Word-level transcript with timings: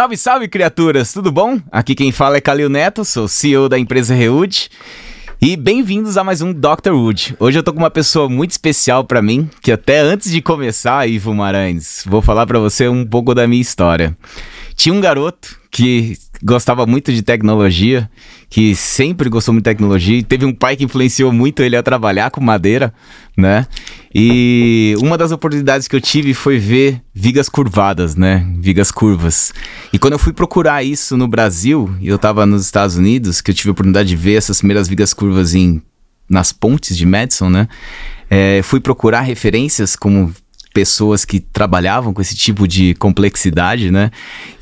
Salve, 0.00 0.16
salve, 0.16 0.48
criaturas! 0.48 1.12
Tudo 1.12 1.30
bom? 1.30 1.60
Aqui 1.70 1.94
quem 1.94 2.10
fala 2.10 2.38
é 2.38 2.40
Calil 2.40 2.70
Neto, 2.70 3.04
sou 3.04 3.28
CEO 3.28 3.68
da 3.68 3.78
empresa 3.78 4.14
Reud. 4.14 4.70
E 5.42 5.58
bem-vindos 5.58 6.16
a 6.16 6.24
mais 6.24 6.40
um 6.40 6.54
Dr. 6.54 6.92
Wood. 6.92 7.36
Hoje 7.38 7.58
eu 7.58 7.62
tô 7.62 7.70
com 7.70 7.80
uma 7.80 7.90
pessoa 7.90 8.26
muito 8.26 8.52
especial 8.52 9.04
para 9.04 9.20
mim, 9.20 9.50
que 9.60 9.70
até 9.70 10.00
antes 10.00 10.30
de 10.30 10.40
começar, 10.40 11.06
Ivo 11.06 11.34
Maranhos, 11.34 12.02
vou 12.06 12.22
falar 12.22 12.46
para 12.46 12.58
você 12.58 12.88
um 12.88 13.04
pouco 13.04 13.34
da 13.34 13.46
minha 13.46 13.60
história. 13.60 14.16
Tinha 14.80 14.94
um 14.94 15.00
garoto 15.00 15.60
que 15.70 16.16
gostava 16.42 16.86
muito 16.86 17.12
de 17.12 17.20
tecnologia, 17.20 18.10
que 18.48 18.74
sempre 18.74 19.28
gostou 19.28 19.52
muito 19.52 19.64
de 19.64 19.70
tecnologia, 19.70 20.16
e 20.16 20.22
teve 20.22 20.46
um 20.46 20.54
pai 20.54 20.74
que 20.74 20.84
influenciou 20.84 21.30
muito 21.30 21.62
ele 21.62 21.76
a 21.76 21.82
trabalhar 21.82 22.30
com 22.30 22.40
madeira, 22.40 22.90
né? 23.36 23.66
E 24.14 24.94
uma 24.98 25.18
das 25.18 25.32
oportunidades 25.32 25.86
que 25.86 25.94
eu 25.94 26.00
tive 26.00 26.32
foi 26.32 26.58
ver 26.58 27.02
vigas 27.12 27.46
curvadas, 27.46 28.16
né? 28.16 28.50
Vigas 28.58 28.90
curvas. 28.90 29.52
E 29.92 29.98
quando 29.98 30.14
eu 30.14 30.18
fui 30.18 30.32
procurar 30.32 30.82
isso 30.82 31.14
no 31.14 31.28
Brasil, 31.28 31.94
e 32.00 32.08
eu 32.08 32.16
estava 32.16 32.46
nos 32.46 32.64
Estados 32.64 32.96
Unidos, 32.96 33.42
que 33.42 33.50
eu 33.50 33.54
tive 33.54 33.68
a 33.68 33.72
oportunidade 33.72 34.08
de 34.08 34.16
ver 34.16 34.36
essas 34.36 34.60
primeiras 34.60 34.88
vigas 34.88 35.12
curvas 35.12 35.54
em, 35.54 35.82
nas 36.26 36.54
pontes 36.54 36.96
de 36.96 37.04
Madison, 37.04 37.50
né? 37.50 37.68
É, 38.30 38.62
fui 38.62 38.80
procurar 38.80 39.20
referências 39.20 39.94
como 39.94 40.34
pessoas 40.72 41.24
que 41.24 41.40
trabalhavam 41.40 42.12
com 42.12 42.20
esse 42.20 42.34
tipo 42.34 42.66
de 42.66 42.94
complexidade, 42.94 43.90
né? 43.90 44.10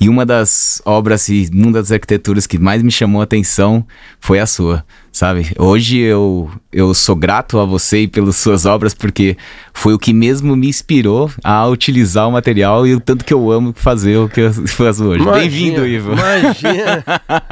E 0.00 0.08
uma 0.08 0.24
das 0.24 0.80
obras 0.84 1.28
e 1.28 1.50
uma 1.52 1.72
das 1.72 1.92
arquiteturas 1.92 2.46
que 2.46 2.58
mais 2.58 2.82
me 2.82 2.90
chamou 2.90 3.20
a 3.20 3.24
atenção 3.24 3.86
foi 4.20 4.40
a 4.40 4.46
sua 4.46 4.84
sabe? 5.18 5.50
Hoje 5.58 5.98
eu, 5.98 6.48
eu 6.72 6.94
sou 6.94 7.16
grato 7.16 7.58
a 7.58 7.64
você 7.64 8.02
e 8.02 8.08
pelas 8.08 8.36
suas 8.36 8.64
obras, 8.64 8.94
porque 8.94 9.36
foi 9.74 9.92
o 9.92 9.98
que 9.98 10.12
mesmo 10.12 10.54
me 10.54 10.68
inspirou 10.68 11.28
a 11.42 11.66
utilizar 11.66 12.28
o 12.28 12.32
material 12.32 12.86
e 12.86 12.94
o 12.94 13.00
tanto 13.00 13.24
que 13.24 13.34
eu 13.34 13.50
amo 13.50 13.74
fazer 13.74 14.16
o 14.16 14.28
que 14.28 14.42
eu 14.42 14.52
faço 14.68 15.04
hoje. 15.04 15.24
Bem-vindo, 15.24 15.84
Ivo. 15.84 16.12
Imagina! 16.12 17.04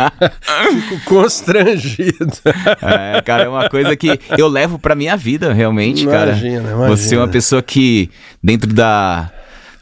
Fico 0.70 1.04
constrangido. 1.06 2.32
É, 2.80 3.20
cara, 3.22 3.44
é 3.44 3.48
uma 3.48 3.68
coisa 3.68 3.96
que 3.96 4.16
eu 4.38 4.46
levo 4.46 4.78
pra 4.78 4.94
minha 4.94 5.16
vida, 5.16 5.52
realmente, 5.52 6.04
imagina, 6.04 6.18
cara. 6.18 6.38
Imagina. 6.38 6.88
Você 6.88 7.16
é 7.16 7.18
uma 7.18 7.28
pessoa 7.28 7.60
que, 7.60 8.08
dentro 8.40 8.72
da 8.72 9.28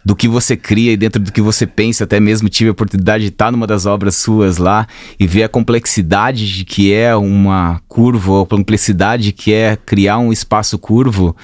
do 0.04 0.14
que 0.14 0.28
você 0.28 0.56
cria 0.56 0.92
e 0.92 0.96
dentro 0.96 1.22
do 1.22 1.32
que 1.32 1.40
você 1.40 1.66
pensa. 1.66 2.04
Até 2.04 2.20
mesmo 2.20 2.48
tive 2.48 2.68
a 2.68 2.72
oportunidade 2.72 3.24
de 3.24 3.30
estar 3.30 3.50
numa 3.50 3.66
das 3.66 3.86
obras 3.86 4.16
suas 4.16 4.58
lá 4.58 4.86
e 5.18 5.26
ver 5.26 5.44
a 5.44 5.48
complexidade 5.48 6.52
de 6.52 6.64
que 6.64 6.92
é 6.92 7.14
uma 7.16 7.80
curva, 7.88 8.42
a 8.42 8.46
complexidade 8.46 9.32
que 9.32 9.52
é 9.52 9.76
criar 9.76 10.18
um 10.18 10.32
espaço 10.32 10.78
curvo 10.78 11.34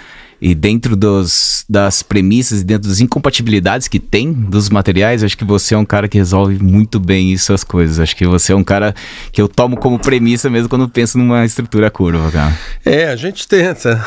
e 0.40 0.54
dentro 0.54 0.96
dos, 0.96 1.64
das 1.68 2.02
premissas 2.02 2.62
e 2.62 2.64
dentro 2.64 2.88
das 2.88 3.00
incompatibilidades 3.00 3.88
que 3.88 3.98
tem 3.98 4.32
dos 4.32 4.70
materiais, 4.70 5.22
acho 5.22 5.36
que 5.36 5.44
você 5.44 5.74
é 5.74 5.78
um 5.78 5.84
cara 5.84 6.08
que 6.08 6.16
resolve 6.16 6.62
muito 6.62 6.98
bem 6.98 7.30
isso 7.30 7.52
as 7.52 7.62
coisas. 7.62 8.00
Acho 8.00 8.16
que 8.16 8.26
você 8.26 8.52
é 8.52 8.56
um 8.56 8.64
cara 8.64 8.94
que 9.32 9.40
eu 9.40 9.48
tomo 9.48 9.76
como 9.76 9.98
premissa 9.98 10.48
mesmo 10.48 10.68
quando 10.68 10.88
penso 10.88 11.18
numa 11.18 11.44
estrutura 11.44 11.90
curva, 11.90 12.30
cara. 12.30 12.56
É, 12.84 13.08
a 13.08 13.16
gente 13.16 13.46
tenta. 13.46 14.02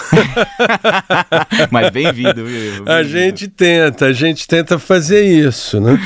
Mas 1.70 1.92
bem-vindo, 1.92 2.46
viu? 2.46 2.84
Bem 2.84 2.94
a 2.94 3.04
gente 3.04 3.48
tenta, 3.48 4.06
a 4.06 4.14
gente 4.14 4.48
tenta 4.48 4.80
fazer 4.80 5.24
isso, 5.24 5.80
né? 5.80 6.00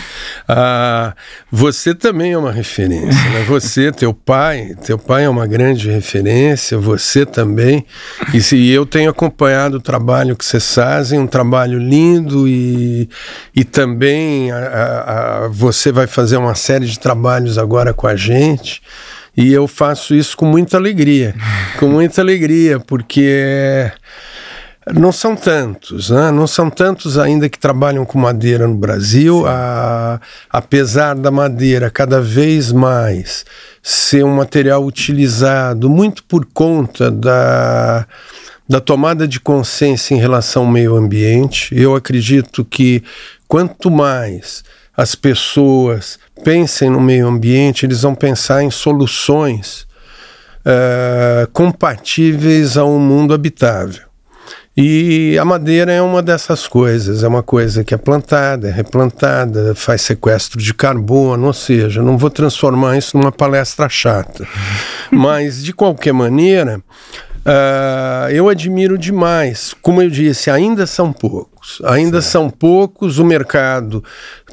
Ah, 0.48 1.14
você 1.50 1.95
também 1.95 2.33
é 2.33 2.38
uma 2.38 2.52
referência, 2.52 3.30
né? 3.30 3.45
Você, 3.48 3.92
teu 3.92 4.14
pai, 4.14 4.75
teu 4.86 4.98
pai 4.98 5.23
é 5.23 5.30
uma 5.30 5.48
grande 5.48 5.89
referência, 5.89 6.78
você 6.78 7.25
também. 7.25 7.86
E 8.33 8.42
se 8.42 8.67
eu 8.70 8.86
tenho 8.86 9.10
acompanhado 9.10 9.77
o 9.77 9.82
trabalho 9.82 10.17
trabalho 10.17 10.36
que 10.36 10.45
vocês 10.45 10.73
fazem, 10.73 11.20
um 11.20 11.28
trabalho 11.28 11.78
lindo 11.78 12.48
e, 12.48 13.08
e 13.55 13.64
também 13.64 14.52
a, 14.52 15.44
a, 15.45 15.48
você 15.48 15.92
vai 15.92 16.08
fazer 16.08 16.38
uma 16.38 16.55
série 16.55 16.86
de 16.86 17.00
trabalhos 17.00 17.58
agora 17.58 17.94
com 17.94 18.08
a 18.08 18.16
gente. 18.16 18.82
E 19.36 19.54
eu 19.54 19.67
faço 19.67 20.16
isso 20.16 20.36
com 20.36 20.45
muita 20.45 20.78
alegria, 20.78 21.36
com 21.78 21.88
muita 21.88 22.22
alegria, 22.22 22.80
porque 22.80 23.92
não 24.95 25.11
são 25.11 25.36
tantos, 25.36 26.10
né? 26.10 26.32
não 26.32 26.48
são 26.48 26.67
tantos 26.72 27.20
ainda 27.20 27.48
que 27.48 27.60
trabalham 27.60 28.04
com 28.04 28.17
madeira 28.17 28.67
no 28.67 28.76
Brasil, 28.76 29.45
a, 29.45 30.20
apesar 30.49 31.14
da 31.14 31.30
madeira 31.30 31.92
cada 31.92 32.20
vez 32.20 32.72
mais 32.72 33.45
ser 33.84 34.26
um 34.26 34.36
material 34.36 34.84
utilizado 34.84 35.88
muito 35.88 36.23
por 36.23 36.44
conta 36.52 37.11
da 37.11 38.08
da 38.67 38.82
tomada 38.82 39.28
de 39.28 39.39
consciência 39.39 40.14
em 40.14 40.20
relação 40.20 40.64
ao 40.64 40.72
meio 40.72 40.95
ambiente. 40.95 41.73
Eu 41.76 41.95
acredito 41.95 42.66
que 42.66 43.04
quanto 43.48 43.89
mais 43.89 44.64
as 44.95 45.16
pessoas 45.16 46.20
pensem 46.44 46.89
no 46.89 47.00
meio 47.00 47.28
ambiente, 47.28 47.86
eles 47.86 48.02
vão 48.02 48.16
pensar 48.16 48.64
em 48.64 48.72
soluções 48.72 49.88
uh, 50.66 51.48
compatíveis 51.54 52.78
a 52.78 52.83
um 52.83 53.00
mundo 53.00 53.33
habitável. 53.33 54.08
E 54.80 55.36
a 55.39 55.44
madeira 55.44 55.92
é 55.92 55.99
uma 55.99 56.22
dessas 56.22 56.67
coisas, 56.67 57.23
é 57.23 57.28
uma 57.28 57.42
coisa 57.42 57.84
que 57.84 57.95
é 57.95 57.98
plantada, 57.98 58.67
é 58.67 58.72
replantada, 58.72 59.73
faz 59.73 60.04
sequestro 60.04 60.61
de 60.61 60.72
carbono, 60.72 61.48
ou 61.48 61.54
seja, 61.54 62.04
não 62.04 62.16
vou 62.16 62.30
transformar 62.30 62.95
isso 62.95 63.17
numa 63.17 63.32
palestra 63.32 63.89
chata. 63.89 64.48
Mas, 65.10 65.64
de 65.64 65.73
qualquer 65.73 66.14
maneira, 66.14 66.80
Uh, 67.47 68.30
eu 68.30 68.49
admiro 68.49 68.97
demais. 68.97 69.73
Como 69.81 70.02
eu 70.02 70.09
disse, 70.09 70.52
ainda 70.52 70.85
são 70.85 71.13
poucos. 71.13 71.81
Ainda 71.85 72.21
certo. 72.21 72.31
são 72.31 72.49
poucos. 72.49 73.19
O 73.19 73.23
mercado 73.23 74.03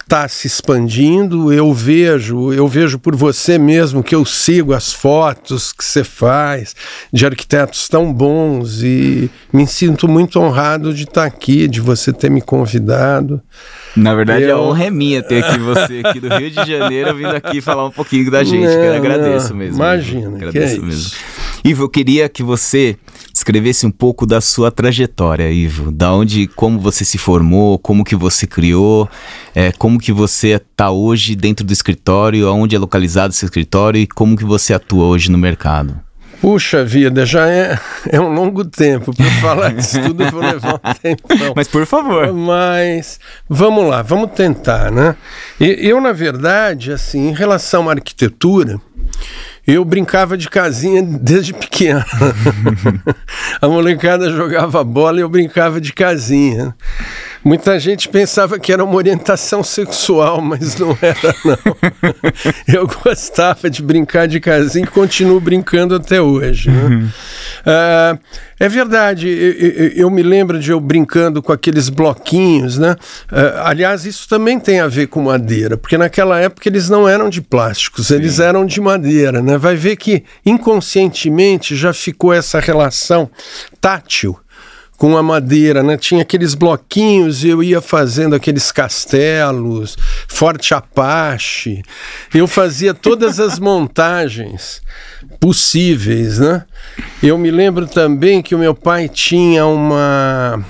está 0.01 0.29
se 0.29 0.47
expandindo. 0.47 1.53
Eu 1.53 1.73
vejo, 1.75 2.53
eu 2.53 2.69
vejo 2.69 2.97
por 3.01 3.17
você 3.17 3.59
mesmo 3.59 4.01
que 4.01 4.15
eu 4.15 4.25
sigo 4.25 4.73
as 4.73 4.93
fotos 4.93 5.73
que 5.73 5.85
você 5.85 6.05
faz 6.05 6.77
de 7.13 7.27
arquitetos 7.27 7.89
tão 7.89 8.13
bons 8.13 8.81
e 8.85 9.29
me 9.53 9.67
sinto 9.67 10.07
muito 10.07 10.39
honrado 10.39 10.95
de 10.95 11.03
estar 11.03 11.25
aqui, 11.25 11.67
de 11.67 11.81
você 11.81 12.13
ter 12.13 12.31
me 12.31 12.41
convidado. 12.41 13.43
Na 13.97 14.15
verdade, 14.15 14.45
eu... 14.45 14.57
a 14.57 14.61
honra 14.61 14.85
é 14.85 14.91
minha 14.91 15.21
ter 15.21 15.43
aqui 15.45 15.59
você 15.59 16.03
aqui 16.05 16.21
do 16.21 16.29
Rio 16.29 16.51
de 16.51 16.65
Janeiro 16.65 17.15
vindo 17.17 17.35
aqui 17.35 17.61
falar 17.61 17.87
um 17.87 17.91
pouquinho 17.91 18.31
da 18.31 18.45
gente. 18.45 18.69
Não, 18.69 18.95
agradeço 18.95 19.53
mesmo. 19.53 19.77
Imagina, 19.77 20.37
agradeço 20.37 20.77
é 20.77 20.79
mesmo. 20.79 20.91
Isso. 20.91 21.17
Ivo, 21.67 21.85
eu 21.85 21.89
queria 21.89 22.29
que 22.29 22.43
você 22.43 22.95
escrevesse 23.33 23.87
um 23.87 23.91
pouco 23.91 24.27
da 24.27 24.39
sua 24.43 24.71
trajetória, 24.71 25.51
Ivo. 25.51 25.91
Da 25.91 26.13
onde, 26.13 26.47
como 26.47 26.79
você 26.79 27.07
se 27.07 27.17
formou, 27.17 27.79
como 27.79 28.05
que 28.05 28.15
você 28.15 28.47
criou, 28.47 29.09
é, 29.55 29.73
como 29.73 29.99
que 29.99 30.13
você 30.13 30.49
está 30.49 30.91
hoje 30.91 31.35
dentro 31.35 31.65
do 31.65 31.73
escritório, 31.73 32.53
onde 32.53 32.77
é 32.77 32.79
localizado 32.79 33.33
seu 33.33 33.47
escritório 33.47 33.99
e 33.99 34.07
como 34.07 34.37
que 34.37 34.45
você 34.45 34.75
atua 34.75 35.07
hoje 35.07 35.31
no 35.31 35.39
mercado. 35.39 35.99
Puxa 36.39 36.85
vida, 36.85 37.25
já 37.25 37.49
é, 37.49 37.79
é 38.11 38.21
um 38.21 38.35
longo 38.35 38.67
tempo. 38.67 39.17
Para 39.17 39.31
falar 39.41 39.73
disso 39.75 39.99
tudo, 40.03 40.23
eu 40.23 40.31
vou 40.31 40.43
levar 40.43 40.75
um 40.75 40.93
tempo. 41.01 41.23
Mas 41.57 41.67
por 41.67 41.87
favor. 41.87 42.31
Mas 42.35 43.19
vamos 43.49 43.89
lá, 43.89 44.03
vamos 44.03 44.33
tentar, 44.33 44.91
né? 44.91 45.17
Eu, 45.59 45.99
na 45.99 46.13
verdade, 46.13 46.93
assim, 46.93 47.29
em 47.29 47.33
relação 47.33 47.89
à 47.89 47.93
arquitetura, 47.93 48.79
eu 49.67 49.85
brincava 49.85 50.37
de 50.37 50.49
casinha 50.49 51.03
desde 51.03 51.55
pequeno. 51.55 52.05
a 53.61 53.69
molecada 53.69 54.31
jogava 54.31 54.85
bola 54.85 55.19
e 55.19 55.23
eu 55.23 55.29
brincava 55.29 55.81
de 55.81 55.93
casinha. 55.93 56.75
Muita 57.45 57.79
gente 57.79 58.09
pensava 58.09 58.59
que 58.59 58.73
era 58.73 58.83
uma 58.83 58.95
orientação 58.95 59.63
sexual, 59.63 60.41
mas 60.41 60.77
não 60.77 60.97
era, 61.03 61.35
não. 61.45 61.77
Eu 62.67 62.89
gostava 63.05 63.69
de 63.69 63.83
brincar 63.83 64.27
de 64.27 64.41
casinha 64.41 64.87
e 64.87 64.89
continuo 64.89 65.39
brincando 65.41 65.95
até 65.95 66.21
hoje. 66.23 66.71
Né? 66.71 66.83
Uhum. 66.83 67.05
Uh, 67.05 68.19
é 68.59 68.69
verdade, 68.69 69.29
eu, 69.29 69.89
eu, 69.89 70.11
me 70.11 70.23
lembro 70.23 70.59
de 70.59 70.71
eu 70.71 70.81
brincando 70.81 71.43
com 71.43 71.53
aqueles 71.53 71.89
bloquinhos, 71.89 72.79
né? 72.79 72.97
Uh, 73.31 73.61
aliás, 73.65 74.07
isso 74.07 74.29
também 74.29 74.59
tem 74.61 74.81
a 74.81 74.87
ver 74.87 75.09
com 75.09 75.23
madeira, 75.23 75.77
porque 75.77 75.99
naquela 75.99 76.41
época 76.41 76.69
eles 76.69 76.89
não 76.89 77.09
eram 77.09 77.29
de 77.29 77.43
plásticos, 77.43 78.07
Sim. 78.07 78.15
eles 78.15 78.39
eram 78.39 78.65
de 78.65 78.81
madeira, 78.81 79.43
né? 79.43 79.59
Vai 79.59 79.75
ver 79.75 79.97
que 79.97 80.25
inconscientemente 80.47 81.75
já 81.77 81.93
ficou 81.93 82.33
essa 82.33 82.61
relação 82.61 83.29
tátil 83.81 84.39
com 84.97 85.17
a 85.17 85.23
madeira, 85.23 85.83
né? 85.83 85.97
Tinha 85.97 86.23
aqueles 86.23 86.55
bloquinhos 86.55 87.45
e 87.45 87.49
eu 87.49 87.63
ia 87.63 87.81
fazendo 87.81 88.35
aqueles 88.35 88.71
castelos, 88.71 89.97
Forte 90.29 90.73
Apache. 90.73 91.83
Eu 92.33 92.47
fazia 92.47 92.95
todas 92.95 93.41
as 93.41 93.59
montagens 93.61 94.81
possíveis, 95.41 96.39
né? 96.39 96.65
Eu 97.23 97.37
me 97.37 97.51
lembro 97.51 97.87
também 97.87 98.43
que 98.43 98.55
o 98.55 98.59
meu 98.59 98.75
pai 98.75 99.09
tinha 99.09 99.67
uma 99.67 100.65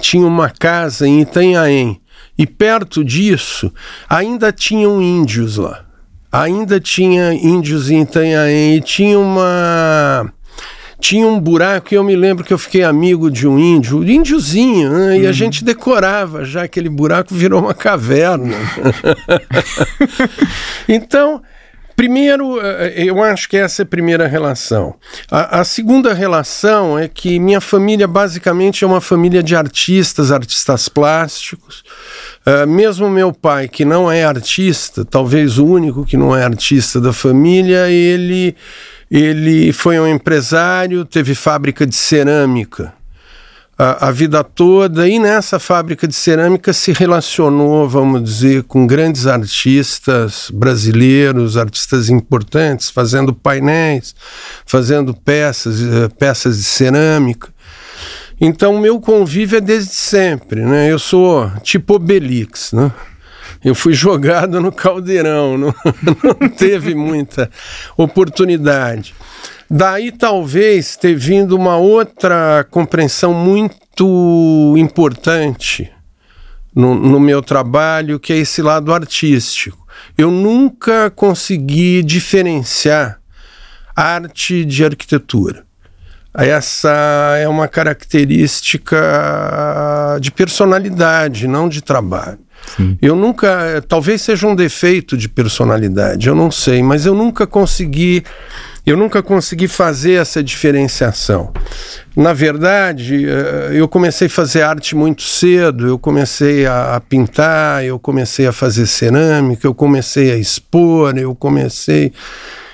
tinha 0.00 0.26
uma 0.26 0.48
casa 0.48 1.08
em 1.08 1.22
Itanhaém 1.22 2.00
e 2.36 2.46
perto 2.46 3.04
disso 3.04 3.72
ainda 4.08 4.52
tinham 4.52 5.02
índios 5.02 5.56
lá. 5.56 5.84
Ainda 6.30 6.78
tinha 6.78 7.32
índios 7.32 7.90
em 7.90 8.02
Itanhaém 8.02 8.76
e 8.76 8.80
tinha 8.80 9.18
uma 9.18 10.32
tinha 11.00 11.26
um 11.26 11.40
buraco 11.40 11.92
e 11.92 11.96
eu 11.96 12.04
me 12.04 12.16
lembro 12.16 12.44
que 12.44 12.52
eu 12.52 12.58
fiquei 12.58 12.82
amigo 12.82 13.30
de 13.30 13.46
um 13.46 13.58
índio, 13.58 14.02
índiozinho, 14.04 14.90
né? 14.90 15.18
e 15.18 15.24
a 15.24 15.28
uhum. 15.28 15.32
gente 15.32 15.64
decorava, 15.64 16.44
já 16.44 16.64
aquele 16.64 16.88
buraco 16.88 17.34
virou 17.34 17.60
uma 17.60 17.74
caverna. 17.74 18.56
então, 20.88 21.42
Primeiro, 21.98 22.60
eh, 22.64 23.06
eu 23.06 23.20
acho 23.20 23.48
que 23.48 23.56
essa 23.56 23.82
é 23.82 23.84
a 23.84 23.86
primeira 23.86 24.28
relação. 24.28 24.94
A, 25.28 25.58
a, 25.58 25.64
segunda 25.64 26.14
relação 26.14 26.96
é 26.96 27.08
que 27.08 27.40
minha 27.40 27.60
família 27.60 28.06
basicamente 28.06 28.84
é 28.84 28.86
uma 28.86 29.00
família 29.00 29.42
de 29.42 29.56
artistas, 29.56 30.30
artistas 30.30 30.88
plásticos. 30.88 31.82
Uh, 32.46 32.68
mesmo 32.68 33.10
meu 33.10 33.32
pai, 33.32 33.66
que 33.66 33.84
não 33.84 34.08
é 34.08 34.22
artista, 34.22 35.04
talvez 35.04 35.58
o 35.58 35.66
único 35.66 36.06
que 36.06 36.16
não 36.16 36.36
é 36.36 36.44
artista 36.44 37.00
da 37.00 37.12
família, 37.12 37.88
ele, 37.90 38.54
ele 39.10 39.72
foi 39.72 39.98
um 39.98 40.06
empresário, 40.06 41.04
teve 41.04 41.34
fábrica 41.34 41.86
de 41.86 41.94
cerâmica 41.94 42.92
a, 43.78 44.08
a, 44.08 44.10
vida 44.10 44.42
toda 44.42 45.08
e 45.08 45.20
nessa 45.20 45.60
fábrica 45.60 46.08
de 46.08 46.14
cerâmica 46.14 46.72
se 46.72 46.92
relacionou, 46.92 47.88
vamos 47.88 48.24
dizer, 48.24 48.64
com 48.64 48.84
grandes 48.84 49.24
artistas 49.28 50.50
brasileiros, 50.52 51.56
artistas 51.56 52.10
importantes, 52.10 52.90
fazendo 52.90 53.32
painéis, 53.32 54.16
fazendo 54.66 55.14
peças, 55.14 55.80
eh, 55.80 56.08
peças 56.18 56.56
de 56.58 56.64
cerâmica. 56.64 57.54
Então, 58.40 58.74
o 58.74 58.80
meu 58.80 59.00
convívio 59.00 59.58
é 59.58 59.60
desde 59.60 59.94
sempre, 59.94 60.64
né? 60.64 60.90
Eu 60.90 60.98
sou 60.98 61.48
tipo 61.62 61.94
Obelix, 61.94 62.72
né? 62.72 62.90
Eu 63.64 63.74
fui 63.74 63.92
jogado 63.92 64.60
no 64.60 64.70
caldeirão, 64.70 65.58
não, 65.58 65.74
não 66.40 66.48
teve 66.48 66.94
muita 66.94 67.50
oportunidade. 67.96 69.14
Daí 69.70 70.10
talvez 70.10 70.96
ter 70.96 71.14
vindo 71.14 71.54
uma 71.54 71.76
outra 71.76 72.66
compreensão 72.70 73.34
muito 73.34 74.74
importante 74.78 75.92
no, 76.74 76.94
no, 76.94 77.20
meu 77.20 77.42
trabalho, 77.42 78.18
que 78.18 78.32
é 78.32 78.36
esse 78.36 78.62
lado 78.62 78.94
artístico. 78.94 79.86
Eu 80.16 80.30
nunca 80.30 81.10
consegui 81.10 82.02
diferenciar 82.02 83.20
arte 83.94 84.64
de 84.64 84.84
arquitetura. 84.84 85.66
Essa 86.32 87.36
é 87.38 87.48
uma 87.48 87.66
característica 87.66 88.96
de 90.20 90.30
personalidade, 90.30 91.48
não 91.48 91.68
de 91.68 91.82
trabalho. 91.82 92.38
Eu 93.00 93.16
nunca, 93.16 93.82
talvez 93.88 94.22
seja 94.22 94.46
um 94.46 94.54
defeito 94.54 95.16
de 95.16 95.28
personalidade, 95.28 96.28
eu 96.28 96.34
não 96.34 96.50
sei, 96.50 96.82
mas 96.82 97.06
eu 97.06 97.14
nunca 97.14 97.46
consegui 97.46 98.22
eu 98.88 98.96
nunca 98.96 99.22
consegui 99.22 99.68
fazer 99.68 100.12
essa 100.12 100.42
diferenciação. 100.42 101.52
Na 102.16 102.32
verdade, 102.32 103.26
eh, 103.28 103.72
eu 103.74 103.86
comecei 103.86 104.28
a 104.28 104.30
fazer 104.30 104.62
arte 104.62 104.96
muito 104.96 105.22
cedo, 105.22 105.86
eu 105.86 105.98
comecei 105.98 106.64
a 106.64 106.98
pintar, 107.06 107.84
eu 107.84 107.98
comecei 107.98 108.46
a 108.46 108.52
fazer 108.52 108.86
cerâmica, 108.86 109.66
eu 109.66 109.74
comecei 109.74 110.32
a 110.32 110.36
expor, 110.36 111.18
eu 111.18 111.34
comecei. 111.34 112.14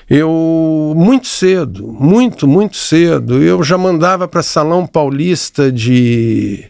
Eu, 0.08 0.92
muito 0.94 1.26
cedo, 1.26 1.88
muito, 1.88 2.46
muito 2.46 2.76
cedo, 2.76 3.42
eu 3.42 3.64
já 3.64 3.76
mandava 3.76 4.28
para 4.28 4.42
Salão 4.42 4.86
Paulista 4.86 5.72
de, 5.72 6.64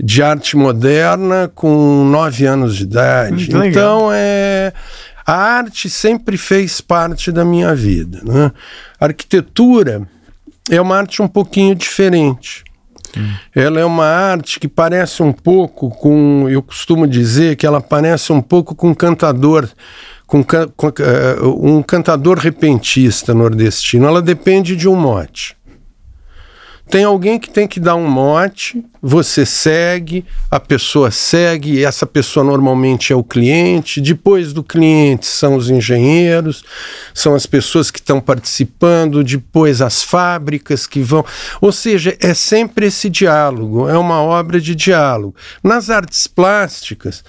de 0.00 0.22
Arte 0.22 0.56
Moderna 0.56 1.50
com 1.54 2.04
nove 2.04 2.46
anos 2.46 2.76
de 2.76 2.84
idade. 2.84 3.50
Então, 3.64 4.10
é 4.12 4.72
a 5.28 5.34
arte 5.34 5.90
sempre 5.90 6.38
fez 6.38 6.80
parte 6.80 7.30
da 7.30 7.44
minha 7.44 7.74
vida. 7.74 8.22
Né? 8.24 8.50
A 8.98 9.04
arquitetura 9.04 10.08
é 10.70 10.80
uma 10.80 10.96
arte 10.96 11.20
um 11.20 11.28
pouquinho 11.28 11.74
diferente. 11.74 12.64
Hum. 13.14 13.34
Ela 13.54 13.78
é 13.78 13.84
uma 13.84 14.06
arte 14.06 14.58
que 14.58 14.66
parece 14.66 15.22
um 15.22 15.30
pouco 15.30 15.90
com, 15.90 16.46
eu 16.48 16.62
costumo 16.62 17.06
dizer 17.06 17.56
que 17.56 17.66
ela 17.66 17.78
parece 17.78 18.32
um 18.32 18.40
pouco 18.40 18.74
com 18.74 18.88
um 18.88 18.94
cantador, 18.94 19.68
com, 20.26 20.42
com 20.42 20.86
uh, 20.86 21.76
um 21.76 21.82
cantador 21.82 22.38
repentista 22.38 23.34
nordestino. 23.34 24.06
Ela 24.06 24.22
depende 24.22 24.74
de 24.74 24.88
um 24.88 24.96
mote. 24.96 25.57
Tem 26.90 27.04
alguém 27.04 27.38
que 27.38 27.50
tem 27.50 27.68
que 27.68 27.78
dar 27.78 27.96
um 27.96 28.08
mote, 28.08 28.82
você 29.02 29.44
segue, 29.44 30.24
a 30.50 30.58
pessoa 30.58 31.10
segue, 31.10 31.84
essa 31.84 32.06
pessoa 32.06 32.42
normalmente 32.42 33.12
é 33.12 33.16
o 33.16 33.22
cliente. 33.22 34.00
Depois 34.00 34.54
do 34.54 34.62
cliente 34.62 35.26
são 35.26 35.54
os 35.54 35.68
engenheiros, 35.68 36.64
são 37.12 37.34
as 37.34 37.44
pessoas 37.44 37.90
que 37.90 37.98
estão 37.98 38.20
participando, 38.20 39.22
depois 39.22 39.82
as 39.82 40.02
fábricas 40.02 40.86
que 40.86 41.00
vão. 41.00 41.22
Ou 41.60 41.72
seja, 41.72 42.16
é 42.20 42.32
sempre 42.32 42.86
esse 42.86 43.10
diálogo, 43.10 43.86
é 43.86 43.98
uma 43.98 44.22
obra 44.22 44.58
de 44.58 44.74
diálogo. 44.74 45.34
Nas 45.62 45.90
artes 45.90 46.26
plásticas, 46.26 47.22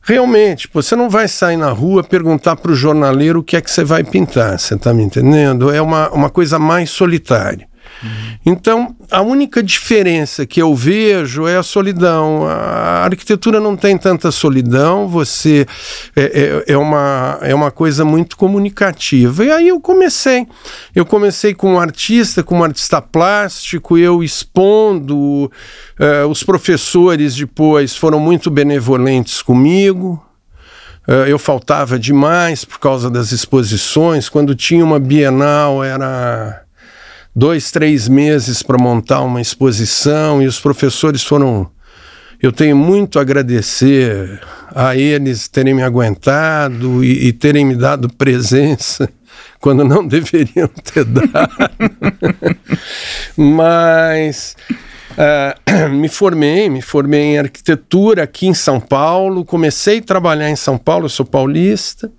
Realmente, 0.00 0.70
você 0.72 0.96
não 0.96 1.10
vai 1.10 1.28
sair 1.28 1.58
na 1.58 1.70
rua 1.70 2.02
perguntar 2.02 2.56
para 2.56 2.72
o 2.72 2.74
jornaleiro 2.74 3.40
o 3.40 3.42
que 3.42 3.58
é 3.58 3.60
que 3.60 3.70
você 3.70 3.84
vai 3.84 4.02
pintar, 4.02 4.58
você 4.58 4.74
está 4.74 4.94
me 4.94 5.02
entendendo? 5.02 5.70
É 5.70 5.82
uma, 5.82 6.08
uma 6.08 6.30
coisa 6.30 6.58
mais 6.58 6.88
solitária. 6.88 7.68
Então, 8.46 8.94
a 9.10 9.20
única 9.20 9.62
diferença 9.62 10.46
que 10.46 10.60
eu 10.62 10.74
vejo 10.74 11.46
é 11.46 11.56
a 11.56 11.62
solidão. 11.62 12.46
A 12.46 13.04
arquitetura 13.04 13.60
não 13.60 13.76
tem 13.76 13.98
tanta 13.98 14.30
solidão, 14.30 15.08
você 15.08 15.66
é, 16.14 16.64
é, 16.66 16.72
é, 16.72 16.76
uma, 16.76 17.38
é 17.42 17.54
uma 17.54 17.70
coisa 17.70 18.04
muito 18.04 18.36
comunicativa. 18.36 19.44
E 19.44 19.50
aí 19.50 19.68
eu 19.68 19.80
comecei. 19.80 20.46
Eu 20.94 21.04
comecei 21.04 21.54
com 21.54 21.74
um 21.74 21.80
artista, 21.80 22.42
com 22.42 22.58
um 22.58 22.64
artista 22.64 23.02
plástico, 23.02 23.98
eu 23.98 24.22
expondo. 24.22 25.50
Uh, 25.98 26.28
os 26.30 26.42
professores 26.42 27.34
depois 27.34 27.96
foram 27.96 28.20
muito 28.20 28.50
benevolentes 28.50 29.42
comigo. 29.42 30.22
Uh, 31.06 31.26
eu 31.26 31.38
faltava 31.38 31.98
demais 31.98 32.64
por 32.64 32.78
causa 32.78 33.10
das 33.10 33.32
exposições. 33.32 34.28
Quando 34.28 34.54
tinha 34.54 34.84
uma 34.84 35.00
Bienal, 35.00 35.82
era 35.82 36.67
dois, 37.38 37.70
três 37.70 38.08
meses 38.08 38.64
para 38.64 38.76
montar 38.76 39.20
uma 39.20 39.40
exposição 39.40 40.42
e 40.42 40.46
os 40.48 40.58
professores 40.58 41.22
foram. 41.22 41.70
Eu 42.42 42.50
tenho 42.50 42.76
muito 42.76 43.18
a 43.18 43.22
agradecer 43.22 44.40
a 44.74 44.96
eles 44.96 45.46
terem 45.46 45.72
me 45.72 45.82
aguentado 45.84 47.04
e, 47.04 47.28
e 47.28 47.32
terem 47.32 47.64
me 47.64 47.76
dado 47.76 48.12
presença 48.12 49.08
quando 49.60 49.84
não 49.84 50.02
deveriam 50.06 50.66
ter 50.66 51.04
dado. 51.04 51.30
Mas 53.36 54.56
uh, 55.12 55.90
me 55.94 56.08
formei, 56.08 56.68
me 56.68 56.82
formei 56.82 57.20
em 57.20 57.38
arquitetura 57.38 58.24
aqui 58.24 58.48
em 58.48 58.54
São 58.54 58.80
Paulo, 58.80 59.44
comecei 59.44 59.98
a 59.98 60.02
trabalhar 60.02 60.50
em 60.50 60.56
São 60.56 60.76
Paulo, 60.76 61.08
sou 61.08 61.24
paulista, 61.24 62.10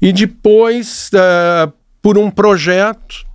e 0.00 0.12
depois, 0.12 1.10
uh, 1.14 1.72
por 2.02 2.18
um 2.18 2.30
projeto, 2.30 3.31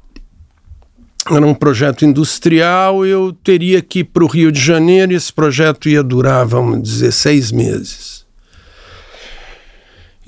era 1.36 1.46
um 1.46 1.53
projeto 1.53 2.05
industrial, 2.05 3.05
eu 3.05 3.34
teria 3.43 3.81
que 3.81 4.00
ir 4.00 4.03
para 4.05 4.24
o 4.24 4.27
Rio 4.27 4.51
de 4.51 4.60
Janeiro 4.60 5.12
e 5.12 5.15
esse 5.15 5.31
projeto 5.31 5.89
ia 5.89 6.03
durar, 6.03 6.46
vamos 6.46 6.81
dizer, 6.81 7.12
seis 7.12 7.51
meses. 7.51 8.25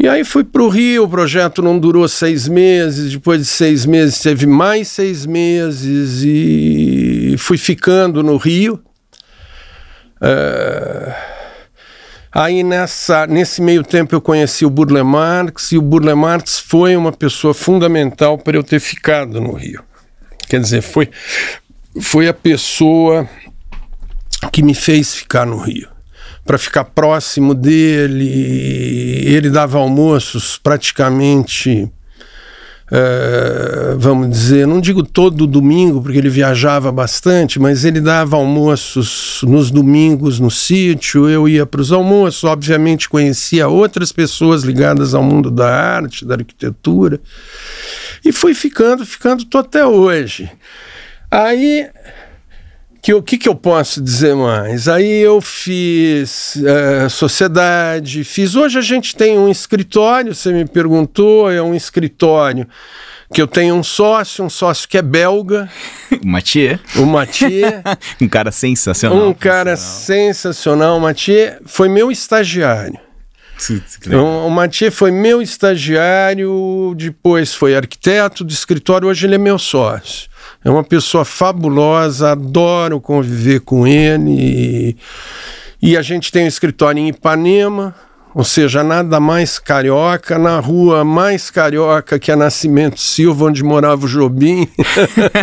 E 0.01 0.07
aí 0.07 0.23
fui 0.23 0.45
para 0.45 0.63
o 0.63 0.69
Rio, 0.69 1.03
o 1.03 1.09
projeto 1.09 1.61
não 1.61 1.77
durou 1.77 2.07
seis 2.07 2.47
meses, 2.47 3.11
depois 3.11 3.41
de 3.41 3.47
seis 3.47 3.85
meses 3.85 4.21
teve 4.21 4.45
mais 4.45 4.87
seis 4.87 5.25
meses 5.25 6.21
e 6.23 7.35
fui 7.37 7.57
ficando 7.57 8.23
no 8.23 8.37
Rio. 8.37 8.81
Uh, 10.21 11.13
aí 12.31 12.63
nessa, 12.63 13.27
nesse 13.27 13.61
meio 13.61 13.83
tempo 13.83 14.15
eu 14.15 14.21
conheci 14.21 14.65
o 14.65 14.69
Burle 14.69 15.03
Marx 15.03 15.73
e 15.73 15.77
o 15.77 15.81
Burle 15.81 16.15
Marx 16.15 16.59
foi 16.59 16.95
uma 16.95 17.11
pessoa 17.11 17.53
fundamental 17.53 18.37
para 18.37 18.55
eu 18.55 18.63
ter 18.63 18.79
ficado 18.79 19.41
no 19.41 19.51
Rio. 19.51 19.88
Quer 20.49 20.59
dizer, 20.59 20.81
foi, 20.81 21.07
foi 22.01 22.27
a 22.27 22.33
pessoa 22.33 23.29
que 24.51 24.63
me 24.63 24.73
fez 24.73 25.13
ficar 25.13 25.45
no 25.45 25.57
Rio. 25.57 25.87
Para 26.43 26.57
ficar 26.57 26.85
próximo 26.85 27.53
dele, 27.53 28.25
ele 29.25 29.51
dava 29.51 29.77
almoços 29.77 30.57
praticamente, 30.57 31.83
uh, 32.91 33.99
vamos 33.99 34.31
dizer, 34.31 34.65
não 34.65 34.81
digo 34.81 35.03
todo 35.03 35.45
domingo, 35.45 36.01
porque 36.01 36.17
ele 36.17 36.29
viajava 36.29 36.91
bastante, 36.91 37.59
mas 37.59 37.85
ele 37.85 38.01
dava 38.01 38.35
almoços 38.35 39.41
nos 39.43 39.69
domingos 39.69 40.39
no 40.39 40.49
sítio, 40.49 41.29
eu 41.29 41.47
ia 41.47 41.67
para 41.67 41.81
os 41.81 41.91
almoços, 41.91 42.43
obviamente 42.43 43.07
conhecia 43.07 43.67
outras 43.67 44.11
pessoas 44.11 44.63
ligadas 44.63 45.13
ao 45.13 45.21
mundo 45.21 45.51
da 45.51 45.69
arte, 45.69 46.25
da 46.25 46.33
arquitetura. 46.33 47.21
E 48.23 48.31
fui 48.31 48.53
ficando, 48.53 49.05
ficando, 49.05 49.45
tô 49.45 49.59
até 49.59 49.85
hoje. 49.85 50.49
Aí, 51.31 51.89
que, 53.01 53.13
o 53.13 53.21
que, 53.21 53.37
que 53.37 53.47
eu 53.47 53.55
posso 53.55 54.01
dizer 54.01 54.35
mais? 54.35 54.87
Aí 54.87 55.21
eu 55.21 55.39
fiz 55.41 56.55
uh, 56.55 57.09
sociedade, 57.09 58.23
fiz. 58.23 58.55
Hoje 58.55 58.77
a 58.77 58.81
gente 58.81 59.15
tem 59.15 59.37
um 59.37 59.49
escritório, 59.49 60.35
você 60.35 60.51
me 60.51 60.65
perguntou, 60.65 61.51
é 61.51 61.61
um 61.61 61.73
escritório 61.73 62.67
que 63.33 63.41
eu 63.41 63.47
tenho 63.47 63.75
um 63.75 63.83
sócio, 63.83 64.43
um 64.43 64.49
sócio 64.49 64.87
que 64.87 64.97
é 64.97 65.01
belga. 65.01 65.69
o 66.21 66.27
Mathieu. 66.27 66.79
O 66.95 67.05
Mathieu. 67.05 67.81
um 68.21 68.27
cara 68.27 68.51
sensacional. 68.51 69.29
Um 69.29 69.33
cara 69.33 69.77
sensacional. 69.77 70.97
O 70.97 71.01
Mathieu 71.01 71.57
foi 71.65 71.87
meu 71.87 72.11
estagiário. 72.11 73.08
O 74.15 74.49
Mathieu 74.49 74.91
foi 74.91 75.11
meu 75.11 75.41
estagiário, 75.41 76.93
depois 76.95 77.53
foi 77.53 77.75
arquiteto 77.75 78.45
de 78.45 78.53
escritório, 78.53 79.07
hoje 79.07 79.27
ele 79.27 79.35
é 79.35 79.37
meu 79.37 79.59
sócio. 79.59 80.29
É 80.63 80.69
uma 80.69 80.83
pessoa 80.83 81.23
fabulosa, 81.23 82.31
adoro 82.31 82.99
conviver 82.99 83.61
com 83.61 83.85
ele. 83.85 84.31
E, 84.31 84.97
e 85.81 85.97
a 85.97 86.01
gente 86.01 86.31
tem 86.31 86.45
um 86.45 86.47
escritório 86.47 86.99
em 86.99 87.09
Ipanema, 87.09 87.95
ou 88.39 88.45
seja, 88.45 88.85
nada 88.85 89.19
mais 89.19 89.59
carioca, 89.59 90.39
na 90.39 90.61
rua 90.61 91.03
mais 91.03 91.51
carioca 91.51 92.17
que 92.17 92.31
a 92.31 92.37
Nascimento 92.37 92.97
Silva, 92.97 93.47
onde 93.47 93.61
morava 93.61 94.05
o 94.05 94.07
Jobim. 94.07 94.65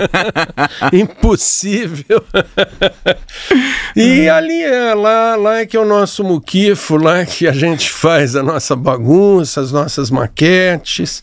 Impossível. 0.91 2.25
e 3.95 4.31
ali 4.31 4.63
é, 4.63 4.95
lá, 4.95 5.37
lá 5.37 5.59
é 5.59 5.67
que 5.67 5.77
é 5.77 5.81
o 5.81 5.85
nosso 5.85 6.25
muquifo, 6.25 6.97
lá 6.97 7.19
é 7.19 7.27
que 7.27 7.47
a 7.47 7.53
gente 7.53 7.91
faz 7.91 8.35
a 8.35 8.43
nossa 8.43 8.75
bagunça, 8.75 9.61
as 9.61 9.71
nossas 9.71 10.11
maquetes. 10.11 11.23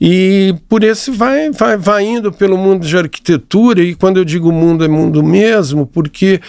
E 0.00 0.54
por 0.66 0.82
esse 0.82 1.10
vai, 1.10 1.50
vai, 1.50 1.76
vai 1.76 2.04
indo 2.04 2.32
pelo 2.32 2.56
mundo 2.56 2.86
de 2.86 2.96
arquitetura, 2.96 3.82
e 3.82 3.94
quando 3.94 4.16
eu 4.16 4.24
digo 4.24 4.50
mundo, 4.50 4.82
é 4.82 4.88
mundo 4.88 5.22
mesmo, 5.22 5.86
porque 5.86 6.40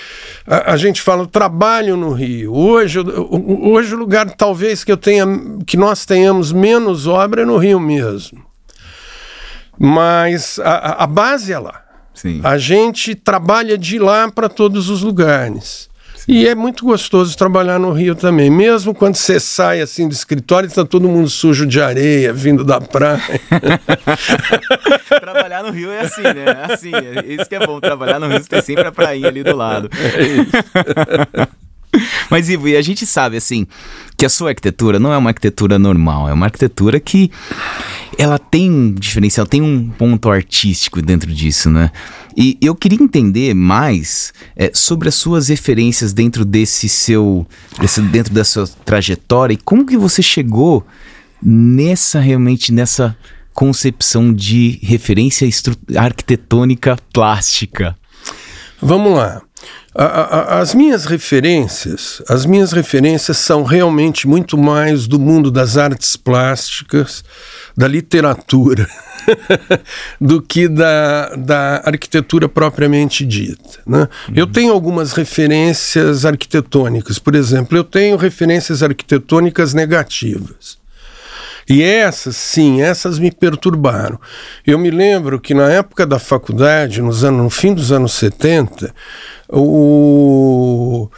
a, 0.46 0.72
a 0.72 0.78
gente 0.78 1.02
fala 1.02 1.28
trabalho 1.28 1.98
no 1.98 2.14
Rio. 2.14 2.54
Hoje, 2.54 3.00
hoje 3.00 3.94
o 3.94 3.98
lugar 3.98 4.37
talvez 4.38 4.84
que 4.84 4.92
eu 4.92 4.98
tenha, 4.98 5.26
que 5.66 5.76
nós 5.76 6.06
tenhamos 6.06 6.52
menos 6.52 7.08
obra 7.08 7.42
é 7.42 7.46
no 7.46 7.58
Rio 7.58 7.80
mesmo. 7.80 8.46
Mas 9.78 10.60
a, 10.60 11.04
a 11.04 11.08
base 11.08 11.52
é 11.52 11.60
lá. 11.60 11.84
Sim. 12.14 12.42
A 12.44 12.58
gente 12.58 13.14
trabalha 13.14 13.78
de 13.78 14.00
lá 14.00 14.32
para 14.32 14.50
todos 14.50 14.90
os 14.90 15.02
lugares. 15.02 15.88
E 16.28 16.46
é 16.46 16.54
muito 16.54 16.84
gostoso 16.84 17.38
trabalhar 17.38 17.80
no 17.80 17.94
Rio 17.94 18.14
também. 18.14 18.50
Mesmo 18.50 18.94
quando 18.94 19.16
você 19.16 19.40
sai 19.40 19.80
assim 19.80 20.10
do 20.10 20.14
escritório, 20.14 20.68
está 20.68 20.84
todo 20.84 21.08
mundo 21.08 21.30
sujo 21.30 21.66
de 21.66 21.80
areia, 21.80 22.34
vindo 22.34 22.66
da 22.66 22.82
praia. 22.82 23.22
trabalhar 25.22 25.64
no 25.64 25.72
Rio 25.72 25.90
é 25.90 26.02
assim, 26.02 26.24
né? 26.24 26.46
É 26.48 26.74
assim, 26.74 26.92
é 26.94 27.34
isso 27.34 27.48
que 27.48 27.56
é 27.56 27.66
bom. 27.66 27.80
Trabalhar 27.80 28.20
no 28.20 28.28
Rio, 28.28 28.44
você 28.44 28.50
tem 28.50 28.62
sempre 28.62 28.88
a 28.88 28.92
prainha 28.92 29.30
ali 29.30 29.42
do 29.42 29.56
lado. 29.56 29.90
É 29.94 30.24
isso. 30.24 30.52
Mas, 32.30 32.50
Ivo, 32.50 32.68
e 32.68 32.76
a 32.76 32.82
gente 32.82 33.06
sabe, 33.06 33.38
assim, 33.38 33.66
que 34.16 34.26
a 34.26 34.30
sua 34.30 34.50
arquitetura 34.50 35.00
não 35.00 35.14
é 35.14 35.18
uma 35.18 35.30
arquitetura 35.30 35.78
normal, 35.78 36.30
é 36.30 36.34
uma 36.34 36.46
arquitetura 36.46 37.00
que 37.00 37.32
ela 38.18 38.40
tem 38.40 38.72
um 38.72 38.94
diferencial, 38.94 39.46
tem 39.46 39.62
um 39.62 39.90
ponto 39.90 40.30
artístico 40.30 41.02
dentro 41.02 41.32
disso, 41.32 41.70
né? 41.70 41.92
E 42.36 42.58
eu 42.62 42.76
queria 42.76 43.02
entender 43.02 43.54
mais 43.54 44.34
é, 44.56 44.72
sobre 44.74 45.10
as 45.10 45.16
suas 45.16 45.48
referências 45.48 46.14
dentro 46.14 46.46
desse 46.46 46.88
seu, 46.88 47.48
desse, 47.80 48.02
dentro 48.02 48.34
da 48.34 48.44
sua 48.44 48.68
trajetória 48.86 49.54
e 49.54 49.58
como 49.58 49.86
que 49.86 49.98
você 49.98 50.22
chegou 50.22 50.86
nessa, 51.42 52.20
realmente, 52.20 52.72
nessa 52.72 53.18
concepção 53.54 54.32
de 54.32 54.80
referência 54.84 55.48
arquitetônica 55.96 56.98
plástica. 57.12 57.98
Vamos 58.80 59.16
lá. 59.18 59.42
A, 59.96 60.04
a, 60.04 60.60
as 60.60 60.76
minhas 60.76 61.06
referências, 61.06 62.22
as 62.30 62.46
minhas 62.46 62.72
referências 62.72 63.38
são 63.38 63.64
realmente 63.64 64.28
muito 64.28 64.56
mais 64.56 65.08
do 65.08 65.18
mundo 65.18 65.50
das 65.50 65.76
artes 65.76 66.16
plásticas, 66.16 67.24
da 67.76 67.88
literatura, 67.88 68.88
do 70.22 70.40
que 70.40 70.68
da, 70.68 71.36
da 71.36 71.82
arquitetura 71.84 72.48
propriamente 72.48 73.26
dita. 73.26 73.80
Né? 73.88 74.08
Uhum. 74.28 74.36
Eu 74.36 74.46
tenho 74.46 74.72
algumas 74.72 75.14
referências 75.14 76.26
arquitetônicas, 76.26 77.18
por 77.18 77.34
exemplo, 77.34 77.76
eu 77.76 77.84
tenho 77.84 78.18
referências 78.18 78.84
arquitetônicas 78.84 79.74
negativas. 79.74 80.78
E 81.70 81.84
essas, 81.84 82.38
sim, 82.38 82.82
essas 82.82 83.20
me 83.20 83.30
perturbaram. 83.30 84.18
Eu 84.66 84.80
me 84.80 84.90
lembro 84.90 85.40
que 85.40 85.54
na 85.54 85.70
época 85.70 86.06
da 86.06 86.18
faculdade, 86.18 87.02
nos 87.02 87.26
anos, 87.26 87.44
no 87.44 87.50
fim 87.50 87.74
dos 87.74 87.92
anos 87.92 88.14
70, 88.14 88.94
o, 89.50 91.10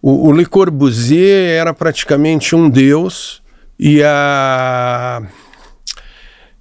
o, 0.00 0.28
o 0.28 0.32
Le 0.32 0.46
Corbusier 0.46 1.50
era 1.60 1.74
praticamente 1.74 2.56
um 2.56 2.70
deus 2.70 3.42
e 3.78 4.02
a 4.02 5.22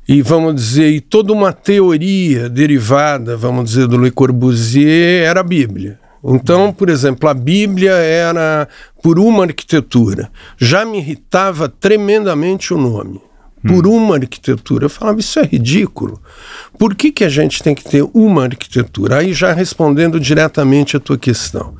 e 0.09 0.21
vamos 0.21 0.55
dizer, 0.55 0.89
e 0.89 1.01
toda 1.01 1.33
uma 1.33 1.51
teoria 1.51 2.47
derivada, 2.47 3.35
vamos 3.35 3.71
dizer, 3.71 3.87
do 3.87 3.97
Le 3.97 4.09
Corbusier 4.09 5.25
era 5.25 5.41
a 5.41 5.43
Bíblia. 5.43 5.99
Então, 6.23 6.71
por 6.71 6.89
exemplo, 6.89 7.29
a 7.29 7.33
Bíblia 7.33 7.91
era 7.91 8.69
por 9.03 9.19
uma 9.19 9.43
arquitetura. 9.43 10.29
Já 10.57 10.85
me 10.85 10.99
irritava 10.99 11.67
tremendamente 11.67 12.73
o 12.73 12.77
nome 12.77 13.21
por 13.67 13.87
uma 13.87 14.15
arquitetura. 14.15 14.85
Eu 14.85 14.89
falava, 14.89 15.19
isso 15.19 15.39
é 15.39 15.43
ridículo. 15.43 16.21
Por 16.77 16.95
que, 16.95 17.11
que 17.11 17.23
a 17.23 17.29
gente 17.29 17.61
tem 17.61 17.75
que 17.75 17.83
ter 17.83 18.03
uma 18.13 18.43
arquitetura? 18.43 19.17
Aí 19.17 19.33
já 19.33 19.53
respondendo 19.53 20.19
diretamente 20.19 20.95
a 20.95 20.99
tua 20.99 21.17
questão. 21.17 21.75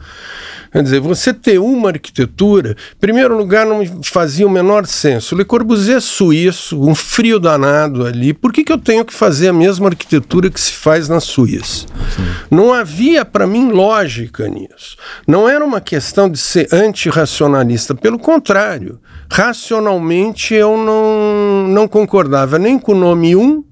Quer 0.72 0.84
dizer, 0.84 1.00
você 1.00 1.34
ter 1.34 1.60
uma 1.60 1.90
arquitetura, 1.90 2.72
em 2.72 3.00
primeiro 3.00 3.38
lugar, 3.38 3.66
não 3.66 3.82
fazia 4.04 4.46
o 4.46 4.50
menor 4.50 4.86
senso. 4.86 5.36
Le 5.36 5.46
Corbusier 5.46 6.02
suíço, 6.02 6.80
um 6.82 6.94
frio 6.94 7.40
danado 7.40 8.06
ali. 8.06 8.34
Por 8.34 8.52
que, 8.52 8.64
que 8.64 8.72
eu 8.72 8.78
tenho 8.78 9.06
que 9.06 9.14
fazer 9.14 9.48
a 9.48 9.54
mesma 9.54 9.88
arquitetura 9.88 10.50
que 10.50 10.60
se 10.60 10.74
faz 10.74 11.08
na 11.08 11.20
Suíça? 11.20 11.88
Sim. 12.16 12.28
Não 12.52 12.74
havia, 12.74 13.24
para 13.24 13.48
mim, 13.48 13.72
lógica 13.72 14.48
nisso. 14.48 14.98
Não 15.26 15.48
era 15.48 15.64
uma 15.64 15.80
questão 15.80 16.30
de 16.30 16.38
ser 16.38 16.68
antirracionalista, 16.72 17.96
pelo 17.96 18.20
contrário. 18.20 19.00
Racionalmente, 19.30 20.54
eu 20.54 20.78
não, 20.78 21.68
não 21.68 21.88
concordava 21.88 22.58
nem 22.58 22.80
com 22.80 22.94
o 22.94 22.98
nome 22.98 23.36
1, 23.36 23.42
um, 23.42 23.64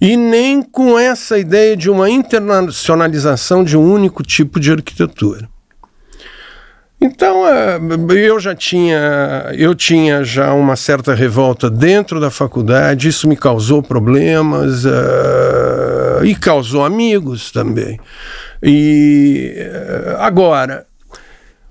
e 0.00 0.16
nem 0.16 0.62
com 0.62 0.98
essa 0.98 1.38
ideia 1.38 1.76
de 1.76 1.90
uma 1.90 2.08
internacionalização 2.08 3.62
de 3.62 3.76
um 3.76 3.92
único 3.92 4.22
tipo 4.22 4.58
de 4.58 4.72
arquitetura. 4.72 5.48
Então 7.00 7.46
é, 7.48 7.78
eu 8.14 8.38
já 8.38 8.54
tinha 8.54 9.50
eu 9.56 9.74
tinha 9.74 10.22
já 10.22 10.52
uma 10.52 10.76
certa 10.76 11.14
revolta 11.14 11.70
dentro 11.70 12.20
da 12.20 12.30
faculdade, 12.30 13.08
isso 13.08 13.26
me 13.26 13.36
causou 13.36 13.82
problemas 13.82 14.84
uh, 14.84 16.22
e 16.24 16.34
causou 16.34 16.84
amigos 16.84 17.50
também. 17.50 17.98
E 18.62 19.54
uh, 19.56 20.18
agora, 20.18 20.86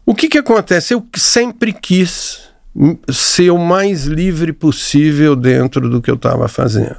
o 0.03 0.15
que, 0.15 0.27
que 0.27 0.39
acontece? 0.39 0.95
Eu 0.95 1.05
sempre 1.15 1.73
quis 1.73 2.48
ser 3.09 3.49
o 3.51 3.57
mais 3.57 4.05
livre 4.05 4.53
possível 4.53 5.35
dentro 5.35 5.89
do 5.89 6.01
que 6.01 6.09
eu 6.09 6.15
estava 6.15 6.47
fazendo. 6.47 6.97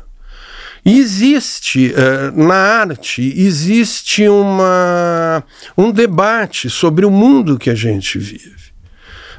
Existe 0.84 1.92
uh, 1.92 2.42
na 2.42 2.54
arte 2.54 3.22
existe 3.36 4.26
uma, 4.28 5.44
um 5.76 5.90
debate 5.90 6.70
sobre 6.70 7.04
o 7.04 7.10
mundo 7.10 7.58
que 7.58 7.68
a 7.68 7.74
gente 7.74 8.18
vive. 8.18 8.70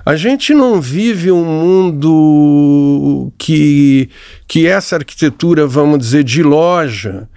A 0.06 0.16
gente 0.16 0.54
não 0.54 0.82
vive 0.82 1.32
um 1.32 1.46
mundo 1.46 3.32
que, 3.38 4.10
que 4.48 4.66
essa 4.66 4.96
arquitetura, 4.96 5.68
vamos 5.68 6.00
dizer, 6.00 6.24
de 6.24 6.42
loja, 6.42 7.28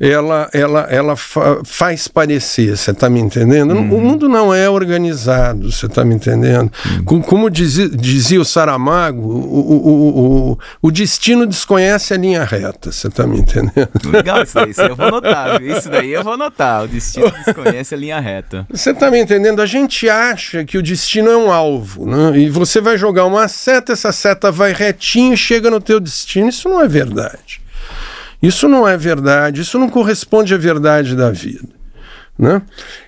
ela, 0.00 0.48
ela, 0.52 0.80
ela 0.90 1.16
fa 1.16 1.60
faz 1.64 2.06
parecer, 2.06 2.76
você 2.76 2.92
está 2.92 3.10
me 3.10 3.20
entendendo? 3.20 3.74
Uhum. 3.74 3.94
O 3.94 4.00
mundo 4.00 4.28
não 4.28 4.54
é 4.54 4.70
organizado, 4.70 5.72
você 5.72 5.86
está 5.86 6.04
me 6.04 6.14
entendendo? 6.14 6.70
Uhum. 7.08 7.20
Como 7.22 7.50
dizia, 7.50 7.88
dizia 7.88 8.40
o 8.40 8.44
Saramago, 8.44 9.20
o, 9.20 9.58
o, 9.58 10.52
o, 10.52 10.58
o, 10.82 10.90
destino 10.92 11.46
desconhece 11.46 12.14
a 12.14 12.16
linha 12.16 12.44
reta, 12.44 12.92
você 12.92 13.08
está 13.08 13.26
me 13.26 13.40
entendendo? 13.40 13.88
Legal 14.04 14.42
isso 14.42 14.54
daí, 14.54 14.70
isso 14.70 14.82
eu 14.82 14.94
vou 14.94 15.10
notar, 15.10 15.60
isso 15.62 15.88
daí 15.88 16.12
eu 16.12 16.22
vou 16.22 16.36
notar, 16.36 16.84
o 16.84 16.88
destino 16.88 17.32
desconhece 17.44 17.94
a 17.94 17.98
linha 17.98 18.20
reta. 18.20 18.66
Você 18.70 18.90
está 18.90 19.10
me 19.10 19.20
entendendo? 19.20 19.60
A 19.60 19.66
gente 19.66 20.08
acha 20.08 20.64
que 20.64 20.78
o 20.78 20.82
destino 20.82 21.28
é 21.28 21.36
um 21.36 21.50
alvo, 21.50 22.06
né? 22.06 22.38
e 22.38 22.48
você 22.48 22.80
vai 22.80 22.96
jogar 22.96 23.24
uma 23.24 23.48
seta, 23.48 23.92
essa 23.92 24.12
seta 24.12 24.52
vai 24.52 24.72
retinho 24.72 25.34
e 25.34 25.36
chega 25.36 25.68
no 25.70 25.80
teu 25.80 25.98
destino, 25.98 26.48
isso 26.48 26.68
não 26.68 26.80
é 26.80 26.86
verdade. 26.86 27.60
Isso 28.42 28.68
não 28.68 28.86
é 28.86 28.96
verdade, 28.96 29.62
isso 29.62 29.78
não 29.78 29.88
corresponde 29.88 30.54
à 30.54 30.58
verdade 30.58 31.16
da 31.16 31.30
vida. 31.30 31.78
Né? 32.38 32.62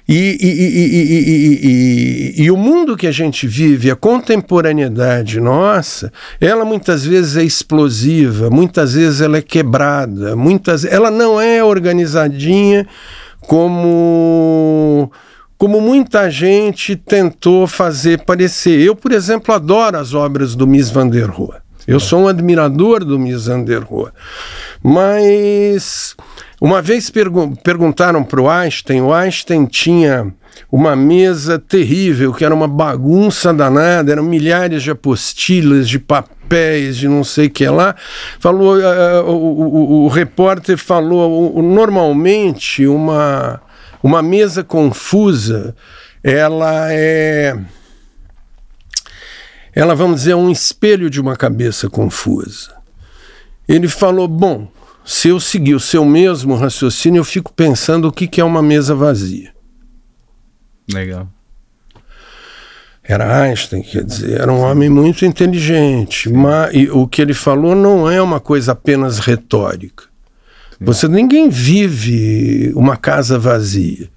E, 0.09 0.37
e, 0.41 2.41
e, 2.41 2.43
e, 2.43 2.51
o 2.51 2.57
mundo 2.57 2.97
que 2.97 3.07
a 3.07 3.13
gente 3.13 3.47
vive, 3.47 3.89
a 3.89 3.95
contemporaneidade 3.95 5.39
nossa, 5.39 6.13
ela 6.41 6.65
muitas 6.65 7.07
vezes 7.07 7.37
é 7.37 7.45
explosiva, 7.45 8.51
muitas 8.51 8.95
vezes 8.95 9.21
ela 9.21 9.39
é 9.39 9.43
quebrada, 9.43 10.35
muitas 10.35 10.85
ela 10.85 11.13
não 11.13 11.41
é 11.41 11.63
organizadinha 11.63 12.85
como 13.43 15.13
como 15.57 15.81
muita 15.81 16.31
gente 16.31 16.97
tentou 16.97 17.67
fazer 17.67 18.25
parecer. 18.25 18.81
Eu, 18.81 18.97
por 18.97 19.13
exemplo, 19.13 19.55
adoro 19.55 19.99
as 19.99 20.15
obras 20.15 20.57
do 20.57 20.67
Mies 20.67 20.91
van 20.91 21.07
der 21.07 21.29
Rohe. 21.29 21.59
Eu 21.91 21.99
sou 21.99 22.21
um 22.21 22.29
admirador 22.29 23.05
do 23.05 23.19
Mies 23.19 23.47
der 23.47 23.83
Rohe. 23.83 24.13
Mas 24.81 26.15
uma 26.61 26.81
vez 26.81 27.11
pergu 27.11 27.53
perguntaram 27.65 28.23
para 28.23 28.41
o 28.41 28.49
Einstein, 28.49 29.01
o 29.01 29.13
Einstein 29.13 29.67
tinha 29.67 30.33
uma 30.71 30.95
mesa 30.95 31.59
terrível, 31.59 32.33
que 32.33 32.45
era 32.45 32.55
uma 32.55 32.69
bagunça 32.69 33.53
danada, 33.53 34.13
eram 34.13 34.23
milhares 34.23 34.85
de 34.85 34.93
apostilas, 34.93 35.89
de 35.89 35.99
papéis, 35.99 36.97
de 36.97 37.09
não 37.09 37.25
sei 37.25 37.49
o 37.49 37.51
que 37.51 37.69
lá. 37.69 37.97
Falou, 38.39 38.77
uh, 38.77 39.29
o, 39.29 39.35
o, 39.35 40.05
o, 40.05 40.09
repórter 40.09 40.79
falou, 40.79 41.61
normalmente 41.61 42.87
uma, 42.87 43.61
uma 44.01 44.23
mesa 44.23 44.63
confusa, 44.63 45.75
ela 46.23 46.87
é 46.93 47.59
ela, 49.75 49.95
vamos 49.95 50.21
dizer, 50.21 50.33
é 50.33 50.37
um 50.37 50.51
espelho 50.51 51.09
de 51.09 51.21
uma 51.21 51.37
cabeça 51.37 51.89
confusa. 51.89 52.75
Ele 53.69 53.89
falou: 53.89 54.27
bom, 54.27 54.69
se 55.05 55.29
eu 55.29 55.41
seguir 55.41 55.75
o 55.75 55.81
seu 55.81 56.05
mesmo 56.05 56.57
raciocínio, 56.57 57.21
eu 57.21 57.25
fico 57.25 57.53
pensando 57.53 58.09
o 58.09 58.13
que, 58.13 58.27
que 58.27 58.41
é 58.41 58.45
uma 58.45 58.63
mesa 58.63 58.95
vazia. 58.95 59.53
Legal. 60.93 61.29
Era 63.03 63.43
Einstein, 63.43 63.83
quer 63.83 64.05
dizer, 64.05 64.41
era 64.41 64.53
um 64.53 64.61
homem 64.61 64.89
muito 64.89 65.25
inteligente. 65.25 66.29
Mas 66.31 66.73
o 66.93 67.09
que 67.09 67.21
ele 67.21 67.35
falou 67.35 67.75
não 67.75 68.11
é 68.11 68.21
uma 68.21 68.39
coisa 68.39 68.73
apenas 68.73 69.19
retórica. 69.19 70.05
Você 70.81 71.09
ninguém 71.09 71.49
vive 71.49 72.73
uma 72.75 72.97
casa 72.97 73.39
vazia. 73.39 74.09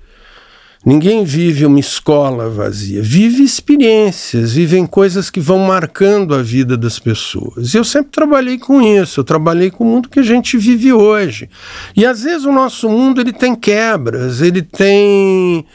Ninguém 0.85 1.23
vive 1.23 1.65
uma 1.65 1.79
escola 1.79 2.49
vazia, 2.49 3.01
vive 3.01 3.41
experiências, 3.41 4.51
vivem 4.51 4.85
coisas 4.85 5.29
que 5.29 5.39
vão 5.39 5.59
marcando 5.59 6.35
a 6.35 6.41
vida 6.41 6.75
das 6.75 6.99
pessoas. 6.99 7.73
Eu 7.73 7.85
sempre 7.85 8.11
trabalhei 8.11 8.57
com 8.57 8.81
isso, 8.81 9.21
eu 9.21 9.23
trabalhei 9.23 9.71
com 9.71 9.85
o 9.85 9.87
mundo 9.87 10.09
que 10.09 10.19
a 10.19 10.23
gente 10.23 10.57
vive 10.57 10.91
hoje. 10.91 11.49
E 11.95 12.05
às 12.05 12.23
vezes 12.23 12.45
o 12.45 12.51
nosso 12.51 12.89
mundo 12.89 13.21
ele 13.21 13.31
tem 13.31 13.55
quebras, 13.55 14.41
ele 14.41 14.61
tem 14.61 15.65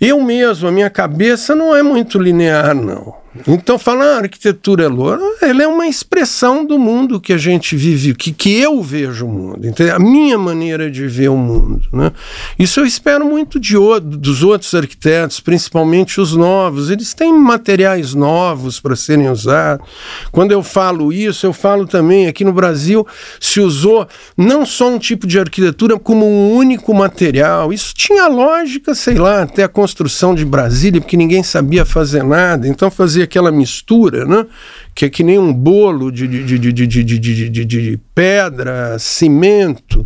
eu 0.00 0.20
mesmo, 0.20 0.68
a 0.68 0.72
minha 0.72 0.88
cabeça 0.88 1.56
não 1.56 1.74
é 1.74 1.82
muito 1.82 2.20
linear, 2.20 2.72
não. 2.72 3.17
Então, 3.46 3.78
falar 3.78 4.16
ah, 4.16 4.18
arquitetura 4.18 4.84
é 4.84 4.88
loura, 4.88 5.20
ela 5.42 5.62
é 5.62 5.66
uma 5.66 5.86
expressão 5.86 6.64
do 6.64 6.78
mundo 6.78 7.20
que 7.20 7.32
a 7.32 7.38
gente 7.38 7.76
vive, 7.76 8.14
que, 8.14 8.32
que 8.32 8.58
eu 8.58 8.82
vejo 8.82 9.26
o 9.26 9.28
mundo, 9.28 9.66
entendeu? 9.66 9.94
a 9.94 9.98
minha 9.98 10.38
maneira 10.38 10.90
de 10.90 11.06
ver 11.06 11.28
o 11.28 11.36
mundo. 11.36 11.82
Né? 11.92 12.10
Isso 12.58 12.80
eu 12.80 12.86
espero 12.86 13.24
muito 13.24 13.60
de, 13.60 13.74
dos 14.02 14.42
outros 14.42 14.74
arquitetos, 14.74 15.40
principalmente 15.40 16.20
os 16.20 16.34
novos. 16.34 16.90
Eles 16.90 17.12
têm 17.14 17.32
materiais 17.32 18.14
novos 18.14 18.80
para 18.80 18.96
serem 18.96 19.28
usados. 19.28 19.86
Quando 20.32 20.52
eu 20.52 20.62
falo 20.62 21.12
isso, 21.12 21.46
eu 21.46 21.52
falo 21.52 21.86
também 21.86 22.26
aqui 22.26 22.44
no 22.44 22.52
Brasil 22.52 23.06
se 23.40 23.60
usou 23.60 24.08
não 24.36 24.64
só 24.64 24.88
um 24.88 24.98
tipo 24.98 25.26
de 25.26 25.38
arquitetura 25.38 25.98
como 25.98 26.26
um 26.26 26.54
único 26.54 26.94
material. 26.94 27.72
Isso 27.72 27.94
tinha 27.94 28.26
lógica, 28.26 28.94
sei 28.94 29.14
lá, 29.14 29.42
até 29.42 29.64
a 29.64 29.68
construção 29.68 30.34
de 30.34 30.44
Brasília, 30.44 31.00
porque 31.00 31.16
ninguém 31.16 31.42
sabia 31.42 31.84
fazer 31.84 32.24
nada. 32.24 32.66
Então 32.66 32.90
fazia 32.90 33.27
aquela 33.28 33.52
mistura, 33.52 34.24
né? 34.24 34.46
que 34.94 35.04
é 35.04 35.08
que 35.10 35.22
nem 35.22 35.38
um 35.38 35.52
bolo 35.52 36.10
de, 36.10 36.26
de, 36.26 36.58
de, 36.58 36.72
de, 36.72 36.86
de, 37.04 37.48
de, 37.48 37.64
de, 37.64 38.00
pedra, 38.14 38.98
cimento 38.98 40.04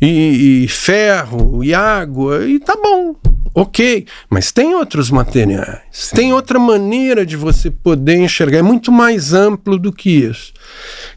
e, 0.00 0.64
e 0.64 0.68
ferro 0.68 1.64
e 1.64 1.74
água, 1.74 2.46
e 2.46 2.60
tá 2.60 2.76
bom. 2.80 3.16
Ok, 3.54 4.06
mas 4.28 4.52
tem 4.52 4.74
outros 4.74 5.10
materiais, 5.10 5.80
Sim. 5.90 6.16
tem 6.16 6.32
outra 6.32 6.58
maneira 6.58 7.24
de 7.24 7.36
você 7.36 7.70
poder 7.70 8.16
enxergar, 8.16 8.58
é 8.58 8.62
muito 8.62 8.92
mais 8.92 9.32
amplo 9.32 9.78
do 9.78 9.92
que 9.92 10.10
isso. 10.10 10.52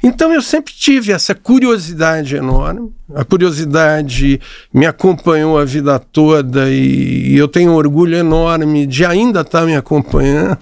Então 0.02 0.34
eu 0.34 0.42
sempre 0.42 0.74
tive 0.74 1.12
essa 1.12 1.36
curiosidade 1.36 2.36
enorme, 2.36 2.92
a 3.16 3.24
curiosidade 3.26 4.40
me 4.72 4.86
acompanhou 4.86 5.58
a 5.58 5.66
vida 5.66 5.98
toda 5.98 6.70
e 6.70 7.36
eu 7.36 7.48
tenho 7.48 7.72
um 7.72 7.76
orgulho 7.76 8.16
enorme 8.16 8.86
de 8.86 9.04
ainda 9.04 9.42
estar 9.42 9.62
tá 9.62 9.66
me 9.66 9.76
acompanhando. 9.76 10.58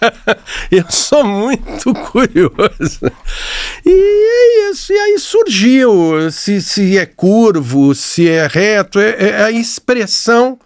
eu 0.70 0.84
sou 0.90 1.24
muito 1.24 1.94
curioso. 1.94 3.00
E 3.84 3.90
é 3.90 4.70
isso, 4.70 4.92
e 4.92 4.98
aí 4.98 5.18
surgiu, 5.18 6.30
se, 6.30 6.60
se 6.60 6.98
é 6.98 7.06
curvo, 7.06 7.94
se 7.94 8.28
é 8.28 8.46
reto, 8.46 9.00
é, 9.00 9.16
é 9.18 9.42
a 9.44 9.50
expressão 9.50 10.58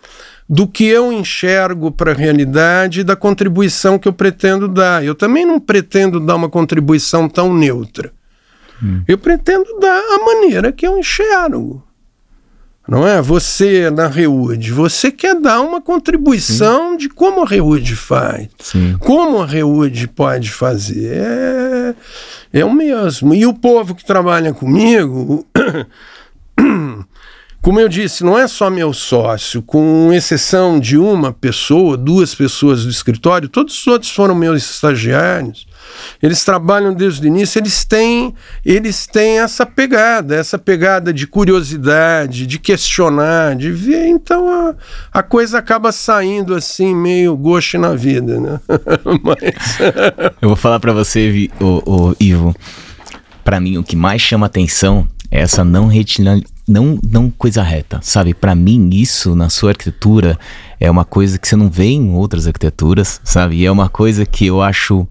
do 0.52 0.68
que 0.68 0.84
eu 0.84 1.10
enxergo 1.10 1.90
para 1.90 2.10
a 2.10 2.14
realidade 2.14 3.00
e 3.00 3.04
da 3.04 3.16
contribuição 3.16 3.98
que 3.98 4.06
eu 4.06 4.12
pretendo 4.12 4.68
dar. 4.68 5.02
Eu 5.02 5.14
também 5.14 5.46
não 5.46 5.58
pretendo 5.58 6.20
dar 6.20 6.36
uma 6.36 6.50
contribuição 6.50 7.26
tão 7.26 7.54
neutra. 7.54 8.12
Hum. 8.82 9.00
Eu 9.08 9.16
pretendo 9.16 9.64
dar 9.80 9.98
a 9.98 10.18
maneira 10.18 10.70
que 10.70 10.86
eu 10.86 10.98
enxergo. 10.98 11.82
Não 12.86 13.08
é? 13.08 13.22
Você 13.22 13.88
na 13.88 14.06
Reúde, 14.08 14.72
você 14.72 15.10
quer 15.10 15.40
dar 15.40 15.62
uma 15.62 15.80
contribuição 15.80 16.90
Sim. 16.90 16.96
de 16.98 17.08
como 17.08 17.42
a 17.42 17.46
Reúde 17.46 17.96
faz, 17.96 18.48
Sim. 18.58 18.98
como 19.00 19.40
a 19.40 19.46
Reúde 19.46 20.06
pode 20.06 20.52
fazer. 20.52 21.14
É, 21.14 21.94
é 22.52 22.62
o 22.62 22.74
mesmo. 22.74 23.34
E 23.34 23.46
o 23.46 23.54
povo 23.54 23.94
que 23.94 24.04
trabalha 24.04 24.52
comigo 24.52 25.46
Como 27.62 27.79
eu 27.79 27.88
disse, 27.88 28.25
não 28.25 28.37
é 28.37 28.48
só 28.48 28.68
meu 28.68 28.92
sócio, 28.92 29.62
com 29.62 30.12
exceção 30.12 30.81
de 30.81 30.98
uma 30.98 31.33
pessoa, 31.33 31.96
duas 31.96 32.35
pessoas 32.35 32.83
do 32.83 32.90
escritório, 32.90 33.48
todos 33.48 33.79
os 33.79 33.87
outros 33.87 34.11
foram 34.11 34.35
meus 34.35 34.68
estagiários. 34.68 35.64
Eles 36.20 36.44
trabalham 36.44 36.92
desde 36.92 37.25
o 37.25 37.29
início, 37.29 37.61
eles 37.61 37.85
têm, 37.85 38.35
eles 38.66 39.07
têm 39.07 39.38
essa 39.38 39.64
pegada, 39.64 40.35
essa 40.35 40.59
pegada 40.59 41.12
de 41.12 41.25
curiosidade, 41.25 42.48
de 42.48 42.59
questionar, 42.59 43.55
de 43.55 43.70
ver. 43.70 44.09
Então 44.09 44.51
a, 44.51 44.75
a 45.12 45.22
coisa 45.22 45.59
acaba 45.59 45.92
saindo 45.92 46.57
assim, 46.57 46.92
meio 46.92 47.37
gosto 47.37 47.79
na 47.79 47.94
vida, 47.94 48.40
né? 48.40 48.59
Mas... 49.22 49.79
Eu 50.42 50.48
vou 50.48 50.57
falar 50.57 50.81
para 50.81 50.92
você, 50.92 51.48
o, 51.61 52.09
o 52.09 52.16
Ivo. 52.18 52.57
Para 53.44 53.61
mim, 53.61 53.79
o 53.79 53.85
que 53.85 53.94
mais 53.94 54.20
chama 54.20 54.46
atenção 54.46 55.07
é 55.31 55.40
essa 55.40 55.64
não 55.64 55.87
retina, 55.87 56.40
não, 56.66 56.98
não 57.03 57.31
coisa 57.31 57.62
reta, 57.62 58.01
sabe? 58.03 58.35
Para 58.35 58.55
mim, 58.55 58.90
isso 58.92 59.35
na 59.35 59.48
sua 59.48 59.70
arquitetura 59.70 60.38
é 60.79 60.90
uma 60.90 61.05
coisa 61.05 61.38
que 61.38 61.46
você 61.46 61.57
não 61.57 61.68
vê 61.68 61.87
em 61.87 62.11
outras 62.11 62.46
arquiteturas, 62.46 63.20
sabe? 63.25 63.57
E 63.57 63.66
é 63.66 63.70
uma 63.70 63.88
coisa 63.88 64.25
que 64.25 64.46
eu 64.46 64.62
acho 64.62 65.07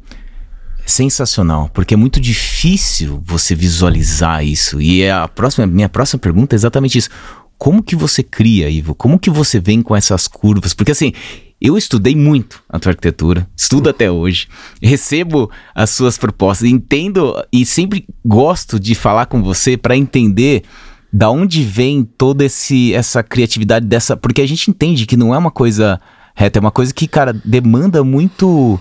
sensacional, 0.86 1.70
porque 1.74 1.94
é 1.94 1.98
muito 1.98 2.20
difícil 2.20 3.22
você 3.24 3.56
visualizar 3.56 4.44
isso. 4.46 4.82
E 4.82 5.02
é 5.02 5.12
a 5.12 5.28
próxima, 5.28 5.68
minha 5.68 5.90
próxima 5.90 6.20
pergunta 6.20 6.56
é 6.56 6.58
exatamente 6.58 6.98
isso. 6.98 7.10
Como 7.58 7.84
que 7.84 7.96
você 7.96 8.24
cria, 8.24 8.70
Ivo? 8.70 8.96
Como 8.96 9.20
que 9.20 9.30
você 9.30 9.60
vem 9.60 9.82
com 9.82 9.96
essas 9.96 10.28
curvas? 10.28 10.74
Porque 10.74 10.92
assim, 10.92 11.14
eu 11.62 11.78
estudei 11.78 12.16
muito 12.16 12.64
a 12.68 12.80
tua 12.80 12.92
arquitetura, 12.92 13.48
estudo 13.56 13.88
até 13.88 14.10
hoje, 14.10 14.48
recebo 14.82 15.52
as 15.76 15.92
suas 15.92 16.18
propostas, 16.18 16.68
entendo 16.68 17.36
e 17.54 17.64
sempre 17.66 18.08
gosto 18.26 18.80
de 18.80 18.96
falar 18.96 19.28
com 19.28 19.44
você 19.44 19.78
para 19.78 19.96
entender 19.96 20.64
da 21.12 21.30
onde 21.30 21.64
vem 21.64 22.04
toda 22.04 22.46
esse, 22.46 22.94
essa 22.94 23.22
criatividade 23.22 23.86
dessa. 23.86 24.16
Porque 24.16 24.42
a 24.42 24.48
gente 24.48 24.70
entende 24.70 25.06
que 25.06 25.18
não 25.18 25.34
é 25.34 25.38
uma 25.38 25.52
coisa 25.52 26.00
reta, 26.36 26.60
é 26.60 26.62
uma 26.62 26.72
coisa 26.72 26.94
que, 26.94 27.08
cara, 27.08 27.34
demanda 27.34 28.04
muito. 28.04 28.80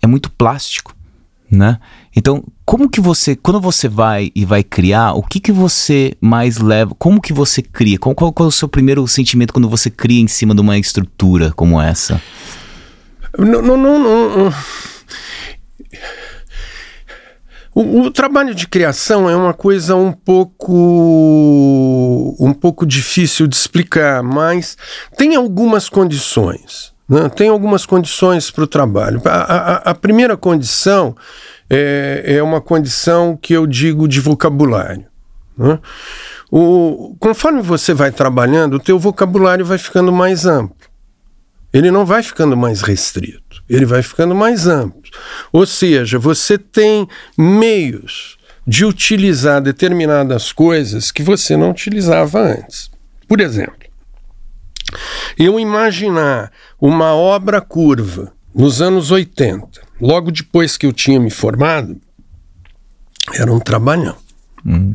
É 0.00 0.06
muito 0.06 0.30
plástico, 0.30 0.96
né? 1.50 1.78
Então, 2.16 2.42
como 2.64 2.90
que 2.90 3.00
você, 3.00 3.36
quando 3.36 3.60
você 3.60 3.88
vai 3.88 4.32
e 4.34 4.44
vai 4.44 4.64
criar, 4.64 5.12
o 5.12 5.22
que 5.22 5.38
que 5.38 5.52
você 5.52 6.16
mais 6.20 6.58
leva, 6.58 6.94
como 6.98 7.20
que 7.20 7.32
você 7.32 7.62
cria? 7.62 7.98
Qual, 7.98 8.14
qual, 8.14 8.32
qual 8.32 8.46
é 8.46 8.48
o 8.48 8.52
seu 8.52 8.66
primeiro 8.66 9.06
sentimento 9.06 9.52
quando 9.52 9.68
você 9.68 9.90
cria 9.90 10.20
em 10.20 10.26
cima 10.26 10.54
de 10.54 10.60
uma 10.60 10.76
estrutura 10.76 11.52
como 11.52 11.80
essa? 11.80 12.20
Não, 13.38 13.62
não, 13.62 13.76
não, 13.76 13.98
não. 13.98 14.54
O, 17.74 18.02
o, 18.02 18.10
trabalho 18.10 18.54
de 18.54 18.68
criação 18.68 19.30
é 19.30 19.34
uma 19.34 19.54
coisa 19.54 19.96
um 19.96 20.12
pouco 20.12 20.72
um 22.38 22.52
pouco 22.52 22.84
difícil 22.84 23.46
de 23.46 23.56
explicar, 23.56 24.22
mas 24.22 24.76
tem 25.16 25.34
algumas 25.34 25.88
condições. 25.88 26.92
Né? 27.08 27.28
Tem 27.28 27.48
algumas 27.48 27.86
condições 27.86 28.50
para 28.50 28.64
o 28.64 28.66
trabalho. 28.66 29.20
A, 29.24 29.30
a, 29.30 29.76
a, 29.90 29.94
primeira 29.94 30.36
condição 30.36 31.16
é, 31.68 32.22
é 32.24 32.42
uma 32.42 32.60
condição 32.60 33.36
que 33.36 33.52
eu 33.54 33.66
digo 33.66 34.06
de 34.06 34.20
vocabulário. 34.20 35.06
Né? 35.56 35.78
O, 36.50 37.16
conforme 37.18 37.62
você 37.62 37.94
vai 37.94 38.10
trabalhando, 38.10 38.74
o 38.74 38.80
teu 38.80 38.98
vocabulário 38.98 39.64
vai 39.64 39.78
ficando 39.78 40.12
mais 40.12 40.46
amplo. 40.46 40.76
Ele 41.72 41.90
não 41.90 42.04
vai 42.04 42.22
ficando 42.22 42.56
mais 42.56 42.82
restrito, 42.82 43.41
ele 43.68 43.84
vai 43.84 44.02
ficando 44.02 44.34
mais 44.34 44.66
amplo. 44.66 45.02
Ou 45.52 45.66
seja, 45.66 46.18
você 46.18 46.58
tem 46.58 47.08
meios 47.36 48.36
de 48.66 48.84
utilizar 48.84 49.60
determinadas 49.60 50.52
coisas 50.52 51.10
que 51.10 51.22
você 51.22 51.56
não 51.56 51.70
utilizava 51.70 52.40
antes. 52.40 52.90
Por 53.26 53.40
exemplo, 53.40 53.74
eu 55.38 55.58
imaginar 55.58 56.52
uma 56.80 57.14
obra 57.14 57.60
curva 57.60 58.32
nos 58.54 58.82
anos 58.82 59.10
80, 59.10 59.80
logo 60.00 60.30
depois 60.30 60.76
que 60.76 60.86
eu 60.86 60.92
tinha 60.92 61.18
me 61.18 61.30
formado, 61.30 62.00
Era 63.34 63.52
um 63.52 63.60
trabalhão. 63.60 64.16
Hum. 64.66 64.94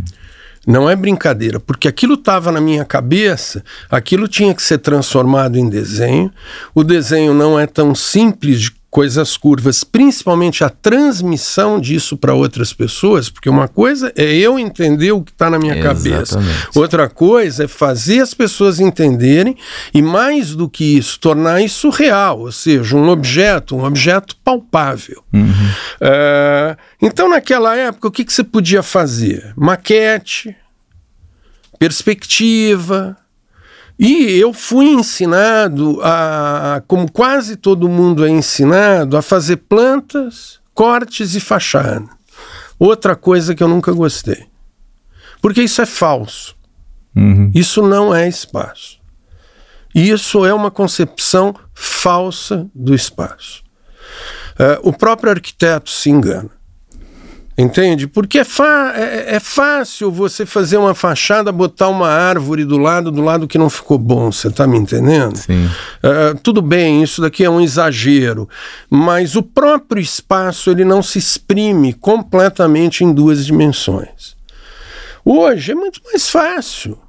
Não 0.67 0.89
é 0.89 0.97
brincadeira, 0.97 1.61
porque 1.61 1.87
aquilo 1.87 2.15
estava 2.15 2.51
na 2.51 2.59
minha 2.59 2.83
cabeça, 2.83 3.63
aquilo 3.89 4.27
tinha 4.27 4.53
que 4.53 4.61
ser 4.61 4.79
transformado 4.79 5.57
em 5.57 5.69
desenho. 5.69 6.29
O 6.75 6.83
desenho 6.83 7.33
não 7.33 7.57
é 7.57 7.65
tão 7.65 7.95
simples 7.95 8.59
de 8.59 8.71
coisas 8.89 9.35
curvas, 9.35 9.83
principalmente 9.83 10.63
a 10.63 10.69
transmissão 10.69 11.79
disso 11.79 12.17
para 12.17 12.33
outras 12.33 12.71
pessoas, 12.73 13.29
porque 13.29 13.49
uma 13.49 13.67
coisa 13.67 14.11
é 14.15 14.33
eu 14.33 14.57
entender 14.57 15.11
o 15.11 15.21
que 15.21 15.31
está 15.31 15.49
na 15.49 15.59
minha 15.59 15.77
Exatamente. 15.77 16.31
cabeça, 16.31 16.39
outra 16.73 17.09
coisa 17.09 17.65
é 17.65 17.67
fazer 17.67 18.21
as 18.21 18.33
pessoas 18.33 18.79
entenderem 18.79 19.57
e, 19.93 20.01
mais 20.01 20.55
do 20.55 20.69
que 20.69 20.97
isso, 20.97 21.19
tornar 21.19 21.61
isso 21.61 21.89
real, 21.89 22.39
ou 22.39 22.51
seja, 22.51 22.95
um 22.95 23.09
objeto, 23.09 23.75
um 23.75 23.83
objeto 23.83 24.35
palpável. 24.43 25.21
Uhum. 25.33 25.51
Uh, 25.51 26.77
então, 27.01 27.29
naquela 27.29 27.75
época, 27.75 28.07
o 28.07 28.11
que, 28.11 28.23
que 28.23 28.33
você 28.33 28.43
podia 28.43 28.81
fazer? 28.81 29.53
Maquete, 29.55 30.55
perspectiva 31.77 33.17
e 33.99 34.37
eu 34.37 34.53
fui 34.53 34.87
ensinado, 34.87 35.99
a, 36.03 36.83
como 36.87 37.11
quase 37.11 37.55
todo 37.55 37.89
mundo 37.89 38.25
é 38.25 38.29
ensinado, 38.29 39.17
a 39.17 39.21
fazer 39.21 39.57
plantas, 39.57 40.59
cortes 40.73 41.33
e 41.33 41.39
fachada. 41.39 42.07
Outra 42.77 43.15
coisa 43.15 43.55
que 43.55 43.63
eu 43.63 43.67
nunca 43.67 43.91
gostei. 43.91 44.45
Porque 45.41 45.63
isso 45.63 45.81
é 45.81 45.85
falso. 45.85 46.55
Uhum. 47.15 47.51
Isso 47.55 47.81
não 47.81 48.13
é 48.13 48.27
espaço. 48.27 48.99
Isso 49.95 50.45
é 50.45 50.53
uma 50.53 50.69
concepção 50.69 51.55
falsa 51.73 52.69
do 52.75 52.93
espaço. 52.93 53.63
Uh, 54.53 54.89
o 54.89 54.93
próprio 54.93 55.31
arquiteto 55.31 55.89
se 55.89 56.11
engana. 56.11 56.51
Entende? 57.57 58.05
Porque 58.05 58.37
é, 58.37 58.41
é, 58.41 59.35
é, 59.35 59.39
fácil 59.39 60.11
você 60.11 60.45
fazer 60.45 60.77
uma 60.77 60.93
fachada, 60.93 61.51
botar 61.51 61.89
uma 61.89 62.07
árvore 62.07 62.63
do 62.63 62.77
lado, 62.77 63.09
do 63.09 63.23
lado 63.23 63.47
que 63.47 63.57
não 63.57 63.67
ficou 63.67 63.97
bom. 63.97 64.31
Você 64.31 64.49
está 64.49 64.67
me 64.67 64.77
entendendo? 64.77 65.35
Sim. 65.37 65.65
Uh, 65.65 66.37
tudo 66.43 66.61
bem, 66.61 67.01
isso 67.01 67.19
daqui 67.19 67.43
é 67.43 67.49
um 67.49 67.59
exagero, 67.59 68.47
mas 68.87 69.35
o 69.35 69.41
próprio 69.41 69.99
espaço 69.99 70.69
ele 70.69 70.85
não 70.85 71.01
se 71.01 71.17
exprime 71.17 71.93
completamente 71.93 73.03
em 73.03 73.11
duas 73.11 73.43
dimensões. 73.43 74.37
Hoje 75.25 75.71
é 75.71 75.75
muito 75.75 75.99
mais 76.05 76.29
fácil. 76.29 77.06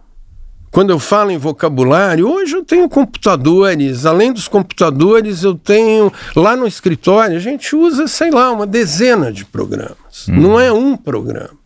Quando 0.71 0.91
eu 0.91 0.99
falo 0.99 1.31
em 1.31 1.39
vocabulário, 1.39 2.29
hoje 2.29 2.57
eu 2.57 2.65
tenho 2.65 2.89
computadores, 2.89 4.05
além 4.05 4.33
dos 4.33 4.49
computadores, 4.49 5.43
eu 5.43 5.55
tenho 5.55 6.13
lá 6.37 6.57
no 6.57 6.67
escritório, 6.67 7.37
a 7.37 7.41
gente 7.41 7.75
usa, 7.75 8.07
sei 8.07 8.31
lá, 8.31 8.51
uma 8.51 8.67
dezena 8.67 9.33
de 9.33 9.45
programas. 9.45 10.29
Hum. 10.29 10.41
Não 10.41 10.61
é 10.61 10.71
um 10.71 10.97
programa. 10.97 11.57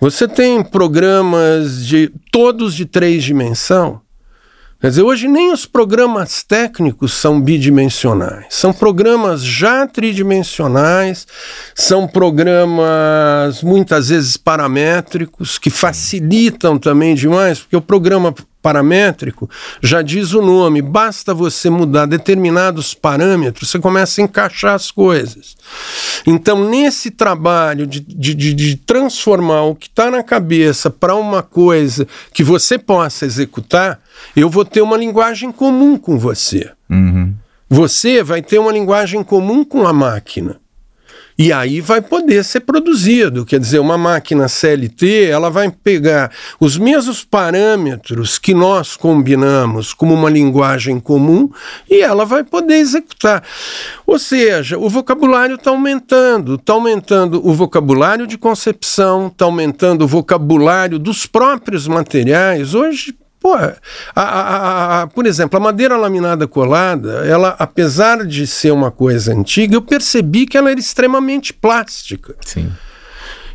Você 0.00 0.26
tem 0.26 0.62
programas 0.62 1.84
de 1.84 2.10
todos 2.30 2.74
de 2.74 2.86
três 2.86 3.22
dimensões. 3.22 3.98
Quer 4.80 4.88
dizer, 4.88 5.02
hoje 5.02 5.28
nem 5.28 5.52
os 5.52 5.66
programas 5.66 6.42
técnicos 6.42 7.12
são 7.12 7.38
bidimensionais, 7.38 8.46
são 8.48 8.72
programas 8.72 9.44
já 9.44 9.86
tridimensionais, 9.86 11.26
são 11.74 12.08
programas 12.08 13.62
muitas 13.62 14.08
vezes 14.08 14.38
paramétricos 14.38 15.58
que 15.58 15.68
facilitam 15.68 16.78
também 16.78 17.14
demais, 17.14 17.58
porque 17.58 17.76
o 17.76 17.82
programa 17.82 18.34
paramétrico, 18.62 19.48
já 19.82 20.02
diz 20.02 20.32
o 20.32 20.42
nome, 20.42 20.82
basta 20.82 21.32
você 21.32 21.70
mudar 21.70 22.06
determinados 22.06 22.94
parâmetros, 22.94 23.70
você 23.70 23.78
começa 23.78 24.20
a 24.20 24.24
encaixar 24.24 24.74
as 24.74 24.90
coisas. 24.90 25.56
Então, 26.26 26.68
nesse 26.68 27.10
trabalho 27.10 27.86
de, 27.86 28.00
de, 28.00 28.34
de, 28.34 28.54
de 28.54 28.76
transformar 28.76 29.62
o 29.62 29.74
que 29.74 29.86
está 29.86 30.10
na 30.10 30.22
cabeça 30.22 30.90
para 30.90 31.14
uma 31.14 31.42
coisa 31.42 32.06
que 32.32 32.42
você 32.42 32.78
possa 32.78 33.24
executar, 33.24 34.00
eu 34.36 34.48
vou 34.48 34.64
ter 34.64 34.82
uma 34.82 34.96
linguagem 34.96 35.50
comum 35.50 35.96
com 35.96 36.18
você. 36.18 36.70
Uhum. 36.88 37.34
Você 37.68 38.22
vai 38.22 38.42
ter 38.42 38.58
uma 38.58 38.72
linguagem 38.72 39.22
comum 39.22 39.64
com 39.64 39.86
a 39.86 39.92
máquina. 39.92 40.60
E 41.42 41.54
aí 41.54 41.80
vai 41.80 42.02
poder 42.02 42.44
ser 42.44 42.60
produzido. 42.60 43.46
Quer 43.46 43.58
dizer, 43.58 43.78
uma 43.78 43.96
máquina 43.96 44.46
CLT 44.46 45.24
ela 45.24 45.48
vai 45.48 45.70
pegar 45.70 46.30
os 46.60 46.76
mesmos 46.76 47.24
parâmetros 47.24 48.38
que 48.38 48.52
nós 48.52 48.94
combinamos 48.94 49.94
como 49.94 50.12
uma 50.12 50.28
linguagem 50.28 51.00
comum 51.00 51.50
e 51.88 52.02
ela 52.02 52.26
vai 52.26 52.44
poder 52.44 52.74
executar. 52.74 53.42
Ou 54.06 54.18
seja, 54.18 54.76
o 54.76 54.86
vocabulário 54.90 55.54
está 55.54 55.70
aumentando, 55.70 56.56
está 56.56 56.74
aumentando 56.74 57.40
o 57.42 57.54
vocabulário 57.54 58.26
de 58.26 58.36
concepção, 58.36 59.28
está 59.28 59.46
aumentando 59.46 60.04
o 60.04 60.06
vocabulário 60.06 60.98
dos 60.98 61.24
próprios 61.24 61.88
materiais. 61.88 62.74
Hoje, 62.74 63.16
Pô, 63.40 63.54
a, 63.54 63.74
a, 64.14 65.02
a, 65.02 65.06
por 65.06 65.26
exemplo, 65.26 65.56
a 65.56 65.60
madeira 65.60 65.96
laminada 65.96 66.46
colada, 66.46 67.26
ela, 67.26 67.56
apesar 67.58 68.26
de 68.26 68.46
ser 68.46 68.70
uma 68.70 68.90
coisa 68.90 69.32
antiga, 69.32 69.74
eu 69.74 69.80
percebi 69.80 70.46
que 70.46 70.58
ela 70.58 70.70
era 70.70 70.78
extremamente 70.78 71.54
plástica. 71.54 72.36
Sim. 72.42 72.70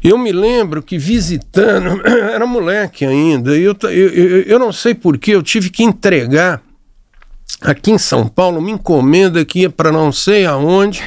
Eu 0.04 0.18
me 0.18 0.32
lembro 0.32 0.82
que 0.82 0.98
visitando, 0.98 2.02
era 2.06 2.48
moleque 2.48 3.06
ainda, 3.06 3.56
eu, 3.56 3.78
eu, 3.84 3.90
eu, 3.90 4.42
eu 4.42 4.60
não 4.60 4.72
sei 4.74 4.96
porquê, 4.96 5.32
eu 5.36 5.44
tive 5.44 5.70
que 5.70 5.84
entregar 5.84 6.62
aqui 7.62 7.92
em 7.92 7.98
São 8.00 8.28
Paulo 8.28 8.58
uma 8.58 8.72
encomenda 8.72 9.46
que 9.46 9.60
ia 9.62 9.70
para 9.70 9.92
não 9.92 10.12
sei 10.12 10.48
aonde 10.48 11.04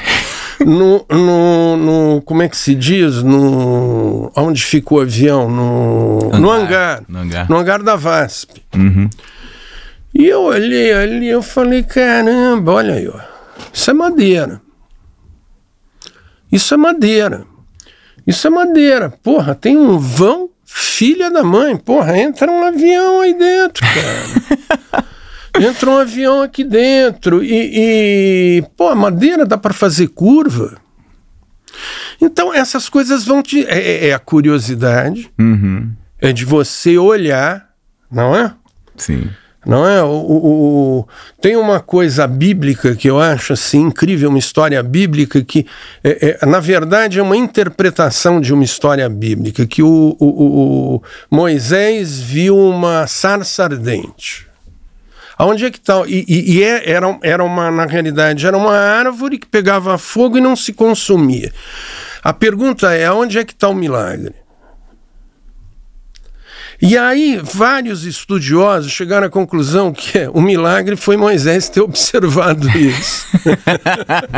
no, 0.65 1.05
no, 1.09 1.77
no, 1.77 2.23
Como 2.23 2.43
é 2.43 2.49
que 2.49 2.57
se 2.57 2.75
diz? 2.75 3.23
No. 3.23 4.31
Onde 4.37 4.63
fica 4.65 4.95
o 4.95 5.01
avião? 5.01 5.49
No 5.49 6.31
hangar. 6.33 6.41
No 6.41 6.51
hangar. 6.51 7.05
No 7.09 7.19
hangar, 7.19 7.51
no 7.51 7.57
hangar 7.57 7.83
da 7.83 7.97
VASP. 7.97 8.63
Uhum. 8.75 9.09
E 10.15 10.27
eu 10.27 10.43
olhei 10.43 10.93
ali, 10.93 11.29
eu 11.29 11.43
falei: 11.43 11.83
caramba, 11.83 12.73
olha 12.73 12.95
aí, 12.95 13.09
ó. 13.09 13.21
Isso 13.73 13.91
é 13.91 13.95
madeira. 13.95 14.61
Isso 16.51 16.75
é 16.75 16.77
madeira. 16.77 17.45
Isso 18.27 18.47
é 18.47 18.51
madeira. 18.51 19.11
Porra, 19.23 19.55
tem 19.55 19.77
um 19.77 19.99
vão, 19.99 20.51
filha 20.65 21.31
da 21.31 21.43
mãe. 21.43 21.77
Porra, 21.77 22.19
entra 22.19 22.51
um 22.51 22.65
avião 22.65 23.21
aí 23.21 23.35
dentro, 23.35 23.87
cara. 23.87 25.05
Entra 25.61 25.91
um 25.91 25.99
avião 25.99 26.43
aqui 26.43 26.65
dentro 26.65 27.43
e, 27.43 28.59
e 28.61 28.65
pô, 28.77 28.89
a 28.89 28.95
madeira 28.95 29.45
dá 29.45 29.57
para 29.59 29.75
fazer 29.75 30.09
curva. 30.09 30.77
Então 32.21 32.53
essas 32.53 32.89
coisas 32.89 33.25
vão 33.25 33.43
te. 33.43 33.65
É, 33.67 33.79
é, 33.79 34.09
é 34.09 34.15
a 34.15 34.19
curiosidade, 34.19 35.31
uhum. 35.39 35.91
é 36.21 36.33
de 36.33 36.45
você 36.45 36.99
olhar, 36.99 37.69
não 38.11 38.35
é? 38.35 38.53
Sim. 38.97 39.31
Não 39.67 39.87
é? 39.87 40.03
O, 40.03 40.09
o, 40.09 40.99
o, 41.01 41.09
tem 41.43 41.55
uma 41.57 41.79
coisa 41.79 42.27
bíblica 42.27 42.97
que 42.97 43.11
eu 43.11 43.21
acho 43.21 43.53
assim 43.53 43.83
incrível, 43.83 44.31
uma 44.31 44.39
história 44.39 44.83
bíblica 44.83 45.43
que, 45.43 45.67
é, 46.03 46.39
é, 46.41 46.47
na 46.47 46.59
verdade, 46.59 47.19
é 47.19 47.23
uma 47.23 47.37
interpretação 47.37 48.41
de 48.41 48.55
uma 48.55 48.65
história 48.65 49.07
bíblica 49.11 49.67
que 49.67 49.83
o, 49.83 50.17
o 50.19 51.03
Moisés 51.31 52.19
viu 52.19 52.57
uma 52.57 53.07
sarça 53.07 53.65
ardente. 53.65 54.48
Aonde 55.39 55.67
é 55.67 55.71
que 55.71 55.79
está? 55.79 56.03
E, 56.07 56.25
e, 56.27 56.57
e 56.57 56.63
é, 56.65 56.91
era, 56.91 57.19
era 57.23 57.45
uma, 57.45 57.71
na 57.71 57.87
realidade, 57.87 58.45
era 58.45 58.57
uma 58.57 58.77
árvore 58.77 59.39
que 59.39 59.47
pegava 59.47 59.97
fogo 59.97 60.37
e 60.37 60.41
não 60.41 60.57
se 60.57 60.73
consumia. 60.73 61.53
A 62.25 62.33
pergunta 62.33 62.93
é: 62.93 63.07
aonde 63.07 63.39
é 63.39 63.45
que 63.45 63.53
está 63.53 63.69
o 63.69 63.75
milagre? 63.75 64.35
E 66.81 66.97
aí, 66.97 67.41
vários 67.43 68.05
estudiosos 68.05 68.93
chegaram 68.93 69.27
à 69.27 69.31
conclusão 69.31 69.93
que 69.93 70.29
o 70.33 70.41
milagre 70.41 70.97
foi 70.97 71.17
Moisés 71.17 71.69
ter 71.69 71.81
observado 71.83 72.69
isso. 72.77 73.27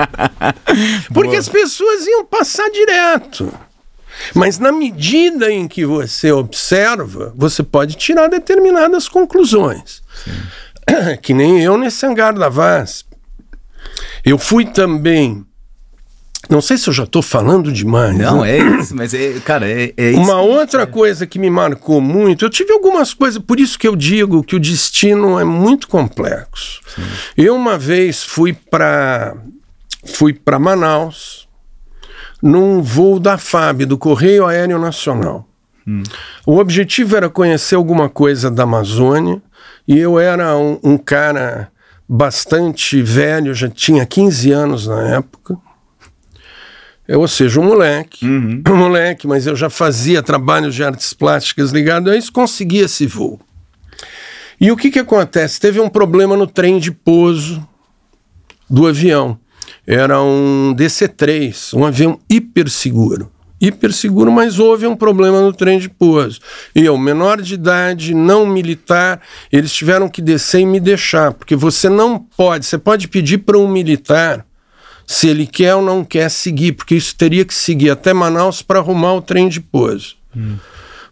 Porque 1.12 1.36
as 1.36 1.48
pessoas 1.48 2.06
iam 2.06 2.24
passar 2.24 2.68
direto. 2.70 3.52
Mas 4.34 4.58
na 4.58 4.72
medida 4.72 5.50
em 5.50 5.66
que 5.66 5.84
você 5.84 6.30
observa, 6.30 7.32
você 7.34 7.62
pode 7.62 7.94
tirar 7.94 8.28
determinadas 8.28 9.08
conclusões. 9.08 10.02
Sim. 10.24 10.32
que 11.22 11.34
nem 11.34 11.60
eu 11.62 11.76
nesse 11.76 12.04
hangar 12.06 12.34
da 12.34 12.48
VASP. 12.48 13.08
Eu 14.24 14.38
fui 14.38 14.64
também. 14.64 15.44
Não 16.48 16.60
sei 16.60 16.76
se 16.76 16.88
eu 16.88 16.92
já 16.92 17.04
estou 17.04 17.22
falando 17.22 17.72
demais. 17.72 18.16
Não, 18.16 18.42
né? 18.42 18.58
é 18.58 18.58
isso, 18.58 18.94
mas 18.96 19.14
é, 19.14 19.38
cara, 19.40 19.70
é, 19.70 19.92
é 19.96 20.10
isso. 20.10 20.20
Uma 20.20 20.40
outra 20.40 20.86
coisa 20.86 21.26
que 21.26 21.38
me 21.38 21.48
marcou 21.48 22.00
muito, 22.00 22.44
eu 22.44 22.50
tive 22.50 22.72
algumas 22.72 23.14
coisas, 23.14 23.40
por 23.40 23.60
isso 23.60 23.78
que 23.78 23.86
eu 23.86 23.94
digo 23.94 24.42
que 24.42 24.56
o 24.56 24.60
destino 24.60 25.38
é 25.38 25.44
muito 25.44 25.86
complexo. 25.86 26.80
Sim. 26.94 27.02
Eu 27.36 27.54
uma 27.54 27.78
vez 27.78 28.24
fui 28.24 28.52
para 28.52 29.36
fui 30.04 30.32
para 30.32 30.58
Manaus 30.58 31.48
num 32.42 32.82
voo 32.82 33.20
da 33.20 33.36
FAB, 33.36 33.84
do 33.84 33.98
Correio 33.98 34.46
Aéreo 34.46 34.78
Nacional. 34.78 35.46
Hum. 35.86 36.02
O 36.46 36.58
objetivo 36.58 37.16
era 37.16 37.28
conhecer 37.28 37.74
alguma 37.74 38.08
coisa 38.08 38.50
da 38.50 38.62
Amazônia 38.64 39.42
e 39.92 39.98
eu 39.98 40.18
era 40.20 40.56
um, 40.56 40.78
um 40.82 40.96
cara 40.96 41.70
bastante 42.08 43.02
velho, 43.02 43.54
já 43.54 43.68
tinha 43.68 44.06
15 44.06 44.50
anos 44.52 44.86
na 44.86 45.16
época. 45.16 45.56
ou 47.08 47.26
seja, 47.26 47.60
um 47.60 47.64
moleque, 47.64 48.24
Uhum. 48.24 48.62
um 48.68 48.76
moleque, 48.76 49.26
mas 49.26 49.46
eu 49.46 49.56
já 49.56 49.68
fazia 49.68 50.22
trabalhos 50.22 50.74
de 50.76 50.84
artes 50.84 51.12
plásticas 51.12 51.72
ligado 51.72 52.08
a 52.08 52.16
isso, 52.16 52.32
consegui 52.32 52.78
esse 52.78 53.04
voo. 53.06 53.40
E 54.60 54.70
o 54.70 54.76
que, 54.76 54.90
que 54.90 54.98
acontece? 54.98 55.58
Teve 55.58 55.80
um 55.80 55.88
problema 55.88 56.36
no 56.36 56.46
trem 56.46 56.78
de 56.78 56.92
pouso 56.92 57.66
do 58.68 58.86
avião. 58.86 59.38
Era 59.86 60.22
um 60.22 60.72
DC-3, 60.76 61.76
um 61.76 61.84
avião 61.84 62.20
hiper 62.30 62.68
seguro. 62.70 63.30
Hiper 63.60 63.92
seguro, 63.92 64.32
mas 64.32 64.58
houve 64.58 64.86
um 64.86 64.96
problema 64.96 65.40
no 65.40 65.52
trem 65.52 65.78
de 65.78 65.88
pouso. 65.88 66.40
Eu, 66.74 66.96
menor 66.96 67.42
de 67.42 67.54
idade, 67.54 68.14
não 68.14 68.46
militar, 68.46 69.20
eles 69.52 69.72
tiveram 69.72 70.08
que 70.08 70.22
descer 70.22 70.60
e 70.60 70.66
me 70.66 70.80
deixar, 70.80 71.32
porque 71.34 71.54
você 71.54 71.88
não 71.88 72.18
pode, 72.18 72.64
você 72.64 72.78
pode 72.78 73.06
pedir 73.08 73.38
para 73.38 73.58
um 73.58 73.68
militar 73.68 74.46
se 75.06 75.28
ele 75.28 75.46
quer 75.46 75.74
ou 75.74 75.82
não 75.82 76.04
quer 76.04 76.30
seguir, 76.30 76.72
porque 76.72 76.94
isso 76.94 77.14
teria 77.16 77.44
que 77.44 77.52
seguir 77.52 77.90
até 77.90 78.14
Manaus 78.14 78.62
para 78.62 78.78
arrumar 78.78 79.14
o 79.14 79.20
trem 79.20 79.48
de 79.48 79.60
pouso. 79.60 80.14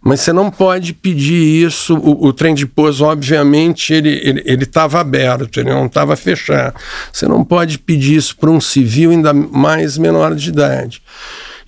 Mas 0.00 0.20
você 0.20 0.32
não 0.32 0.50
pode 0.50 0.92
pedir 0.92 1.66
isso. 1.66 1.96
O, 1.96 2.28
o 2.28 2.32
trem 2.32 2.54
de 2.54 2.64
pouso, 2.64 3.04
obviamente, 3.04 3.92
ele 3.92 4.62
estava 4.62 5.00
aberto, 5.00 5.58
ele 5.58 5.70
não 5.70 5.86
estava 5.86 6.14
fechado. 6.16 6.76
Você 7.12 7.26
não 7.26 7.44
pode 7.44 7.78
pedir 7.78 8.16
isso 8.16 8.36
para 8.36 8.48
um 8.50 8.60
civil, 8.60 9.10
ainda 9.10 9.34
mais 9.34 9.98
menor 9.98 10.34
de 10.34 10.48
idade. 10.48 11.02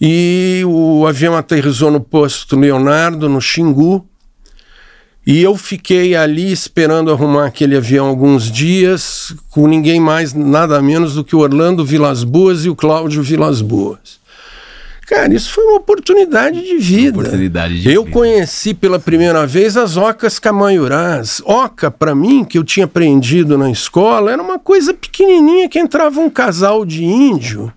E 0.00 0.62
o 0.66 1.06
avião 1.06 1.36
aterrissou 1.36 1.90
no 1.90 2.00
posto 2.00 2.58
Leonardo, 2.58 3.28
no 3.28 3.40
Xingu, 3.40 4.06
e 5.26 5.42
eu 5.42 5.54
fiquei 5.54 6.16
ali 6.16 6.50
esperando 6.50 7.12
arrumar 7.12 7.46
aquele 7.46 7.76
avião 7.76 8.06
alguns 8.06 8.50
dias, 8.50 9.34
com 9.50 9.68
ninguém 9.68 10.00
mais, 10.00 10.32
nada 10.32 10.80
menos 10.80 11.14
do 11.14 11.22
que 11.22 11.36
o 11.36 11.40
Orlando 11.40 11.84
Vilas 11.84 12.24
Boas 12.24 12.64
e 12.64 12.70
o 12.70 12.74
Cláudio 12.74 13.22
Vilas 13.22 13.60
Boas. 13.60 14.18
Cara, 15.06 15.34
isso 15.34 15.52
foi 15.52 15.64
uma 15.64 15.76
oportunidade 15.76 16.62
de 16.62 16.78
vida. 16.78 17.18
Oportunidade 17.18 17.82
de 17.82 17.92
eu 17.92 18.04
vida. 18.04 18.16
conheci 18.16 18.72
pela 18.72 18.98
primeira 18.98 19.46
vez 19.46 19.76
as 19.76 19.96
ocas 19.96 20.38
camaiurás. 20.38 21.42
Oca, 21.44 21.90
para 21.90 22.14
mim, 22.14 22.44
que 22.44 22.56
eu 22.56 22.64
tinha 22.64 22.86
aprendido 22.86 23.58
na 23.58 23.70
escola, 23.70 24.32
era 24.32 24.40
uma 24.40 24.58
coisa 24.58 24.94
pequenininha 24.94 25.68
que 25.68 25.78
entrava 25.78 26.20
um 26.20 26.30
casal 26.30 26.86
de 26.86 27.04
índio. 27.04 27.72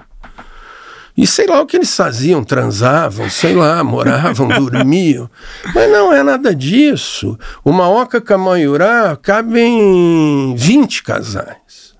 E 1.15 1.27
sei 1.27 1.45
lá 1.45 1.61
o 1.61 1.65
que 1.65 1.77
eles 1.77 1.95
faziam, 1.95 2.43
transavam, 2.43 3.29
sei 3.29 3.53
lá, 3.53 3.83
moravam, 3.83 4.47
dormiam. 4.69 5.29
Mas 5.73 5.91
não 5.91 6.11
é 6.11 6.23
nada 6.23 6.55
disso. 6.55 7.37
Uma 7.63 7.87
oca 7.87 8.19
camaiurá 8.19 9.15
cabe 9.15 9.59
em 9.59 10.55
20 10.55 11.03
casais. 11.03 11.95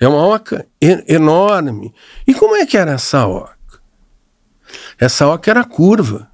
É 0.00 0.06
uma 0.06 0.26
oca 0.26 0.66
enorme. 0.80 1.94
E 2.26 2.34
como 2.34 2.56
é 2.56 2.66
que 2.66 2.76
era 2.76 2.92
essa 2.92 3.26
oca? 3.26 3.56
Essa 4.98 5.28
oca 5.28 5.50
era 5.50 5.64
curva. 5.64 6.28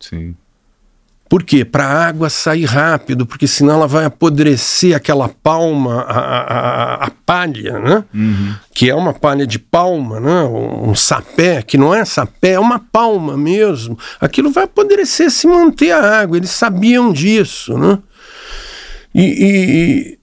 Sim. 0.00 0.34
Por 1.32 1.44
quê? 1.44 1.64
Para 1.64 1.86
a 1.86 2.06
água 2.08 2.28
sair 2.28 2.66
rápido, 2.66 3.24
porque 3.24 3.46
senão 3.46 3.76
ela 3.76 3.86
vai 3.86 4.04
apodrecer 4.04 4.94
aquela 4.94 5.30
palma, 5.30 6.02
a, 6.02 6.18
a, 6.18 6.94
a- 7.06 7.10
palha, 7.24 7.78
né? 7.78 8.04
Que 8.74 8.90
é 8.90 8.94
uma 8.94 9.14
palha 9.14 9.46
de 9.46 9.58
palma, 9.58 10.20
né? 10.20 10.42
Um, 10.42 10.90
um 10.90 10.94
sapé, 10.94 11.62
que 11.62 11.78
não 11.78 11.94
é 11.94 12.04
sapé, 12.04 12.50
é 12.52 12.60
uma 12.60 12.78
palma 12.78 13.34
mesmo. 13.34 13.98
Aquilo 14.20 14.50
vai 14.50 14.64
apodrecer 14.64 15.30
se 15.30 15.46
manter 15.46 15.92
a 15.92 16.20
água. 16.20 16.36
Eles 16.36 16.50
sabiam 16.50 17.10
disso, 17.10 17.78
né? 17.78 17.98
E, 19.14 19.22
e- 19.22 20.18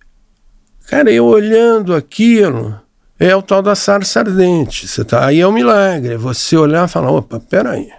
cara, 0.91 1.11
eu 1.11 1.25
olhando 1.25 1.95
aquilo, 1.95 2.79
é 3.19 3.35
o 3.35 3.41
tal 3.41 3.63
da 3.63 3.73
sarça 3.73 4.19
ardente. 4.19 4.87
Você 4.87 5.03
tá, 5.03 5.25
aí 5.25 5.39
é 5.39 5.47
um 5.47 5.51
milagre. 5.51 6.13
é 6.13 6.17
Você 6.17 6.55
olhar 6.55 6.85
e 6.85 6.91
falar, 6.91 7.09
opa, 7.09 7.39
peraí. 7.39 7.89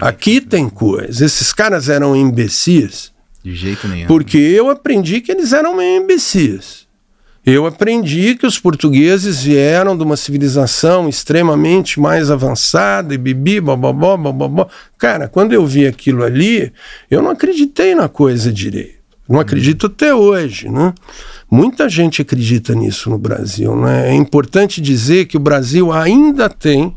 Aqui 0.00 0.40
tem 0.40 0.68
coisa. 0.68 1.24
Esses 1.24 1.52
caras 1.52 1.88
eram 1.88 2.16
imbecis, 2.16 3.12
De 3.44 3.54
jeito 3.54 3.86
nenhum. 3.88 4.06
porque 4.06 4.38
eu 4.38 4.70
aprendi 4.70 5.20
que 5.20 5.30
eles 5.32 5.52
eram 5.52 5.76
meio 5.76 6.02
imbecis. 6.02 6.82
Eu 7.44 7.66
aprendi 7.66 8.36
que 8.36 8.46
os 8.46 8.56
portugueses 8.56 9.42
vieram 9.42 9.96
de 9.96 10.04
uma 10.04 10.16
civilização 10.16 11.08
extremamente 11.08 11.98
mais 11.98 12.30
avançada 12.30 13.12
e 13.12 13.18
bibi, 13.18 13.60
bababó, 13.60 14.16
bababó. 14.16 14.68
Cara, 14.96 15.26
quando 15.26 15.52
eu 15.52 15.66
vi 15.66 15.84
aquilo 15.86 16.22
ali, 16.22 16.72
eu 17.10 17.20
não 17.20 17.30
acreditei 17.32 17.96
na 17.96 18.08
coisa 18.08 18.52
direito. 18.52 19.02
Não 19.28 19.40
acredito 19.40 19.86
até 19.86 20.14
hoje, 20.14 20.68
né? 20.68 20.94
Muita 21.50 21.88
gente 21.88 22.22
acredita 22.22 22.74
nisso 22.74 23.10
no 23.10 23.18
Brasil, 23.18 23.74
né? 23.74 24.10
É 24.10 24.14
importante 24.14 24.80
dizer 24.80 25.24
que 25.26 25.36
o 25.36 25.40
Brasil 25.40 25.92
ainda 25.92 26.48
tem 26.48 26.96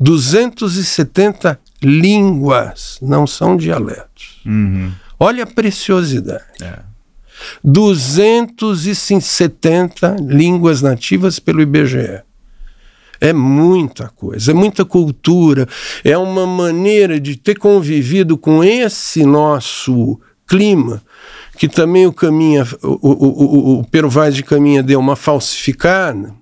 270 0.00 1.58
línguas, 1.82 2.98
não 3.02 3.26
são 3.26 3.56
dialetos. 3.56 4.40
Uhum. 4.44 4.92
Olha 5.18 5.44
a 5.44 5.46
preciosidade. 5.46 6.44
É. 6.60 6.80
270 7.62 10.16
línguas 10.20 10.82
nativas 10.82 11.38
pelo 11.38 11.60
IBGE. 11.60 12.22
É 13.20 13.32
muita 13.32 14.08
coisa, 14.10 14.50
é 14.50 14.54
muita 14.54 14.84
cultura, 14.84 15.66
é 16.04 16.18
uma 16.18 16.46
maneira 16.46 17.18
de 17.18 17.34
ter 17.36 17.58
convivido 17.58 18.36
com 18.36 18.62
esse 18.62 19.24
nosso 19.24 20.20
clima, 20.46 21.02
que 21.56 21.66
também 21.66 22.06
o 22.06 22.12
Caminha, 22.12 22.66
o, 22.82 22.88
o, 22.88 23.26
o, 23.26 23.80
o 23.80 23.84
Pero 23.86 24.10
Vaz 24.10 24.34
de 24.34 24.42
Caminha 24.42 24.82
deu 24.82 25.00
uma 25.00 25.16
falsificada. 25.16 26.34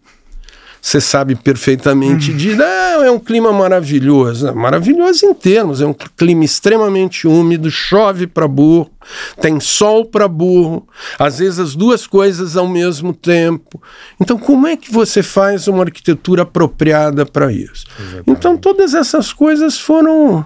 Você 0.84 1.00
sabe 1.00 1.34
perfeitamente 1.34 2.30
de. 2.34 2.54
Não, 2.54 3.02
é 3.02 3.10
um 3.10 3.18
clima 3.18 3.50
maravilhoso. 3.50 4.54
Maravilhoso 4.54 5.24
em 5.24 5.32
termos. 5.32 5.80
É 5.80 5.86
um 5.86 5.94
clima 5.94 6.44
extremamente 6.44 7.26
úmido, 7.26 7.70
chove 7.70 8.26
para 8.26 8.46
burro, 8.46 8.90
tem 9.40 9.58
sol 9.60 10.04
para 10.04 10.28
burro, 10.28 10.86
às 11.18 11.38
vezes 11.38 11.58
as 11.58 11.74
duas 11.74 12.06
coisas 12.06 12.54
ao 12.54 12.68
mesmo 12.68 13.14
tempo. 13.14 13.82
Então, 14.20 14.36
como 14.36 14.66
é 14.66 14.76
que 14.76 14.92
você 14.92 15.22
faz 15.22 15.66
uma 15.68 15.84
arquitetura 15.84 16.42
apropriada 16.42 17.24
para 17.24 17.50
isso? 17.50 17.86
Então, 18.26 18.54
todas 18.54 18.92
essas 18.92 19.32
coisas 19.32 19.78
foram. 19.78 20.44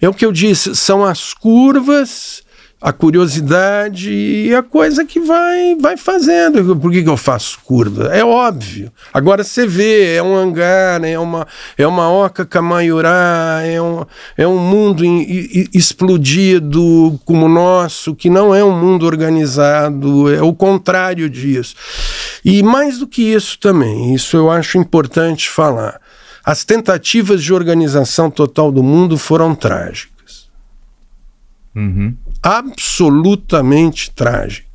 É 0.00 0.08
o 0.08 0.12
que 0.12 0.26
eu 0.26 0.32
disse, 0.32 0.74
são 0.74 1.04
as 1.04 1.32
curvas 1.32 2.43
a 2.86 2.92
curiosidade 2.92 4.12
e 4.12 4.54
a 4.54 4.62
coisa 4.62 5.06
que 5.06 5.18
vai 5.18 5.74
vai 5.80 5.96
fazendo. 5.96 6.76
Por 6.76 6.92
que, 6.92 7.02
que 7.02 7.08
eu 7.08 7.16
faço 7.16 7.58
curva? 7.64 8.14
É 8.14 8.22
óbvio. 8.22 8.92
Agora 9.10 9.42
você 9.42 9.66
vê, 9.66 10.16
é 10.16 10.22
um 10.22 10.36
hangar, 10.36 11.02
é 11.02 11.18
uma, 11.18 11.46
é 11.78 11.86
uma 11.86 12.10
oca 12.10 12.44
camaiurá, 12.44 13.62
é 13.64 13.80
um, 13.80 14.04
é 14.36 14.46
um 14.46 14.58
mundo 14.58 15.02
em- 15.02 15.22
i- 15.22 15.68
explodido 15.72 17.18
como 17.24 17.46
o 17.46 17.48
nosso, 17.48 18.14
que 18.14 18.28
não 18.28 18.54
é 18.54 18.62
um 18.62 18.78
mundo 18.78 19.06
organizado, 19.06 20.30
é 20.30 20.42
o 20.42 20.52
contrário 20.54 21.30
disso. 21.30 21.74
E 22.44 22.62
mais 22.62 22.98
do 22.98 23.06
que 23.06 23.22
isso 23.22 23.58
também, 23.58 24.14
isso 24.14 24.36
eu 24.36 24.50
acho 24.50 24.76
importante 24.76 25.48
falar. 25.48 25.98
As 26.44 26.64
tentativas 26.64 27.42
de 27.42 27.54
organização 27.54 28.30
total 28.30 28.70
do 28.70 28.82
mundo 28.82 29.16
foram 29.16 29.54
trágicas 29.54 30.12
Uhum. 31.74 32.14
Absolutamente 32.44 34.10
trágicas. 34.10 34.74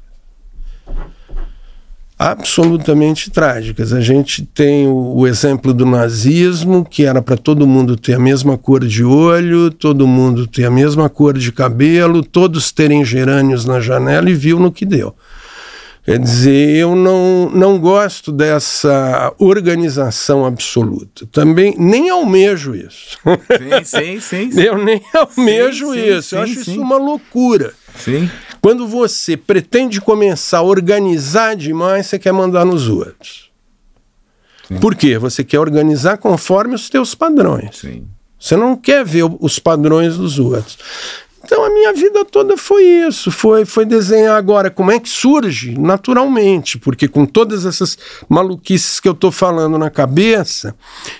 Absolutamente 2.17 3.29
trágicas. 3.29 3.93
A 3.93 4.01
gente 4.01 4.43
tem 4.43 4.87
o, 4.87 5.19
o 5.19 5.27
exemplo 5.27 5.71
do 5.71 5.85
nazismo, 5.85 6.83
que 6.83 7.05
era 7.05 7.21
para 7.21 7.37
todo 7.37 7.67
mundo 7.67 7.95
ter 7.95 8.15
a 8.15 8.19
mesma 8.19 8.57
cor 8.57 8.85
de 8.85 9.05
olho, 9.05 9.69
todo 9.69 10.07
mundo 10.07 10.47
ter 10.47 10.65
a 10.65 10.71
mesma 10.71 11.07
cor 11.07 11.37
de 11.37 11.51
cabelo, 11.51 12.23
todos 12.23 12.71
terem 12.71 13.05
gerânios 13.05 13.63
na 13.65 13.79
janela 13.79 14.29
e 14.29 14.33
viu 14.33 14.59
no 14.59 14.71
que 14.71 14.85
deu. 14.85 15.15
Quer 16.03 16.17
dizer, 16.17 16.77
eu 16.77 16.95
não, 16.95 17.49
não 17.53 17.77
gosto 17.77 18.31
dessa 18.31 19.33
organização 19.37 20.45
absoluta. 20.45 21.27
Também 21.27 21.75
nem 21.77 22.09
almejo 22.09 22.73
isso. 22.73 23.17
Sim, 23.23 23.83
sim, 23.83 24.19
sim. 24.19 24.51
Sim. 24.51 24.61
Eu 24.61 24.77
nem 24.77 25.01
almejo 25.13 25.93
sim, 25.93 25.99
isso. 25.99 26.35
eu 26.35 26.45
sim, 26.45 26.51
acho 26.51 26.63
sim. 26.63 26.71
isso 26.71 26.81
uma 26.81 26.97
loucura. 26.97 27.73
sim. 27.95 28.29
Quando 28.61 28.87
você 28.87 29.37
pretende 29.37 30.01
começar 30.01 30.57
a 30.57 30.63
organizar 30.63 31.55
demais, 31.55 32.07
você 32.07 32.19
quer 32.19 32.33
mandar 32.33 32.65
nos 32.65 32.89
outros. 32.89 33.49
Por 34.81 34.95
quê? 34.95 35.17
Você 35.17 35.43
quer 35.43 35.59
organizar 35.59 36.17
conforme 36.17 36.75
os 36.75 36.89
teus 36.89 37.15
padrões. 37.15 37.77
sim. 37.77 38.05
Você 38.39 38.55
não 38.55 38.73
quer 38.75 39.03
ver 39.03 39.25
os 39.41 39.59
padrões 39.59 40.15
dos 40.15 40.39
outros. 40.39 40.77
Então 41.43 41.63
a 41.63 41.69
minha 41.69 41.93
vida 41.93 42.25
toda 42.25 42.57
foi 42.57 42.83
isso, 42.83 43.31
foi, 43.31 43.65
foi 43.65 43.85
desenhar 43.85 44.35
agora 44.35 44.69
como 44.69 44.91
é 44.91 44.99
que 44.99 45.09
surge 45.09 45.77
naturalmente, 45.77 46.77
porque 46.77 47.07
com 47.07 47.25
todas 47.25 47.65
essas 47.65 47.97
maluquices 48.27 48.99
que 48.99 49.07
eu 49.07 49.13
estou 49.13 49.31
falando 49.31 49.77
na 49.77 49.89
cabeça, 49.89 50.75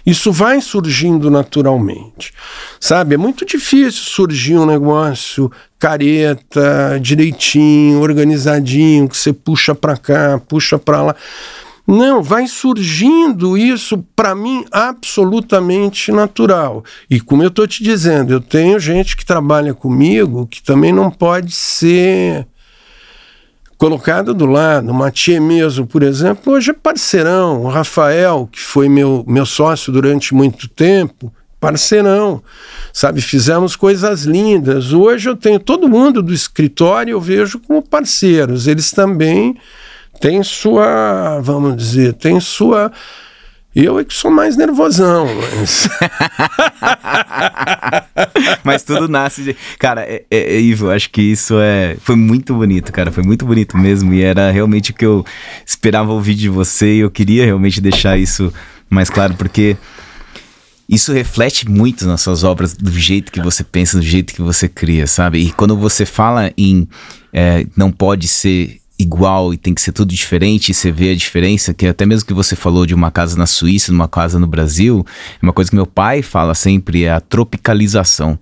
isso 0.06 0.32
vai 0.32 0.62
surgindo 0.62 1.32
naturalmente. 1.32 2.34
Sabe, 2.80 3.16
é 3.16 3.18
muito 3.18 3.46
difícil 3.46 4.04
surgir 4.04 4.58
um 4.58 4.66
negócio 4.66 5.52
careta, 5.80 7.00
direitinho, 7.02 8.02
organizadinho, 8.02 9.08
que 9.08 9.18
você 9.18 9.32
puxa 9.32 9.74
para 9.74 9.96
cá, 9.96 10.40
puxa 10.48 10.78
para 10.78 11.02
lá. 11.02 11.16
Não, 11.92 12.22
vai 12.22 12.46
surgindo 12.46 13.58
isso, 13.58 13.98
para 14.16 14.36
mim, 14.36 14.64
absolutamente 14.72 16.12
natural. 16.12 16.84
E 17.10 17.20
como 17.20 17.42
eu 17.42 17.48
estou 17.48 17.66
te 17.66 17.84
dizendo, 17.84 18.32
eu 18.32 18.40
tenho 18.40 18.80
gente 18.80 19.18
que 19.18 19.26
trabalha 19.26 19.74
comigo 19.74 20.46
que 20.46 20.62
também 20.62 20.94
não 20.94 21.10
pode 21.10 21.52
ser 21.52 22.46
colocada 23.76 24.36
do 24.36 24.46
lado. 24.46 24.92
Uma 24.92 25.10
tia 25.10 25.42
mesmo, 25.42 25.88
por 25.88 26.04
exemplo, 26.04 26.54
hoje 26.54 26.70
é 26.70 26.74
parceirão. 26.74 27.64
O 27.64 27.68
Rafael, 27.70 28.48
que 28.52 28.62
foi 28.62 28.88
meu, 28.88 29.26
meu 29.28 29.48
sócio 29.48 29.92
durante 29.92 30.32
muito 30.32 30.68
tempo, 30.68 31.34
parceirão, 31.60 32.44
sabe? 32.94 33.20
Fizemos 33.20 33.76
coisas 33.76 34.26
lindas. 34.26 34.94
Hoje 34.94 35.28
eu 35.28 35.36
tenho 35.36 35.60
todo 35.60 35.90
mundo 35.90 36.22
do 36.22 36.36
escritório, 36.36 37.14
eu 37.14 37.20
vejo 37.20 37.58
como 37.58 37.82
parceiros. 37.82 38.68
Eles 38.68 38.92
também 38.92 39.58
tem 40.20 40.44
sua, 40.44 41.40
vamos 41.42 41.76
dizer, 41.76 42.14
tem 42.14 42.40
sua. 42.40 42.92
Eu 43.76 44.00
é 44.00 44.04
que 44.04 44.14
sou 44.14 44.32
mais 44.32 44.58
nervosão, 44.58 45.28
mas. 45.52 45.88
mas 48.64 48.84
tudo 48.84 49.08
nasce 49.08 49.44
de. 49.44 49.56
Cara, 49.78 50.02
é, 50.02 50.24
é, 50.30 50.56
é, 50.56 50.60
Ivo, 50.60 50.90
acho 50.90 51.10
que 51.12 51.22
isso 51.22 51.56
é. 51.60 51.96
Foi 52.02 52.16
muito 52.16 52.56
bonito, 52.56 52.92
cara. 52.92 53.12
Foi 53.12 53.24
muito 53.24 53.46
bonito 53.46 53.78
mesmo. 53.78 54.14
E 54.14 54.24
era 54.24 54.50
realmente 54.50 54.90
o 54.92 54.94
que 54.94 55.06
eu 55.06 55.24
esperava 55.66 56.12
ouvir 56.12 56.34
de 56.34 56.50
você. 56.50 56.96
E 56.96 57.00
eu 57.00 57.12
queria 57.12 57.46
realmente 57.46 57.80
deixar 57.80 58.18
isso 58.18 58.52
mais 58.90 59.10
claro, 59.10 59.36
porque 59.36 59.78
isso 60.90 61.14
reflete 61.14 61.70
muito 61.70 62.08
nas 62.08 62.22
suas 62.22 62.44
obras, 62.44 62.74
do 62.74 62.92
jeito 62.92 63.32
que 63.32 63.40
você 63.40 63.64
pensa, 63.64 63.98
do 64.00 64.04
jeito 64.04 64.34
que 64.34 64.42
você 64.42 64.68
cria, 64.68 65.06
sabe? 65.06 65.38
E 65.38 65.52
quando 65.52 65.78
você 65.78 66.08
fala 66.08 66.52
em 66.58 66.88
é, 67.32 67.66
não 67.78 67.92
pode 67.92 68.28
ser 68.28 68.79
igual 69.00 69.54
e 69.54 69.58
tem 69.58 69.74
que 69.74 69.82
ser 69.82 69.94
tudo 69.94 70.14
diferente, 70.14 70.70
e 70.70 70.74
você 70.74 70.92
vê 70.92 71.12
a 71.12 71.16
diferença, 71.16 71.74
que 71.74 71.88
até 71.88 72.06
mesmo 72.06 72.28
que 72.28 72.34
você 72.34 72.56
falou 72.56 72.86
de 72.86 72.94
uma 72.94 73.10
casa 73.10 73.38
na 73.38 73.46
Suíça, 73.46 73.92
numa 73.92 74.10
casa 74.10 74.38
no 74.38 74.46
Brasil, 74.46 75.06
é 75.42 75.46
uma 75.46 75.54
coisa 75.54 75.72
que 75.72 75.76
meu 75.76 75.88
pai 75.88 76.22
fala 76.22 76.54
sempre, 76.54 77.06
é 77.06 77.12
a 77.12 77.22
tropicalização 77.22 78.38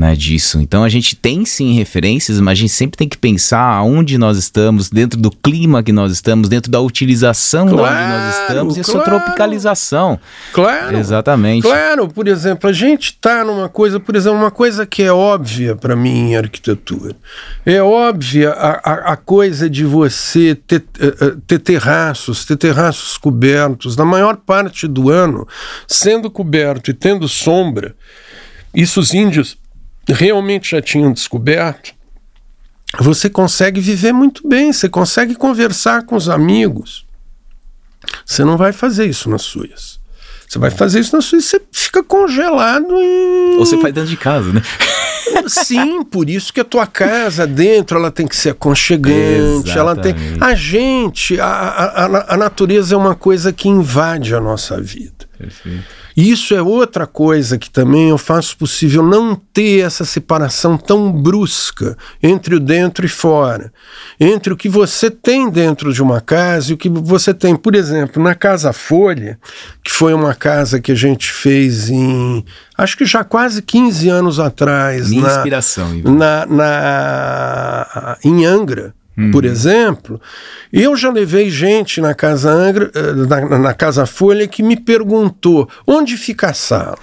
né, 0.00 0.16
disso. 0.16 0.58
Então 0.58 0.82
a 0.82 0.88
gente 0.88 1.14
tem 1.14 1.44
sim 1.44 1.74
referências, 1.74 2.40
mas 2.40 2.52
a 2.52 2.60
gente 2.62 2.72
sempre 2.72 2.96
tem 2.96 3.06
que 3.06 3.18
pensar 3.18 3.60
aonde 3.60 4.16
nós 4.16 4.38
estamos, 4.38 4.88
dentro 4.88 5.20
do 5.20 5.30
clima 5.30 5.82
que 5.82 5.92
nós 5.92 6.10
estamos, 6.10 6.48
dentro 6.48 6.70
da 6.70 6.80
utilização 6.80 7.68
claro, 7.68 7.94
de 7.94 8.02
onde 8.02 8.12
nós 8.12 8.40
estamos 8.40 8.76
e 8.78 8.80
a 8.80 8.84
sua 8.84 9.02
tropicalização. 9.02 10.18
Claro. 10.54 10.96
Exatamente. 10.96 11.64
Claro, 11.64 12.08
por 12.08 12.26
exemplo, 12.26 12.70
a 12.70 12.72
gente 12.72 13.10
está 13.10 13.44
numa 13.44 13.68
coisa, 13.68 14.00
por 14.00 14.16
exemplo, 14.16 14.38
uma 14.38 14.50
coisa 14.50 14.86
que 14.86 15.02
é 15.02 15.12
óbvia 15.12 15.76
para 15.76 15.94
mim 15.94 16.30
em 16.30 16.36
arquitetura. 16.36 17.14
É 17.66 17.82
óbvia 17.82 18.52
a, 18.52 18.70
a, 18.70 19.12
a 19.12 19.16
coisa 19.18 19.68
de 19.68 19.84
você 19.84 20.54
ter, 20.54 20.82
eh, 20.98 21.14
eh, 21.20 21.34
ter 21.46 21.58
terraços, 21.58 22.46
ter 22.46 22.56
terraços 22.56 23.18
cobertos, 23.18 23.96
na 23.96 24.06
maior 24.06 24.36
parte 24.38 24.88
do 24.88 25.10
ano, 25.10 25.46
sendo 25.86 26.30
coberto 26.30 26.90
e 26.90 26.94
tendo 26.94 27.28
sombra. 27.28 27.94
Isso 28.72 28.98
os 29.00 29.12
índios 29.12 29.58
realmente 30.08 30.72
já 30.72 30.82
tinham 30.82 31.12
descoberto, 31.12 31.94
você 32.98 33.30
consegue 33.30 33.80
viver 33.80 34.12
muito 34.12 34.46
bem, 34.48 34.72
você 34.72 34.88
consegue 34.88 35.34
conversar 35.34 36.04
com 36.04 36.16
os 36.16 36.28
amigos. 36.28 37.06
Você 38.24 38.44
não 38.44 38.56
vai 38.56 38.72
fazer 38.72 39.06
isso 39.06 39.30
na 39.30 39.38
Suíça. 39.38 40.00
Você 40.48 40.58
vai 40.58 40.70
fazer 40.70 40.98
isso 40.98 41.14
na 41.14 41.22
Suíça, 41.22 41.58
você 41.58 41.62
fica 41.70 42.02
congelado 42.02 42.92
em... 43.00 43.56
Ou 43.58 43.64
você 43.64 43.80
faz 43.80 43.94
dentro 43.94 44.10
de 44.10 44.16
casa, 44.16 44.52
né? 44.52 44.62
Sim, 45.46 46.02
por 46.02 46.28
isso 46.28 46.52
que 46.52 46.60
a 46.60 46.64
tua 46.64 46.86
casa 46.86 47.46
dentro 47.46 47.96
ela 47.96 48.10
tem 48.10 48.26
que 48.26 48.34
ser 48.34 48.50
aconchegante, 48.50 49.70
Exatamente. 49.70 49.78
ela 49.78 49.96
tem. 49.96 50.14
A 50.40 50.54
gente, 50.54 51.38
a, 51.40 51.46
a, 51.46 52.34
a 52.34 52.36
natureza 52.36 52.94
é 52.94 52.98
uma 52.98 53.14
coisa 53.14 53.52
que 53.52 53.68
invade 53.68 54.34
a 54.34 54.40
nossa 54.40 54.80
vida. 54.80 55.29
Perfeito. 55.40 55.84
Isso 56.14 56.54
é 56.54 56.60
outra 56.60 57.06
coisa 57.06 57.56
que 57.56 57.70
também 57.70 58.10
eu 58.10 58.18
faço 58.18 58.54
possível 58.58 59.02
não 59.02 59.34
ter 59.34 59.86
essa 59.86 60.04
separação 60.04 60.76
tão 60.76 61.10
brusca 61.10 61.96
entre 62.22 62.54
o 62.54 62.60
dentro 62.60 63.06
e 63.06 63.08
fora, 63.08 63.72
entre 64.20 64.52
o 64.52 64.56
que 64.56 64.68
você 64.68 65.10
tem 65.10 65.48
dentro 65.48 65.94
de 65.94 66.02
uma 66.02 66.20
casa 66.20 66.70
e 66.70 66.74
o 66.74 66.76
que 66.76 66.90
você 66.90 67.32
tem, 67.32 67.56
por 67.56 67.74
exemplo, 67.74 68.22
na 68.22 68.34
Casa 68.34 68.70
Folha, 68.70 69.38
que 69.82 69.90
foi 69.90 70.12
uma 70.12 70.34
casa 70.34 70.78
que 70.78 70.92
a 70.92 70.96
gente 70.96 71.32
fez 71.32 71.88
em 71.88 72.44
acho 72.76 72.98
que 72.98 73.06
já 73.06 73.24
quase 73.24 73.62
15 73.62 74.10
anos 74.10 74.38
atrás. 74.38 75.08
Minha 75.08 75.22
na, 75.22 75.36
inspiração. 75.36 75.94
Na, 76.04 76.44
na, 76.44 78.18
em 78.22 78.44
Angra 78.44 78.94
uhum. 79.20 79.30
por 79.30 79.44
exemplo, 79.44 80.20
eu 80.72 80.96
já 80.96 81.10
levei 81.10 81.50
gente 81.50 82.00
na 82.00 82.14
Casa 82.14 82.50
Angra, 82.50 82.90
eh, 82.94 83.12
na, 83.12 83.58
na 83.58 83.74
Casa 83.74 84.06
Folha 84.06 84.48
que 84.48 84.62
me 84.62 84.76
perguntou 84.76 85.68
onde 85.86 86.16
fica 86.16 86.50
a 86.50 86.54
sala. 86.54 86.98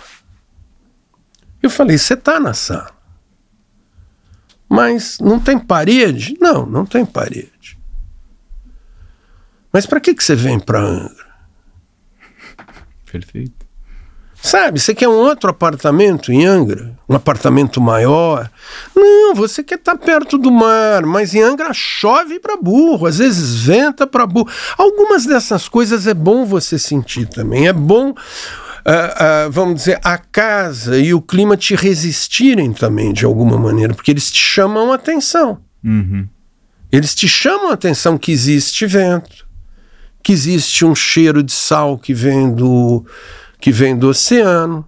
Eu 1.61 1.69
falei, 1.69 1.97
você 1.97 2.13
está 2.13 2.39
na 2.39 2.53
sala. 2.53 2.91
Mas 4.69 5.19
não 5.19 5.39
tem 5.39 5.57
parede? 5.57 6.35
Não, 6.39 6.65
não 6.65 6.85
tem 6.85 7.05
parede. 7.05 7.77
Mas 9.71 9.85
para 9.85 9.99
que, 9.99 10.13
que 10.13 10.23
você 10.23 10.35
vem 10.35 10.59
para 10.59 10.79
Angra? 10.79 11.27
Perfeito. 13.11 13.66
Sabe, 14.41 14.79
você 14.79 14.93
quer 14.93 15.07
um 15.07 15.15
outro 15.15 15.49
apartamento 15.49 16.31
em 16.31 16.45
Angra? 16.45 16.95
Um 17.09 17.15
apartamento 17.15 17.81
maior? 17.81 18.49
Não, 18.95 19.33
você 19.33 19.63
quer 19.63 19.75
estar 19.75 19.97
tá 19.97 20.05
perto 20.05 20.37
do 20.37 20.51
mar, 20.51 21.05
mas 21.05 21.33
em 21.33 21.41
Angra 21.41 21.73
chove 21.73 22.39
para 22.39 22.55
burro, 22.55 23.07
às 23.07 23.17
vezes 23.17 23.61
venta 23.63 24.05
para 24.05 24.25
burro. 24.25 24.49
Algumas 24.77 25.25
dessas 25.25 25.67
coisas 25.67 26.07
é 26.07 26.13
bom 26.13 26.45
você 26.45 26.77
sentir 26.77 27.27
também. 27.27 27.67
É 27.67 27.73
bom, 27.73 28.11
uh, 28.11 28.13
uh, 28.13 29.51
vamos 29.51 29.75
dizer, 29.75 29.99
a 30.03 30.17
casa 30.17 30.97
e 30.97 31.13
o 31.13 31.21
clima 31.21 31.57
te 31.57 31.75
resistirem 31.75 32.71
também 32.71 33.11
de 33.11 33.25
alguma 33.25 33.57
maneira, 33.57 33.93
porque 33.93 34.11
eles 34.11 34.31
te 34.31 34.39
chamam 34.39 34.91
a 34.91 34.95
atenção. 34.95 35.59
Uhum. 35.83 36.27
Eles 36.91 37.13
te 37.13 37.27
chamam 37.27 37.69
a 37.69 37.73
atenção 37.73 38.17
que 38.17 38.31
existe 38.31 38.85
vento, 38.85 39.45
que 40.23 40.31
existe 40.31 40.85
um 40.85 40.95
cheiro 40.95 41.43
de 41.43 41.51
sal 41.51 41.97
que 41.97 42.13
vem 42.13 42.53
do 42.53 43.05
que 43.59 43.71
vem 43.71 43.97
do 43.97 44.09
oceano, 44.09 44.87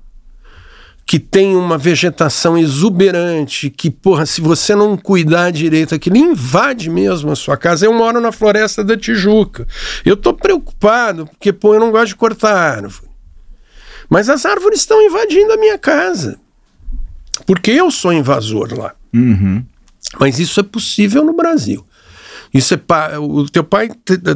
que 1.05 1.17
tem 1.17 1.55
uma 1.55 1.75
vegetação 1.75 2.55
exuberante, 2.55 3.69
que, 3.71 3.89
porra, 3.89 4.27
se 4.27 4.41
você 4.41 4.75
não 4.75 4.95
cuidar 4.95 5.51
direito 5.51 5.95
aquilo, 5.95 6.17
invade 6.17 6.87
mesmo 6.87 7.31
a 7.31 7.35
sua 7.35 7.57
casa. 7.57 7.85
Eu 7.85 7.93
moro 7.93 8.21
na 8.21 8.31
floresta 8.31 8.83
da 8.83 8.95
Tijuca. 8.95 9.67
Eu 10.05 10.15
tô 10.15 10.35
preocupado, 10.35 11.25
porque, 11.25 11.51
pô, 11.51 11.73
eu 11.73 11.79
não 11.79 11.89
gosto 11.89 12.09
de 12.09 12.15
cortar 12.15 12.55
árvore. 12.55 13.09
Mas 14.07 14.29
as 14.29 14.45
árvores 14.45 14.81
estão 14.81 15.01
invadindo 15.01 15.51
a 15.51 15.57
minha 15.57 15.79
casa. 15.79 16.39
Porque 17.45 17.71
eu 17.71 17.89
sou 17.89 18.13
invasor 18.13 18.77
lá. 18.77 18.93
Uhum. 19.11 19.65
Mas 20.19 20.37
isso 20.37 20.59
é 20.59 20.63
possível 20.63 21.23
no 21.23 21.35
Brasil. 21.35 21.85
Isso 22.53 22.73
é 22.73 23.17
o 23.19 23.47
teu 23.47 23.63
pai 23.63 23.89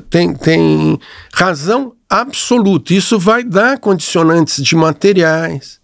tem, 0.10 0.36
tem 0.36 1.00
razão 1.34 1.94
absoluta. 2.14 2.94
Isso 2.94 3.18
vai 3.18 3.44
dar 3.44 3.80
condicionantes 3.80 4.64
de 4.64 4.76
materiais, 4.76 5.80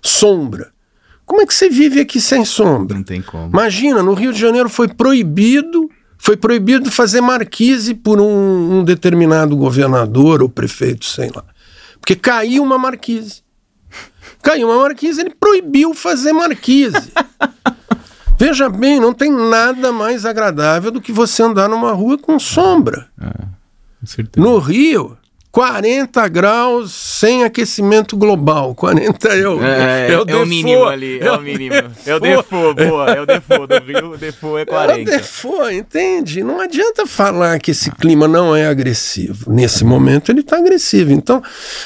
sombra. 0.00 0.72
Como 1.26 1.42
é 1.42 1.46
que 1.46 1.52
você 1.52 1.68
vive 1.68 2.00
aqui 2.00 2.20
sem 2.20 2.44
sombra? 2.44 2.96
Não 2.96 3.04
tem 3.04 3.20
como. 3.20 3.48
Imagina, 3.48 4.02
no 4.02 4.14
Rio 4.14 4.32
de 4.32 4.40
Janeiro 4.40 4.68
foi 4.70 4.88
proibido, 4.88 5.90
foi 6.18 6.36
proibido 6.36 6.90
fazer 6.90 7.20
marquise 7.20 7.94
por 7.94 8.18
um, 8.18 8.78
um 8.78 8.84
determinado 8.84 9.54
governador 9.56 10.42
ou 10.42 10.48
prefeito, 10.48 11.04
sei 11.04 11.30
lá. 11.34 11.44
Porque 12.00 12.16
caiu 12.16 12.62
uma 12.62 12.78
marquise. 12.78 13.42
Caiu 14.42 14.68
uma 14.68 14.80
marquise, 14.80 15.20
ele 15.20 15.34
proibiu 15.38 15.94
fazer 15.94 16.32
marquise. 16.32 17.12
Veja 18.38 18.68
bem, 18.68 18.98
não 18.98 19.12
tem 19.12 19.30
nada 19.30 19.92
mais 19.92 20.26
agradável 20.26 20.90
do 20.90 21.00
que 21.00 21.12
você 21.12 21.42
andar 21.42 21.68
numa 21.68 21.92
rua 21.92 22.18
com 22.18 22.38
sombra. 22.38 23.08
Ah, 23.18 23.48
no 24.36 24.58
Rio, 24.58 25.16
40 25.54 26.26
graus 26.26 26.92
sem 26.92 27.44
aquecimento 27.44 28.16
global. 28.16 28.74
40 28.74 29.28
é 29.28 29.48
o, 29.48 29.62
é, 29.62 30.10
é, 30.10 30.18
o, 30.18 30.24
é 30.26 30.34
o 30.34 30.44
mínimo 30.44 30.84
ali, 30.84 31.20
é, 31.20 31.26
é 31.26 31.30
o 31.30 31.40
mínimo. 31.40 31.76
É 32.04 32.16
o 32.16 32.18
default, 32.18 32.84
boa, 32.84 33.08
é 33.08 33.20
o 33.20 33.24
default 33.24 33.68
do 33.68 33.86
Rio, 33.86 34.10
o 34.10 34.16
default 34.16 34.62
é 34.62 34.64
40. 34.64 34.98
É 34.98 35.02
o 35.02 35.04
default, 35.04 35.74
entende? 35.76 36.42
Não 36.42 36.60
adianta 36.60 37.06
falar 37.06 37.60
que 37.60 37.70
esse 37.70 37.88
clima 37.92 38.26
não 38.26 38.56
é 38.56 38.66
agressivo. 38.66 39.52
Nesse 39.52 39.84
momento 39.84 40.32
ele 40.32 40.40
está 40.40 40.56
agressivo. 40.56 41.12
Então, 41.12 41.40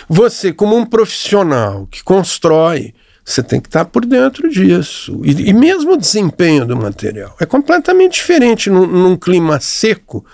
você 0.09 0.51
como 0.51 0.75
um 0.75 0.87
profissional 0.87 1.87
que 1.91 2.03
constrói 2.03 2.95
você 3.23 3.43
tem 3.43 3.61
que 3.61 3.69
estar 3.69 3.85
por 3.85 4.07
dentro 4.07 4.49
disso. 4.49 5.21
E, 5.23 5.51
e 5.51 5.53
mesmo 5.53 5.93
o 5.93 5.97
desempenho 5.99 6.65
do 6.65 6.75
material 6.75 7.37
é 7.39 7.45
completamente 7.45 8.15
diferente 8.15 8.71
num, 8.71 8.87
num 8.87 9.15
clima 9.15 9.61
seco. 9.61 10.25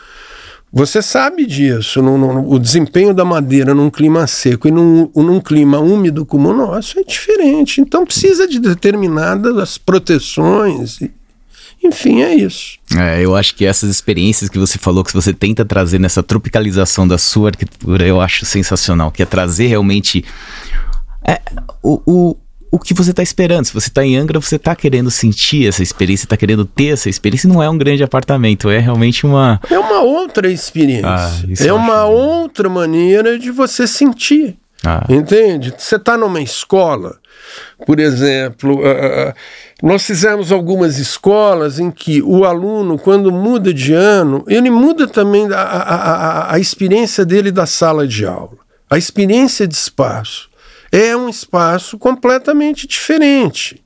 Você 0.75 1.01
sabe 1.01 1.47
disso. 1.47 2.01
o 2.03 2.59
desempenho 2.59 3.15
da 3.15 3.25
madeira 3.25 3.73
num 3.73 3.89
clima 3.89 4.27
seco 4.27 4.67
e 4.67 4.73
num, 4.73 5.09
num, 5.15 5.41
clima 5.41 5.79
úmido 5.79 6.27
como 6.27 6.49
o 6.49 6.53
nosso 6.53 6.99
é 6.99 7.05
diferente. 7.05 7.81
Então 7.81 8.05
precisa 8.05 8.49
de 8.49 8.59
determinadas 8.59 9.79
proteções. 9.79 10.99
Enfim, 11.83 12.23
é 12.23 12.35
isso. 12.35 12.79
É, 12.99 13.25
eu 13.25 13.37
acho 13.37 13.55
que 13.55 13.65
essas 13.65 13.89
experiências 13.89 14.51
que 14.51 14.59
você 14.59 14.77
falou, 14.77 15.05
que 15.05 15.13
você 15.13 15.33
tenta 15.33 15.65
trazer 15.65 16.01
nessa 16.01 16.25
tropicalização 16.25 17.07
da 17.07 17.19
sua 17.19 17.51
arquitetura, 17.51 18.05
eu 18.05 18.21
acho 18.21 18.45
sensacional, 18.45 19.13
que 19.13 19.23
é 19.23 19.27
trazer 19.27 19.69
realmente 19.69 20.25
é, 21.25 21.41
o, 21.81 22.03
o, 22.05 22.37
o 22.75 22.79
que 22.79 22.93
você 22.93 23.11
está 23.11 23.23
esperando. 23.23 23.67
Se 23.67 23.73
você 23.73 23.89
está 23.89 24.05
em 24.05 24.17
Angra, 24.17 24.41
você 24.41 24.57
está 24.57 24.75
querendo 24.75 25.09
sentir 25.09 25.69
essa 25.69 25.81
experiência, 25.81 26.25
está 26.25 26.37
querendo 26.37 26.65
ter 26.65 26.89
essa 26.89 27.09
experiência. 27.09 27.49
Não 27.49 27.63
é 27.63 27.71
um 27.71 27.79
grande 27.79 28.03
apartamento, 28.03 28.69
é 28.69 28.81
realmente 28.81 29.25
uma. 29.25 29.61
É 29.71 29.79
uma 29.79 30.01
outra 30.01 30.51
experiência. 30.51 31.09
Ah, 31.09 31.31
é 31.61 31.73
uma 31.73 32.05
outra 32.05 32.69
maneira 32.69 33.39
de 33.39 33.53
você 33.53 33.87
sentir. 33.87 34.57
Ah. 34.85 35.07
Entende? 35.09 35.73
Você 35.79 35.95
está 35.95 36.19
numa 36.19 36.41
escola, 36.41 37.17
por 37.87 38.01
exemplo, 38.01 38.81
uh, 38.81 39.33
nós 39.81 40.05
fizemos 40.05 40.51
algumas 40.51 40.99
escolas 40.99 41.79
em 41.79 41.91
que 41.91 42.21
o 42.21 42.45
aluno, 42.45 42.99
quando 42.99 43.33
muda 43.33 43.73
de 43.73 43.95
ano, 43.95 44.45
ele 44.47 44.69
muda 44.69 45.07
também 45.07 45.51
a, 45.51 45.57
a, 45.57 45.95
a, 45.95 46.55
a 46.55 46.59
experiência 46.59 47.25
dele 47.25 47.51
da 47.51 47.65
sala 47.65 48.07
de 48.07 48.27
aula, 48.27 48.59
a 48.91 48.99
experiência 48.99 49.67
de 49.67 49.75
espaço 49.75 50.51
é 50.95 51.17
um 51.17 51.29
espaço 51.29 51.99
completamente 51.99 52.87
diferente. 52.87 53.83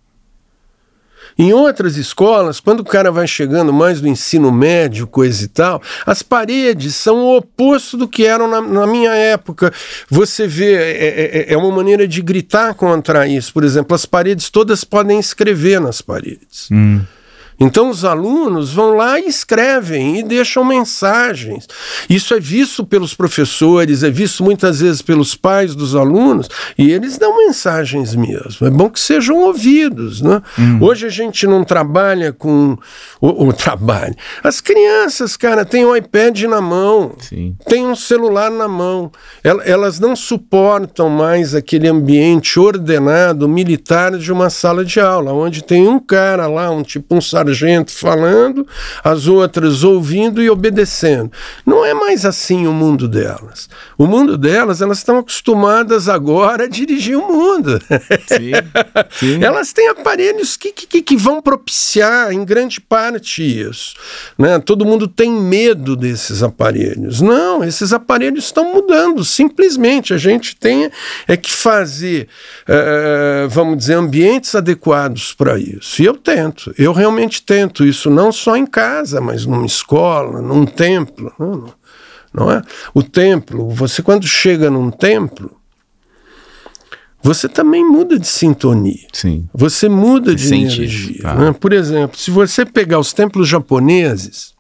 Em 1.39 1.53
outras 1.53 1.97
escolas, 1.97 2.61
quando 2.61 2.81
o 2.81 2.85
cara 2.85 3.11
vai 3.13 3.27
chegando 3.27 3.73
mais 3.73 4.01
do 4.01 4.09
ensino 4.09 4.51
médio, 4.53 5.07
coisa 5.07 5.45
e 5.45 5.49
tal, 5.49 5.81
as 6.05 6.21
paredes 6.21 6.97
são 6.97 7.19
o 7.19 7.37
oposto 7.37 7.97
do 7.97 8.09
que 8.09 8.27
eram 8.27 8.49
na, 8.49 8.61
na 8.61 8.87
minha 8.89 9.13
época. 9.13 9.73
Você 10.11 10.49
vê, 10.49 10.75
é, 10.75 10.91
é, 10.91 11.39
é, 11.39 11.53
é, 11.53 11.57
uma 11.57 11.71
maneira 11.71 12.09
de 12.09 12.21
gritar 12.21 12.75
contra 12.75 13.27
isso. 13.27 13.55
Por 13.55 13.63
exemplo, 13.63 13.95
as 13.95 14.05
paredes 14.05 14.51
todas 14.51 14.83
podem 14.83 15.19
escrever 15.19 15.81
nas 15.81 16.03
paredes. 16.03 16.69
Hum. 16.73 17.01
Então 17.61 17.91
os 17.91 18.05
alunos 18.05 18.73
vão 18.73 18.95
lá 18.95 19.19
e 19.19 19.27
escrevem 19.27 20.21
e 20.21 20.23
deixam 20.23 20.65
mensagens. 20.65 21.67
Isso 22.09 22.33
é 22.35 22.41
visto 22.41 22.87
pelos 22.87 23.15
professores, 23.15 24.05
é 24.05 24.11
visto 24.11 24.45
muitas 24.45 24.81
vezes 24.81 25.03
pelos 25.03 25.35
pais 25.35 25.75
dos 25.75 25.97
alunos 25.97 26.49
e 26.77 26.91
eles 26.91 27.19
dão 27.19 27.37
mensagens 27.37 28.15
mesmo. 28.15 28.67
É 28.67 28.71
bom 28.71 28.89
que 28.89 29.01
sejam 29.01 29.37
ouvidos, 29.39 30.21
né? 30.21 30.41
Hum. 30.59 30.79
Hoje 30.81 31.07
a 31.07 31.11
gente 31.11 31.47
não 31.47 31.65
trabalha 31.65 32.33
com 32.33 32.79
o, 33.21 33.49
o, 33.49 33.53
trabalho. 33.59 34.15
As 34.43 34.61
crianças, 34.61 35.37
cara, 35.37 35.65
têm 35.65 35.85
um 35.85 35.97
iPad 35.97 36.43
na 36.43 36.61
mão, 36.61 37.17
Sim. 37.19 37.57
têm 37.67 37.87
um 37.87 37.97
celular 37.97 38.51
na 38.51 38.69
mão. 38.69 39.11
Elas 39.43 39.99
não 39.99 40.15
suportam 40.15 41.09
mais 41.09 41.55
aquele 41.55 41.89
ambiente 41.89 42.61
ordenado 42.61 43.49
militar 43.49 44.17
de 44.17 44.31
uma 44.31 44.49
sala 44.49 44.85
de 44.85 45.01
aula, 45.01 45.33
onde 45.33 45.63
tem 45.63 45.89
um 45.89 45.99
cara 45.99 46.47
lá, 46.47 46.71
um 46.71 46.83
tipo 46.83 47.17
um 47.17 47.21
sargento 47.21 47.48
sargento 47.49 47.93
falando, 47.93 48.67
as 49.03 49.27
outras 49.27 49.83
ouvindo 49.85 50.43
e 50.43 50.51
obedecendo. 50.51 51.31
Não 51.65 51.85
é 51.85 51.95
mais 51.95 52.25
assim 52.25 52.67
o 52.67 52.73
mundo 52.73 53.09
delas. 53.09 53.69
O 53.97 54.07
mundo 54.07 54.37
delas, 54.37 54.81
elas 54.81 54.99
estão 54.99 55.19
acostumadas 55.19 56.09
agora 56.09 56.65
a 56.65 56.69
dirigir 56.69 57.17
o 57.17 57.27
mundo. 57.27 57.81
Sim, 58.27 58.53
sim. 59.19 59.43
elas 59.43 59.73
têm 59.73 59.89
aparelhos 59.89 60.57
que, 60.57 60.73
que, 60.73 61.03
que 61.03 61.17
vão 61.17 61.41
propiciar, 61.41 62.33
em 62.33 62.45
grande 62.45 62.81
parte, 62.81 63.43
isso. 63.43 63.95
Né? 64.37 64.59
Todo 64.59 64.85
mundo 64.85 65.09
tem 65.09 65.31
medo 65.31 65.97
desses 65.97 66.43
aparelhos. 66.43 67.21
Não, 67.21 67.65
esses 67.65 67.93
aparelhos 67.93 68.45
estão 68.45 68.73
mudando. 68.73 69.25
Simplesmente 69.25 70.13
a 70.13 70.19
gente 70.19 70.55
tem 70.57 70.91
é 71.27 71.37
que 71.37 71.53
fazer, 71.53 72.29
uh, 72.69 73.49
vamos 73.49 73.79
dizer, 73.79 73.95
ambientes 73.95 74.55
adequados 74.55 75.33
para 75.33 75.59
isso. 75.59 76.03
E 76.03 76.05
eu 76.05 76.15
tento. 76.15 76.73
Eu 76.79 76.93
realmente 76.93 77.38
tento 77.43 77.85
isso 77.85 78.11
não 78.11 78.31
só 78.33 78.57
em 78.57 78.67
casa, 78.67 79.21
mas 79.21 79.47
numa 79.47 79.67
escola, 79.67 80.41
num 80.41 80.65
templo. 80.65 81.33
Não, 81.39 81.73
não 82.33 82.51
é? 82.51 82.63
O 82.95 83.03
templo, 83.03 83.69
você 83.71 84.03
quando 84.03 84.27
chega 84.27 84.71
num 84.71 84.91
templo, 84.91 85.57
você 87.21 87.49
também 87.49 87.85
muda 87.85 88.19
de 88.19 88.27
sintonia. 88.27 89.07
Sim. 89.13 89.49
Você 89.53 89.89
muda 89.89 90.35
de 90.35 90.47
energia. 90.47 91.21
Ah. 91.25 91.35
Né? 91.35 91.53
Por 91.53 91.73
exemplo, 91.73 92.17
se 92.19 92.31
você 92.31 92.65
pegar 92.65 92.99
os 92.99 93.13
templos 93.13 93.49
japoneses, 93.49 94.55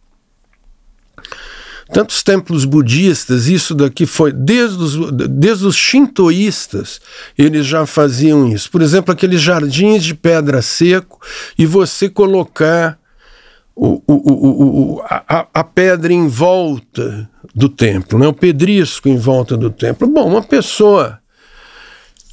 tantos 1.93 2.23
templos 2.23 2.65
budistas, 2.65 3.47
isso 3.47 3.75
daqui 3.75 4.07
foi 4.07 4.33
desde 4.33 4.83
os, 4.83 5.11
desde 5.13 5.67
os 5.67 5.77
shintoístas, 5.77 7.01
eles 7.37 7.67
já 7.67 7.87
faziam 7.87 8.49
isso. 8.49 8.71
Por 8.71 8.83
exemplo, 8.83 9.13
aqueles 9.13 9.41
jardins 9.41 10.05
de 10.05 10.15
pedra 10.15 10.61
seco 10.61 11.21
e 11.59 11.65
você 11.65 12.09
colocar 12.09 12.99
o, 13.75 14.03
o, 14.07 14.97
o, 14.97 15.03
a, 15.05 15.47
a, 15.55 15.65
pedra 15.65 16.13
em 16.13 16.27
volta 16.27 17.31
do 17.55 17.69
templo, 17.69 18.19
né? 18.19 18.27
o 18.27 18.33
pedrisco 18.33 19.09
em 19.09 19.17
volta 19.17 19.57
do 19.57 19.71
templo. 19.71 20.09
Bom, 20.09 20.27
uma 20.29 20.43
pessoa, 20.43 21.21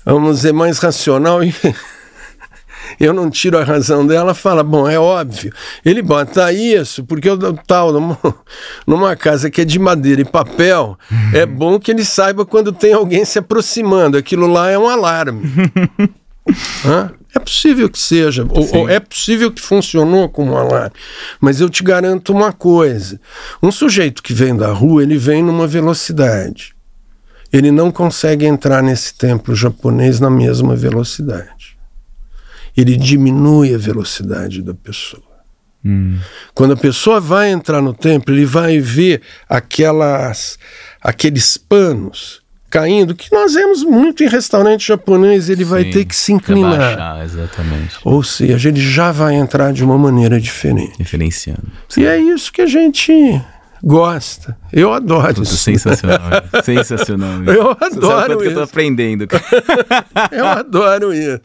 vamos 0.03 0.38
dizer, 0.38 0.53
mais 0.53 0.80
racional 0.80 1.41
eu 2.99 3.13
não 3.13 3.29
tiro 3.29 3.57
a 3.57 3.63
razão 3.63 4.05
dela, 4.05 4.33
fala, 4.33 4.63
bom, 4.63 4.88
é 4.88 4.99
óbvio. 4.99 5.53
Ele 5.83 6.01
bota 6.01 6.51
isso, 6.51 7.03
porque 7.03 7.29
o 7.29 7.53
tal, 7.67 7.91
numa, 7.91 8.17
numa 8.86 9.15
casa 9.15 9.49
que 9.49 9.61
é 9.61 9.65
de 9.65 9.79
madeira 9.79 10.21
e 10.21 10.25
papel, 10.25 10.97
uhum. 11.11 11.31
é 11.33 11.45
bom 11.45 11.79
que 11.79 11.91
ele 11.91 12.05
saiba 12.05 12.45
quando 12.45 12.71
tem 12.71 12.93
alguém 12.93 13.25
se 13.25 13.39
aproximando. 13.39 14.17
Aquilo 14.17 14.47
lá 14.47 14.69
é 14.69 14.77
um 14.77 14.88
alarme. 14.88 15.43
é 17.36 17.39
possível 17.39 17.89
que 17.89 17.99
seja, 17.99 18.45
ou, 18.49 18.77
ou, 18.77 18.89
é 18.89 18.99
possível 18.99 19.51
que 19.51 19.61
funcionou 19.61 20.29
como 20.29 20.53
um 20.53 20.57
alarme. 20.57 20.95
Mas 21.39 21.59
eu 21.59 21.69
te 21.69 21.83
garanto 21.83 22.31
uma 22.31 22.53
coisa: 22.53 23.19
um 23.61 23.71
sujeito 23.71 24.21
que 24.21 24.33
vem 24.33 24.55
da 24.55 24.71
rua, 24.71 25.03
ele 25.03 25.17
vem 25.17 25.43
numa 25.43 25.67
velocidade. 25.67 26.75
Ele 27.51 27.71
não 27.71 27.89
consegue 27.89 28.45
entrar 28.45 28.83
nesse 28.83 29.13
templo 29.13 29.55
japonês 29.55 30.19
na 30.19 30.29
mesma 30.29 30.75
velocidade 30.75 31.74
ele 32.76 32.97
diminui 32.97 33.73
a 33.73 33.78
velocidade 33.78 34.61
da 34.61 34.73
pessoa. 34.73 35.23
Hum. 35.84 36.17
Quando 36.53 36.73
a 36.73 36.78
pessoa 36.78 37.19
vai 37.19 37.51
entrar 37.51 37.82
no 37.82 37.93
templo, 37.93 38.34
ele 38.34 38.45
vai 38.45 38.80
ver 38.80 39.21
aquelas, 39.47 40.57
aqueles 41.01 41.57
panos 41.57 42.43
caindo, 42.76 43.15
que 43.15 43.32
nós 43.32 43.53
vemos 43.53 43.84
muito 43.84 44.21
em 44.21 44.28
restaurante 44.28 44.88
japonês, 44.88 45.47
ele 45.47 45.63
Sim, 45.63 45.69
vai 45.69 45.86
ter 45.86 46.03
que 46.03 46.15
se 46.15 46.34
inclinar. 46.34 46.71
Rebaixar, 46.71 47.23
exatamente. 47.23 47.95
Ou 48.03 48.21
seja, 48.21 48.67
ele 48.67 48.82
já 48.82 49.13
vai 49.13 49.36
entrar 49.36 49.71
de 49.71 49.82
uma 49.82 49.97
maneira 49.97 50.41
diferente. 50.41 50.97
Diferenciando. 50.97 51.71
Sim. 51.88 52.01
E 52.01 52.05
é 52.05 52.19
isso 52.19 52.51
que 52.51 52.61
a 52.61 52.65
gente 52.65 53.41
gosta. 53.82 54.57
Eu 54.73 54.91
adoro 54.91 55.43
isso. 55.43 55.55
Sensacional. 55.55 56.19
sensacional. 56.65 57.43
Eu 57.47 57.78
adoro 57.80 58.34
isso. 58.34 58.41
que 58.41 58.47
eu 58.47 58.53
tô 58.55 58.61
aprendendo. 58.63 59.28
eu 60.32 60.45
adoro 60.45 61.13
isso. 61.13 61.39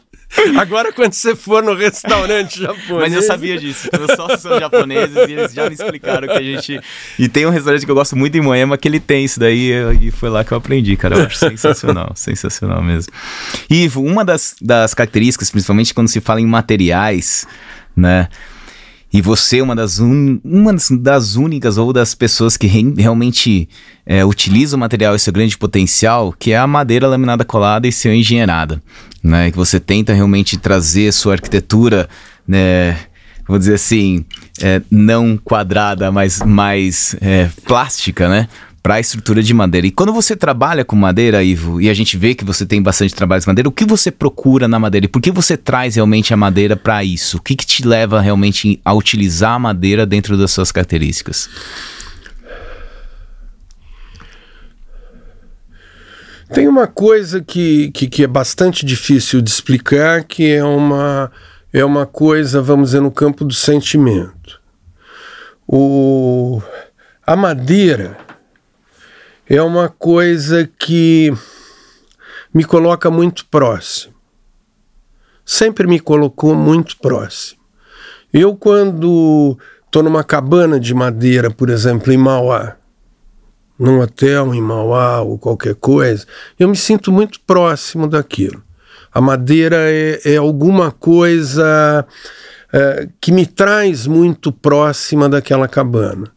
Agora, 0.57 0.91
quando 0.93 1.13
você 1.13 1.35
for 1.35 1.61
no 1.61 1.75
restaurante 1.75 2.61
japonês. 2.61 2.89
Mas 2.89 3.13
eu 3.13 3.21
sabia 3.21 3.57
disso, 3.57 3.89
meus 3.97 4.11
sócios 4.15 4.41
são 4.41 4.59
japoneses 4.59 5.15
e 5.15 5.33
eles 5.33 5.53
já 5.53 5.67
me 5.67 5.73
explicaram 5.73 6.27
que 6.27 6.33
a 6.33 6.41
gente. 6.41 6.79
E 7.19 7.27
tem 7.27 7.45
um 7.45 7.49
restaurante 7.49 7.85
que 7.85 7.91
eu 7.91 7.95
gosto 7.95 8.15
muito 8.15 8.37
em 8.37 8.41
Moema 8.41 8.77
que 8.77 8.87
ele 8.87 8.99
tem 8.99 9.25
isso 9.25 9.39
daí 9.39 9.71
e 10.01 10.11
foi 10.11 10.29
lá 10.29 10.43
que 10.43 10.51
eu 10.51 10.57
aprendi, 10.57 10.95
cara. 10.95 11.15
Eu 11.15 11.25
acho 11.25 11.37
sensacional, 11.37 12.11
sensacional 12.15 12.81
mesmo. 12.81 13.11
E 13.69 13.89
uma 13.95 14.23
das, 14.23 14.55
das 14.61 14.93
características, 14.93 15.51
principalmente 15.51 15.93
quando 15.93 16.07
se 16.07 16.21
fala 16.21 16.39
em 16.39 16.45
materiais, 16.45 17.45
né? 17.95 18.29
E 19.13 19.21
você 19.21 19.59
é 19.59 19.63
uma 19.63 19.75
das, 19.75 19.99
un... 19.99 20.39
uma 20.43 20.73
das 20.99 21.35
únicas 21.35 21.77
ou 21.77 21.91
das 21.91 22.15
pessoas 22.15 22.55
que 22.55 22.67
re... 22.67 22.93
realmente 22.97 23.67
é, 24.05 24.23
utiliza 24.23 24.75
o 24.75 24.79
material 24.79 25.15
e 25.15 25.19
seu 25.19 25.33
grande 25.33 25.57
potencial, 25.57 26.33
que 26.37 26.51
é 26.51 26.57
a 26.57 26.67
madeira 26.67 27.07
laminada 27.07 27.43
colada 27.43 27.87
e 27.87 27.91
seu 27.91 28.13
engenheirada. 28.13 28.81
Né? 29.21 29.51
Que 29.51 29.57
você 29.57 29.79
tenta 29.79 30.13
realmente 30.13 30.57
trazer 30.57 31.11
sua 31.11 31.33
arquitetura, 31.33 32.07
né? 32.47 32.97
vou 33.47 33.59
dizer 33.59 33.73
assim, 33.73 34.23
é, 34.61 34.81
não 34.89 35.37
quadrada, 35.37 36.11
mas 36.11 36.41
mais 36.41 37.15
é, 37.19 37.49
plástica, 37.65 38.29
né? 38.29 38.47
Para 38.81 38.95
a 38.95 38.99
estrutura 38.99 39.43
de 39.43 39.53
madeira. 39.53 39.85
E 39.85 39.91
quando 39.91 40.11
você 40.11 40.35
trabalha 40.35 40.83
com 40.83 40.95
madeira, 40.95 41.43
Ivo, 41.43 41.79
e 41.79 41.89
a 41.89 41.93
gente 41.93 42.17
vê 42.17 42.33
que 42.33 42.43
você 42.43 42.65
tem 42.65 42.81
bastante 42.81 43.13
trabalho 43.13 43.41
de 43.41 43.47
madeira, 43.47 43.69
o 43.69 43.71
que 43.71 43.85
você 43.85 44.09
procura 44.09 44.67
na 44.67 44.79
madeira? 44.79 45.05
E 45.05 45.09
por 45.09 45.21
que 45.21 45.31
você 45.31 45.55
traz 45.55 45.95
realmente 45.95 46.33
a 46.33 46.37
madeira 46.37 46.75
para 46.75 47.03
isso? 47.03 47.37
O 47.37 47.41
que, 47.41 47.55
que 47.55 47.65
te 47.65 47.87
leva 47.87 48.19
realmente 48.19 48.79
a 48.83 48.93
utilizar 48.93 49.53
a 49.53 49.59
madeira 49.59 50.05
dentro 50.05 50.35
das 50.35 50.51
suas 50.51 50.71
características? 50.71 51.47
Tem 56.53 56.67
uma 56.67 56.87
coisa 56.87 57.39
que, 57.39 57.91
que, 57.91 58.07
que, 58.07 58.23
é 58.23 58.27
bastante 58.27 58.85
difícil 58.85 59.41
de 59.41 59.49
explicar, 59.49 60.25
que 60.25 60.51
é 60.51 60.61
uma, 60.61 61.31
é 61.71 61.85
uma 61.85 62.05
coisa, 62.05 62.61
vamos 62.61 62.89
dizer, 62.89 62.99
no 62.99 63.11
campo 63.11 63.45
do 63.45 63.53
sentimento. 63.53 64.59
O, 65.65 66.61
a 67.25 67.37
madeira 67.37 68.17
é 69.53 69.61
uma 69.61 69.89
coisa 69.89 70.65
que 70.79 71.29
me 72.53 72.63
coloca 72.63 73.11
muito 73.11 73.45
próximo. 73.47 74.13
Sempre 75.43 75.85
me 75.85 75.99
colocou 75.99 76.55
muito 76.55 76.97
próximo. 76.97 77.59
Eu, 78.31 78.55
quando 78.55 79.57
estou 79.85 80.03
numa 80.03 80.23
cabana 80.23 80.79
de 80.79 80.93
madeira, 80.93 81.51
por 81.51 81.69
exemplo, 81.69 82.13
em 82.13 82.17
Mauá, 82.17 82.77
num 83.77 83.99
hotel 83.99 84.55
em 84.55 84.61
Mauá 84.61 85.19
ou 85.19 85.37
qualquer 85.37 85.75
coisa, 85.75 86.25
eu 86.57 86.69
me 86.69 86.77
sinto 86.77 87.11
muito 87.11 87.41
próximo 87.41 88.07
daquilo. 88.07 88.63
A 89.11 89.19
madeira 89.19 89.75
é, 89.79 90.21
é 90.23 90.37
alguma 90.37 90.91
coisa 90.91 92.07
é, 92.71 93.09
que 93.19 93.33
me 93.33 93.45
traz 93.45 94.07
muito 94.07 94.49
próxima 94.49 95.27
daquela 95.27 95.67
cabana. 95.67 96.31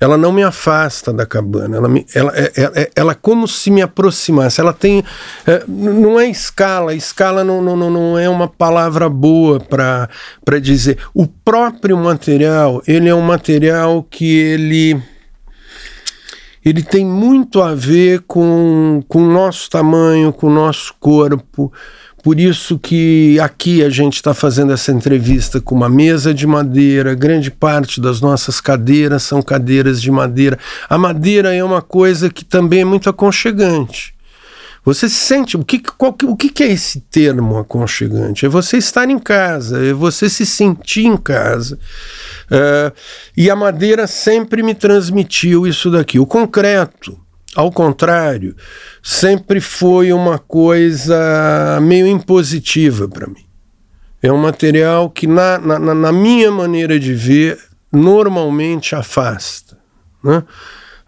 Ela 0.00 0.16
não 0.16 0.32
me 0.32 0.42
afasta 0.42 1.12
da 1.12 1.26
cabana, 1.26 1.76
ela, 1.76 1.86
me, 1.86 2.06
ela, 2.14 2.32
é, 2.34 2.50
é, 2.56 2.82
é 2.82 2.90
ela 2.96 3.14
como 3.14 3.46
se 3.46 3.70
me 3.70 3.82
aproximasse. 3.82 4.58
Ela 4.58 4.72
tem. 4.72 5.04
É, 5.46 5.62
não 5.68 6.18
é 6.18 6.26
escala, 6.26 6.94
escala 6.94 7.44
não, 7.44 7.60
não, 7.60 7.76
não 7.76 8.18
é 8.18 8.26
uma 8.26 8.48
palavra 8.48 9.10
boa 9.10 9.60
para 9.60 10.58
dizer. 10.58 10.98
O 11.12 11.26
próprio 11.26 11.98
material, 11.98 12.82
ele 12.86 13.10
é 13.10 13.14
um 13.14 13.20
material 13.20 14.02
que 14.02 14.38
ele 14.38 15.02
ele 16.64 16.82
tem 16.82 17.04
muito 17.04 17.62
a 17.62 17.74
ver 17.74 18.22
com, 18.26 19.02
com 19.08 19.22
o 19.22 19.32
nosso 19.32 19.68
tamanho, 19.70 20.32
com 20.32 20.46
o 20.46 20.54
nosso 20.54 20.94
corpo. 21.00 21.72
Por 22.22 22.38
isso 22.38 22.78
que 22.78 23.40
aqui 23.40 23.82
a 23.82 23.88
gente 23.88 24.16
está 24.16 24.34
fazendo 24.34 24.72
essa 24.72 24.92
entrevista 24.92 25.60
com 25.60 25.74
uma 25.74 25.88
mesa 25.88 26.34
de 26.34 26.46
madeira, 26.46 27.14
grande 27.14 27.50
parte 27.50 28.00
das 28.00 28.20
nossas 28.20 28.60
cadeiras 28.60 29.22
são 29.22 29.40
cadeiras 29.40 30.02
de 30.02 30.10
madeira. 30.10 30.58
A 30.88 30.98
madeira 30.98 31.54
é 31.54 31.64
uma 31.64 31.80
coisa 31.80 32.28
que 32.28 32.44
também 32.44 32.80
é 32.80 32.84
muito 32.84 33.08
aconchegante. 33.08 34.14
Você 34.84 35.08
se 35.08 35.16
sente. 35.16 35.56
O 35.56 35.64
que, 35.64 35.78
qual, 35.78 36.16
o 36.24 36.36
que 36.36 36.62
é 36.62 36.68
esse 36.68 37.00
termo 37.00 37.58
aconchegante? 37.58 38.46
É 38.46 38.48
você 38.48 38.78
estar 38.78 39.08
em 39.08 39.18
casa, 39.18 39.84
é 39.84 39.92
você 39.92 40.28
se 40.28 40.46
sentir 40.46 41.04
em 41.04 41.16
casa. 41.16 41.78
Uh, 42.50 42.92
e 43.36 43.50
a 43.50 43.56
madeira 43.56 44.06
sempre 44.06 44.62
me 44.62 44.74
transmitiu 44.74 45.66
isso 45.66 45.90
daqui. 45.90 46.18
O 46.18 46.26
concreto, 46.26 47.18
ao 47.54 47.70
contrário, 47.70 48.54
sempre 49.02 49.60
foi 49.60 50.12
uma 50.12 50.38
coisa 50.38 51.78
meio 51.82 52.06
impositiva 52.06 53.08
para 53.08 53.26
mim. 53.26 53.44
É 54.22 54.30
um 54.30 54.36
material 54.36 55.10
que, 55.10 55.26
na, 55.26 55.58
na, 55.58 55.78
na 55.78 56.12
minha 56.12 56.50
maneira 56.50 56.98
de 57.00 57.14
ver, 57.14 57.58
normalmente 57.92 58.94
afasta. 58.94 59.78
Né? 60.22 60.44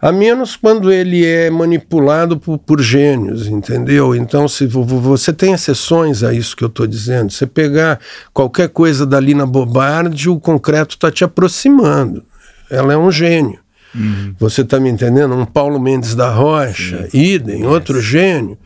a 0.03 0.11
menos 0.11 0.57
quando 0.57 0.91
ele 0.91 1.25
é 1.25 1.49
manipulado 1.49 2.37
por, 2.37 2.57
por 2.57 2.81
gênios, 2.81 3.47
entendeu? 3.47 4.13
Então, 4.13 4.49
se 4.49 4.67
você 4.67 5.31
tem 5.31 5.53
exceções 5.53 6.23
a 6.23 6.33
isso 6.33 6.57
que 6.57 6.63
eu 6.65 6.67
estou 6.67 6.85
dizendo, 6.85 7.31
você 7.31 7.47
pegar 7.47 8.01
qualquer 8.33 8.67
coisa 8.67 9.05
dali 9.05 9.33
na 9.33 9.45
Bobardi, 9.45 10.29
o 10.29 10.41
concreto 10.41 10.95
está 10.95 11.09
te 11.09 11.23
aproximando. 11.23 12.21
Ela 12.69 12.91
é 12.91 12.97
um 12.97 13.09
gênio. 13.09 13.62
Uhum. 13.93 14.33
Você 14.39 14.61
está 14.61 14.79
me 14.79 14.89
entendendo? 14.89 15.35
Um 15.35 15.45
Paulo 15.45 15.79
Mendes 15.79 16.15
da 16.15 16.29
Rocha, 16.29 17.07
Sim. 17.09 17.17
idem, 17.17 17.65
outro 17.65 18.01
gênio. 18.01 18.57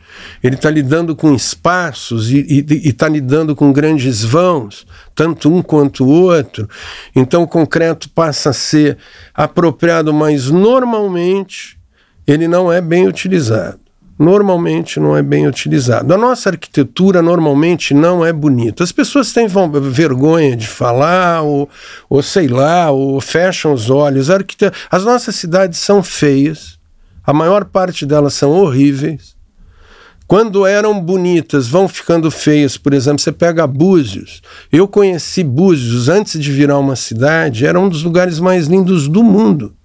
Ele 0.42 0.54
está 0.54 0.70
lidando 0.70 1.14
com 1.14 1.34
espaços 1.34 2.30
e 2.30 2.64
está 2.84 3.08
lidando 3.08 3.54
com 3.54 3.72
grandes 3.72 4.24
vãos, 4.24 4.86
tanto 5.14 5.52
um 5.52 5.62
quanto 5.62 6.04
o 6.04 6.08
outro. 6.08 6.68
Então 7.14 7.42
o 7.42 7.48
concreto 7.48 8.08
passa 8.10 8.50
a 8.50 8.54
ser 8.54 8.96
apropriado, 9.34 10.12
mas 10.12 10.50
normalmente 10.50 11.78
ele 12.26 12.48
não 12.48 12.72
é 12.72 12.80
bem 12.80 13.06
utilizado 13.06 13.87
normalmente 14.18 14.98
não 14.98 15.16
é 15.16 15.22
bem 15.22 15.46
utilizado. 15.46 16.12
A 16.12 16.18
nossa 16.18 16.50
arquitetura 16.50 17.22
normalmente 17.22 17.94
não 17.94 18.26
é 18.26 18.32
bonita. 18.32 18.82
As 18.82 18.90
pessoas 18.90 19.32
têm 19.32 19.46
vergonha 19.82 20.56
de 20.56 20.66
falar, 20.66 21.42
ou, 21.42 21.68
ou 22.10 22.22
sei 22.22 22.48
lá, 22.48 22.90
ou 22.90 23.20
fecham 23.20 23.72
os 23.72 23.88
olhos. 23.88 24.28
As 24.90 25.04
nossas 25.04 25.36
cidades 25.36 25.78
são 25.78 26.02
feias, 26.02 26.78
a 27.24 27.32
maior 27.32 27.66
parte 27.66 28.04
delas 28.04 28.34
são 28.34 28.50
horríveis. 28.50 29.36
Quando 30.26 30.66
eram 30.66 31.00
bonitas, 31.00 31.68
vão 31.68 31.88
ficando 31.88 32.30
feias. 32.30 32.76
Por 32.76 32.92
exemplo, 32.92 33.18
você 33.18 33.32
pega 33.32 33.66
Búzios. 33.66 34.42
Eu 34.70 34.86
conheci 34.86 35.42
Búzios 35.42 36.10
antes 36.10 36.38
de 36.38 36.52
virar 36.52 36.78
uma 36.78 36.96
cidade, 36.96 37.64
era 37.64 37.80
um 37.80 37.88
dos 37.88 38.02
lugares 38.02 38.38
mais 38.38 38.66
lindos 38.66 39.08
do 39.08 39.22
mundo 39.22 39.77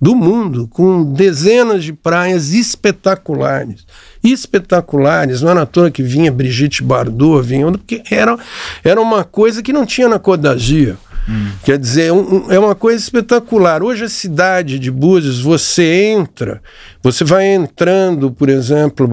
do 0.00 0.14
mundo, 0.14 0.68
com 0.68 1.04
dezenas 1.04 1.84
de 1.84 1.92
praias 1.92 2.52
espetaculares. 2.52 3.86
Espetaculares, 4.22 5.42
não 5.42 5.50
era 5.50 5.62
à 5.62 5.66
toa 5.66 5.90
que 5.90 6.02
vinha 6.02 6.32
Brigitte 6.32 6.82
Bardot, 6.82 7.46
vinha, 7.46 7.70
porque 7.70 8.02
era, 8.10 8.36
era 8.82 9.00
uma 9.00 9.24
coisa 9.24 9.62
que 9.62 9.72
não 9.72 9.86
tinha 9.86 10.08
na 10.08 10.18
Codagia. 10.18 10.96
Hum. 11.28 11.52
Quer 11.64 11.78
dizer, 11.78 12.12
um, 12.12 12.50
é 12.52 12.58
uma 12.58 12.74
coisa 12.74 13.02
espetacular. 13.02 13.82
Hoje 13.82 14.04
a 14.04 14.08
cidade 14.08 14.78
de 14.78 14.90
Búzios, 14.90 15.40
você 15.40 16.12
entra, 16.12 16.62
você 17.02 17.24
vai 17.24 17.46
entrando, 17.46 18.30
por 18.30 18.48
exemplo, 18.48 19.08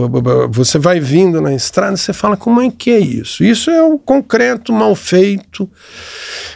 você 0.49 0.77
vai 0.77 0.99
vindo 0.99 1.41
na 1.41 1.53
estrada, 1.53 1.95
você 1.95 2.13
fala, 2.13 2.35
como 2.35 2.61
é 2.61 2.69
que 2.69 2.91
é 2.91 2.99
isso? 2.99 3.43
Isso 3.43 3.71
é 3.71 3.81
o 3.81 3.97
concreto 3.97 4.73
mal 4.73 4.95
feito. 4.95 5.69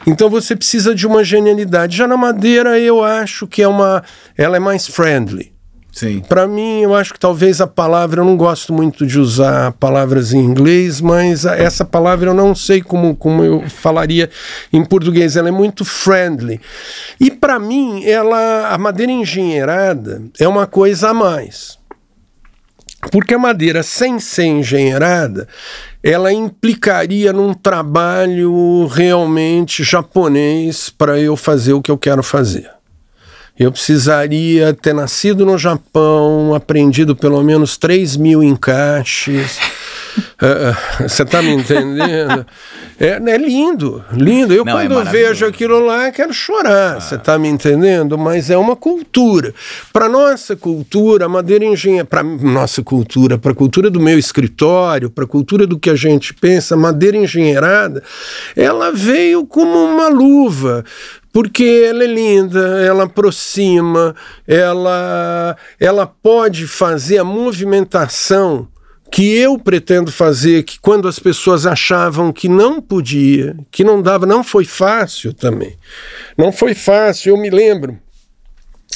Então 0.06 0.30
você 0.30 0.56
precisa 0.56 0.93
de 0.93 1.08
uma 1.08 1.24
genialidade. 1.24 1.97
Já 1.97 2.08
na 2.08 2.18
madeira, 2.18 2.78
eu 2.78 3.03
acho 3.03 3.47
que 3.47 3.62
é 3.62 3.68
uma, 3.68 4.03
ela 4.38 4.58
é 4.58 4.60
mais 4.60 4.88
friendly. 4.88 5.55
Sim. 5.95 6.19
Para 6.19 6.45
mim, 6.45 6.81
eu 6.81 6.93
acho 6.93 7.13
que 7.13 7.19
talvez 7.19 7.61
a 7.61 7.67
palavra, 7.67 8.19
eu 8.19 8.25
não 8.25 8.35
gosto 8.35 8.73
muito 8.73 9.07
de 9.07 9.17
usar 9.17 9.71
palavras 9.71 10.33
em 10.33 10.39
inglês, 10.39 10.99
mas 10.99 11.45
essa 11.45 11.85
palavra 11.85 12.31
eu 12.31 12.33
não 12.33 12.53
sei 12.53 12.81
como, 12.81 13.15
como 13.15 13.41
eu 13.41 13.63
falaria 13.69 14.29
em 14.73 14.83
português. 14.83 15.37
Ela 15.37 15.47
é 15.47 15.51
muito 15.53 15.85
friendly. 15.85 16.59
E 17.17 17.31
para 17.31 17.57
mim, 17.57 18.03
ela, 18.03 18.73
a 18.73 18.77
madeira 18.77 19.09
engenheirada 19.09 20.21
é 20.37 20.45
uma 20.45 20.67
coisa 20.67 21.11
a 21.11 21.13
mais. 21.13 21.79
Porque 23.09 23.33
a 23.33 23.39
madeira 23.39 23.81
sem 23.81 24.19
ser 24.19 24.47
engenheirada, 24.47 25.47
ela 26.03 26.33
implicaria 26.33 27.31
num 27.31 27.53
trabalho 27.53 28.85
realmente 28.87 29.81
japonês 29.81 30.89
para 30.89 31.17
eu 31.17 31.37
fazer 31.37 31.71
o 31.71 31.81
que 31.81 31.89
eu 31.89 31.97
quero 31.97 32.21
fazer. 32.21 32.74
Eu 33.58 33.72
precisaria 33.72 34.74
ter 34.74 34.93
nascido 34.93 35.45
no 35.45 35.58
Japão, 35.58 36.53
aprendido 36.53 37.16
pelo 37.16 37.41
menos 37.41 37.78
3 37.78 38.18
mil 38.18 38.43
encaixes. 38.43 39.58
Uh, 40.18 40.76
você 41.08 41.24
está 41.24 41.41
me 41.41 41.51
entendendo? 41.51 42.45
É, 42.99 43.12
é, 43.12 43.38
lindo, 43.38 44.03
lindo. 44.12 44.53
Eu, 44.53 44.66
Não, 44.66 44.78
é 44.78 44.88
quando 44.88 44.99
é 44.99 45.12
vejo 45.12 45.45
aquilo 45.45 45.80
lá, 45.80 46.12
quero 46.12 46.34
chorar. 46.34 46.99
Você 46.99 47.16
ah. 47.16 47.18
está 47.18 47.39
me 47.39 47.47
entendendo? 47.47 48.18
Mas 48.18 48.49
é 48.49 48.58
uma 48.58 48.76
cultura. 48.76 49.53
Para 49.93 50.10
nossa 50.10 50.58
cultura, 50.58 51.26
a 51.26 51.30
madeira 51.30 51.64
engenharia, 51.64 52.03
para 52.03 52.24
nossa 52.24 52.84
cultura, 52.84 53.38
para 53.38 53.53
a 53.53 53.56
cultura 53.56 53.89
do 53.89 54.01
meu 54.01 54.20
escritório, 54.20 55.10
para 55.10 55.24
a 55.24 55.28
cultura 55.28 55.66
do 55.66 55.80
que 55.80 55.89
a 55.89 55.95
gente 55.95 56.34
pensa, 56.34 56.76
madeira 56.76 57.16
engenheirada, 57.16 58.03
ela 58.53 58.91
veio 58.91 59.45
como 59.45 59.82
uma 59.82 60.10
luva 60.10 60.84
porque 61.36 61.86
ela 61.89 62.05
é 62.05 62.07
linda, 62.07 62.61
ela 62.81 63.03
aproxima, 63.03 64.15
ela, 64.47 65.57
ela 65.77 66.07
pode 66.07 66.65
fazer 66.65 67.17
a 67.17 67.25
movimentação 67.25 68.69
que 69.11 69.36
eu 69.36 69.59
pretendo 69.59 70.13
fazer, 70.13 70.63
que 70.63 70.79
quando 70.79 71.09
as 71.09 71.19
pessoas 71.19 71.65
achavam 71.65 72.31
que 72.31 72.47
não 72.47 72.81
podia, 72.81 73.53
que 73.69 73.83
não 73.83 74.01
dava, 74.01 74.25
não 74.25 74.45
foi 74.45 74.63
fácil 74.63 75.33
também. 75.33 75.77
Não 76.38 76.53
foi 76.53 76.73
fácil, 76.73 77.31
eu 77.31 77.38
me 77.38 77.49
lembro. 77.49 77.99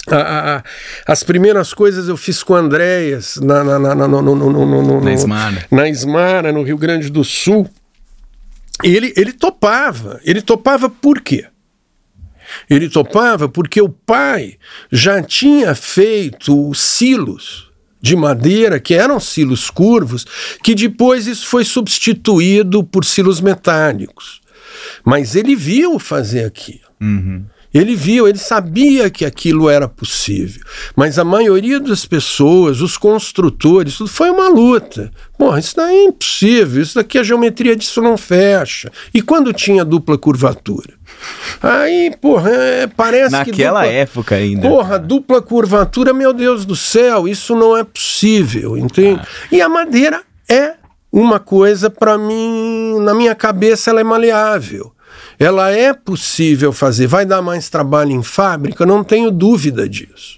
A, 0.08 0.56
a, 0.56 0.64
as 1.06 1.24
primeiras 1.24 1.74
coisas 1.74 2.08
eu 2.08 2.16
fiz 2.16 2.42
com 2.42 2.56
Andréas 2.56 3.36
na, 3.36 3.66
na, 3.66 3.80
na, 3.80 4.08
no, 4.08 4.22
no, 4.22 4.34
no, 4.34 5.02
na, 5.02 5.12
Ismara. 5.14 5.66
na 5.70 5.90
Ismara, 5.90 6.54
no 6.54 6.64
Rio 6.64 6.78
Grande 6.78 7.10
do 7.10 7.22
Sul. 7.22 7.70
E 8.82 8.96
ele, 8.96 9.14
ele 9.18 9.34
topava. 9.34 10.22
Ele 10.24 10.42
topava 10.42 10.90
por 10.90 11.20
quê? 11.20 11.46
Ele 12.70 12.90
topava 12.90 13.48
porque 13.48 13.82
o 13.82 13.90
pai 13.90 14.56
já 14.92 15.22
tinha 15.22 15.76
feito 15.76 16.74
silos 16.74 17.70
de 18.02 18.16
madeira, 18.16 18.80
que 18.80 18.94
eram 18.94 19.20
silos 19.20 19.70
curvos, 19.70 20.26
que 20.64 20.74
depois 20.74 21.28
isso 21.28 21.46
foi 21.46 21.66
substituído 21.66 22.84
por 22.84 23.04
silos 23.04 23.42
metálicos. 23.42 24.42
Mas 25.04 25.36
ele 25.36 25.56
viu 25.56 26.00
fazer 26.00 26.46
aquilo. 26.46 26.88
Uhum. 27.02 27.46
Ele 27.72 27.96
viu, 27.96 28.28
ele 28.28 28.40
sabia 28.40 29.12
que 29.12 29.24
aquilo 29.24 29.70
era 29.70 29.88
possível. 29.88 30.64
Mas 30.96 31.20
a 31.20 31.24
maioria 31.24 31.80
das 31.80 32.04
pessoas, 32.04 32.82
os 32.82 32.98
construtores, 32.98 33.98
tudo 33.98 34.10
foi 34.10 34.32
uma 34.32 34.50
luta. 34.50 35.12
Porra, 35.38 35.60
isso 35.60 35.76
daí 35.76 35.96
é 35.96 36.04
impossível, 36.06 36.82
isso 36.82 36.96
daqui 36.96 37.20
a 37.20 37.24
geometria 37.24 37.76
disso 37.76 38.02
não 38.02 38.18
fecha. 38.18 38.92
E 39.14 39.22
quando 39.22 39.54
tinha 39.54 39.86
dupla 39.86 40.18
curvatura? 40.18 40.99
Aí, 41.62 42.16
porra, 42.22 42.50
é, 42.52 42.88
parece 42.88 43.32
Naquela 43.32 43.46
que. 43.46 43.64
Naquela 43.64 43.86
época 43.86 44.36
ainda. 44.36 44.68
Porra, 44.68 44.98
dupla 44.98 45.42
curvatura, 45.42 46.14
meu 46.14 46.34
Deus 46.34 46.66
do 46.66 46.76
céu, 46.76 47.28
isso 47.28 47.56
não 47.56 47.76
é 47.76 47.84
possível, 47.84 48.78
entende? 48.78 49.22
Ah. 49.24 49.28
E 49.52 49.62
a 49.62 49.70
madeira 49.70 50.22
é 50.50 50.74
uma 51.12 51.40
coisa, 51.40 51.90
para 51.90 52.18
mim, 52.18 53.00
na 53.00 53.14
minha 53.14 53.36
cabeça, 53.36 53.90
ela 53.90 54.02
é 54.02 54.04
maleável 54.04 54.94
ela 55.40 55.72
é 55.72 55.94
possível 55.94 56.74
fazer. 56.74 57.08
Vai 57.08 57.26
dar 57.26 57.42
mais 57.42 57.70
trabalho 57.70 58.12
em 58.12 58.22
fábrica? 58.22 58.86
Não 58.86 59.06
tenho 59.06 59.32
dúvida 59.32 59.88
disso. 59.88 60.38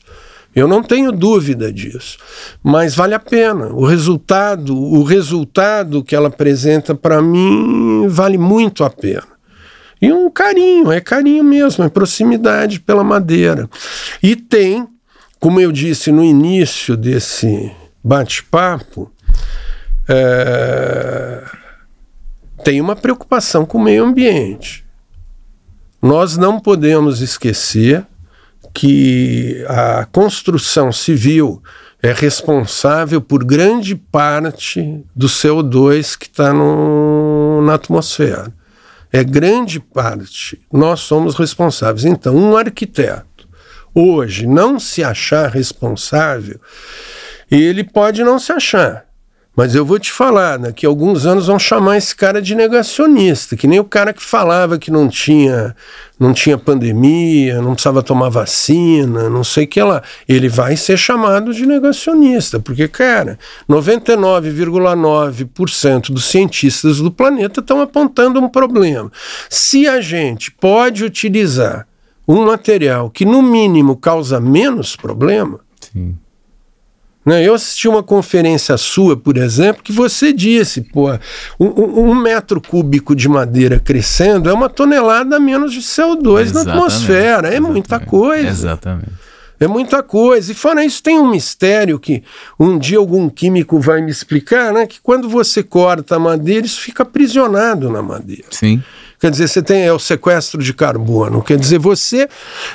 Eu 0.56 0.68
não 0.68 0.84
tenho 0.84 1.12
dúvida 1.12 1.74
disso. 1.74 2.18
Mas 2.62 2.94
vale 2.94 3.16
a 3.16 3.20
pena. 3.20 3.68
O 3.68 3.84
resultado, 3.84 4.78
o 4.78 5.02
resultado 5.04 6.04
que 6.04 6.16
ela 6.16 6.28
apresenta 6.28 6.94
para 6.94 7.20
mim 7.20 8.08
vale 8.10 8.38
muito 8.38 8.84
a 8.84 8.90
pena. 8.90 9.31
E 10.02 10.12
um 10.12 10.30
carinho, 10.32 10.92
é 10.92 11.00
carinho 11.00 11.44
mesmo, 11.44 11.84
é 11.84 11.90
proximidade 11.90 12.80
pela 12.80 13.04
madeira. 13.04 13.70
E 14.24 14.36
tem, 14.36 14.88
como 15.40 15.60
eu 15.60 15.72
disse 15.72 16.12
no 16.12 16.24
início 16.24 16.98
desse 16.98 17.72
bate-papo, 18.04 19.12
é, 20.10 21.44
tem 22.64 22.82
uma 22.82 22.96
preocupação 22.96 23.66
com 23.66 23.78
o 23.78 23.84
meio 23.84 24.04
ambiente. 24.04 24.84
Nós 26.02 26.36
não 26.36 26.60
podemos 26.60 27.22
esquecer 27.22 28.04
que 28.74 29.64
a 29.68 30.06
construção 30.06 30.92
civil 30.92 31.62
é 32.02 32.12
responsável 32.12 33.22
por 33.22 33.44
grande 33.44 33.96
parte 33.96 35.04
do 35.16 35.28
CO2 35.28 36.18
que 36.18 36.26
está 36.26 36.52
na 36.52 37.76
atmosfera. 37.76 38.52
É 39.12 39.24
grande 39.24 39.80
parte. 39.80 40.60
Nós 40.72 41.02
somos 41.02 41.36
responsáveis. 41.36 42.06
Então, 42.06 42.36
um 42.36 42.56
arquiteto, 42.56 43.48
hoje, 43.94 44.48
não 44.48 44.80
se 44.80 45.04
achar 45.04 45.50
responsável, 45.50 46.60
ele 47.50 47.84
pode 47.84 48.24
não 48.24 48.40
se 48.40 48.52
achar. 48.54 49.06
Mas 49.54 49.76
eu 49.76 49.86
vou 49.86 50.00
te 50.00 50.14
falar, 50.14 50.58
daqui 50.58 50.86
a 50.86 50.90
alguns 50.90 51.26
anos 51.26 51.48
vão 51.48 51.60
chamar 51.60 51.98
esse 51.98 52.16
cara 52.16 52.42
de 52.42 52.56
negacionista, 52.56 53.58
que 53.58 53.68
nem 53.68 53.82
o 53.82 53.84
cara 53.84 54.14
que 54.14 54.24
falava 54.24 54.80
que 54.80 54.90
não 54.90 55.10
tinha, 55.10 55.76
não 56.18 56.32
tinha 56.32 56.58
pandemia, 56.58 57.62
não 57.62 57.74
precisava 57.74 58.02
tomar 58.02 58.30
vacina, 58.30 59.30
não 59.30 59.44
sei 59.44 59.66
o 59.66 59.68
que 59.68 59.84
lá. 59.84 60.02
Ele 60.28 60.48
vai 60.48 60.78
ser 60.78 60.98
chamado 60.98 61.54
de 61.54 61.66
negacionista, 61.66 62.62
porque, 62.62 62.88
cara, 62.88 63.38
99,9% 63.70 66.12
dos 66.12 66.24
cientistas 66.26 67.00
do 67.00 67.12
planeta 67.12 67.60
estão 67.60 67.82
apontando 67.82 68.40
um 68.40 68.48
problema. 68.48 69.12
Se 69.50 69.86
a 69.86 70.00
gente 70.00 70.50
pode 70.50 71.04
utilizar 71.04 71.86
um 72.26 72.46
material 72.46 73.10
que, 73.10 73.26
no 73.26 73.42
mínimo, 73.42 73.98
causa 73.98 74.40
menos 74.40 74.96
problema. 74.96 75.60
Sim 75.92 76.16
né? 77.26 77.48
Eu 77.48 77.54
assisti 77.54 77.88
uma 77.88 78.02
conferência 78.02 78.76
sua, 78.78 79.16
por 79.16 79.38
exemplo, 79.38 79.84
que 79.84 79.92
você 79.92 80.34
disse, 80.34 80.82
pô, 80.82 81.12
um, 81.60 82.10
um, 82.10 82.16
metro 82.16 82.60
cúbico 82.60 83.16
de 83.16 83.30
madeira 83.30 83.80
crescendo 83.80 84.50
é 84.50 84.54
uma 84.54 84.70
tonelada 84.70 85.36
a 85.36 85.40
menos 85.40 85.72
de 85.72 85.82
CO2 85.82 86.42
Exatamente. 86.42 86.66
na 86.66 86.74
atmosfera. 86.74 87.48
É 87.50 87.60
muita 87.60 88.00
coisa. 88.00 88.48
Exatamente. 88.48 89.12
É 89.60 89.68
muita 89.68 90.02
coisa. 90.02 90.52
E 90.52 90.56
fora 90.56 90.84
isso, 90.84 91.04
tem 91.04 91.20
um 91.20 91.30
mistério 91.30 92.00
que 92.00 92.24
um 92.60 92.80
dia 92.80 92.98
algum 92.98 93.30
químico 93.30 93.80
vai 93.80 94.02
me 94.02 94.10
explicar, 94.10 94.74
né? 94.74 94.88
Que 94.88 95.00
quando 95.00 95.30
você 95.30 95.62
corta 95.62 96.16
a 96.16 96.20
madeira, 96.20 96.66
isso 96.66 96.82
fica 96.82 97.04
aprisionado 97.04 97.88
na 97.88 98.02
madeira. 98.02 98.46
Sim. 98.50 98.82
Quer 99.20 99.30
dizer, 99.30 99.48
você 99.48 99.62
tem 99.62 99.84
é 99.84 99.94
o 99.94 100.00
sequestro 100.00 100.64
de 100.64 100.74
carbono. 100.74 101.44
Quer 101.44 101.60
dizer, 101.60 101.78
você 101.78 102.28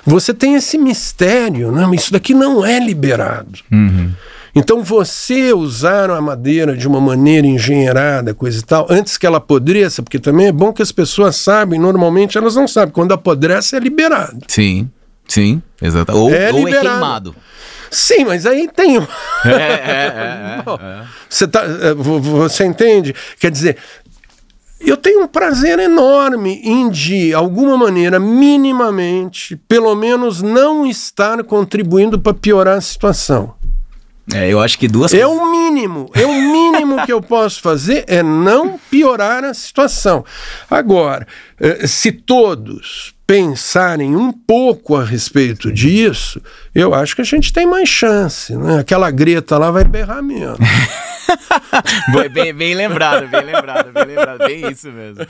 você 0.05 0.33
tem 0.33 0.55
esse 0.55 0.79
mistério, 0.79 1.73
né? 1.73 1.85
Isso 1.93 2.13
daqui 2.13 2.33
não 2.33 2.65
é 2.65 2.79
liberado. 2.79 3.59
Uhum. 3.73 4.13
Então 4.57 4.83
você 4.83 5.53
usar 5.53 6.11
a 6.11 6.19
madeira 6.19 6.75
de 6.75 6.89
uma 6.89 6.99
maneira 6.99 7.47
engenheirada, 7.47 8.33
coisa 8.33 8.59
e 8.59 8.63
tal, 8.63 8.87
antes 8.89 9.19
que 9.19 9.27
ela 9.27 9.37
apodreça, 9.37 10.03
porque 10.03 10.19
também 10.19 10.47
é 10.47 10.53
bom 10.53 10.73
que 10.73 10.81
as 10.81 10.91
pessoas 10.91 11.37
sabem, 11.37 11.79
normalmente 11.79 12.39
elas 12.39 12.57
não 12.57 12.67
sabem, 12.67 12.91
quando 12.91 13.13
apodrece 13.13 13.77
é 13.77 13.79
liberado. 13.79 14.39
Sim, 14.49 14.91
sim, 15.29 15.61
exato. 15.81 16.17
Ou 16.17 16.31
é, 16.33 16.51
ou 16.51 16.67
é 16.67 16.81
queimado. 16.81 17.37
Sim, 17.91 18.25
mas 18.25 18.47
aí 18.47 18.67
tem. 18.75 18.97
É, 18.97 19.49
é, 19.49 19.53
é, 19.53 20.63
é, 20.67 21.05
você, 21.29 21.47
tá, 21.47 21.63
é, 21.63 21.93
você 21.95 22.65
entende? 22.65 23.15
Quer 23.39 23.51
dizer, 23.51 23.77
eu 24.81 24.97
tenho 24.97 25.23
um 25.23 25.27
prazer 25.27 25.79
enorme 25.79 26.61
em, 26.65 26.89
de 26.89 27.35
alguma 27.35 27.77
maneira, 27.77 28.19
minimamente, 28.19 29.57
pelo 29.69 29.95
menos 29.95 30.41
não 30.41 30.87
estar 30.87 31.45
contribuindo 31.45 32.19
para 32.19 32.33
piorar 32.33 32.79
a 32.79 32.81
situação. 32.81 33.55
É, 34.35 34.53
eu 34.53 34.61
acho 34.61 34.79
que 34.79 34.89
duas 34.89 35.15
É 35.15 35.27
o 35.27 35.51
mínimo. 35.51 36.11
É 36.13 36.27
o 36.27 36.33
mínimo 36.33 37.07
que 37.07 37.13
eu 37.13 37.23
posso 37.23 37.61
fazer 37.61 38.05
é 38.09 38.23
não 38.23 38.79
piorar 38.91 39.45
a 39.45 39.55
situação. 39.55 40.25
Agora, 40.69 41.27
eh, 41.61 41.87
se 41.87 42.11
todos 42.11 43.15
pensarem 43.27 44.17
um 44.17 44.33
pouco 44.33 44.97
a 44.97 45.05
respeito 45.05 45.73
disso, 45.73 46.41
eu 46.81 46.93
acho 46.95 47.17
que 47.17 47.23
a 47.23 47.25
gente 47.25 47.53
tem 47.53 47.67
mais 47.67 47.89
chance. 47.89 48.55
Né? 48.55 48.81
Aquela 48.81 49.11
greta 49.11 49.57
lá 49.57 49.71
vai 49.71 49.85
berrar 49.85 50.23
mesmo. 50.23 50.57
bem, 52.33 52.55
bem 52.55 52.75
lembrado, 52.75 53.29
bem 53.29 53.45
lembrado, 53.45 53.93
bem 53.93 54.05
lembrado, 54.05 54.39
bem 54.39 54.71
isso 54.71 54.91
mesmo. 54.91 55.27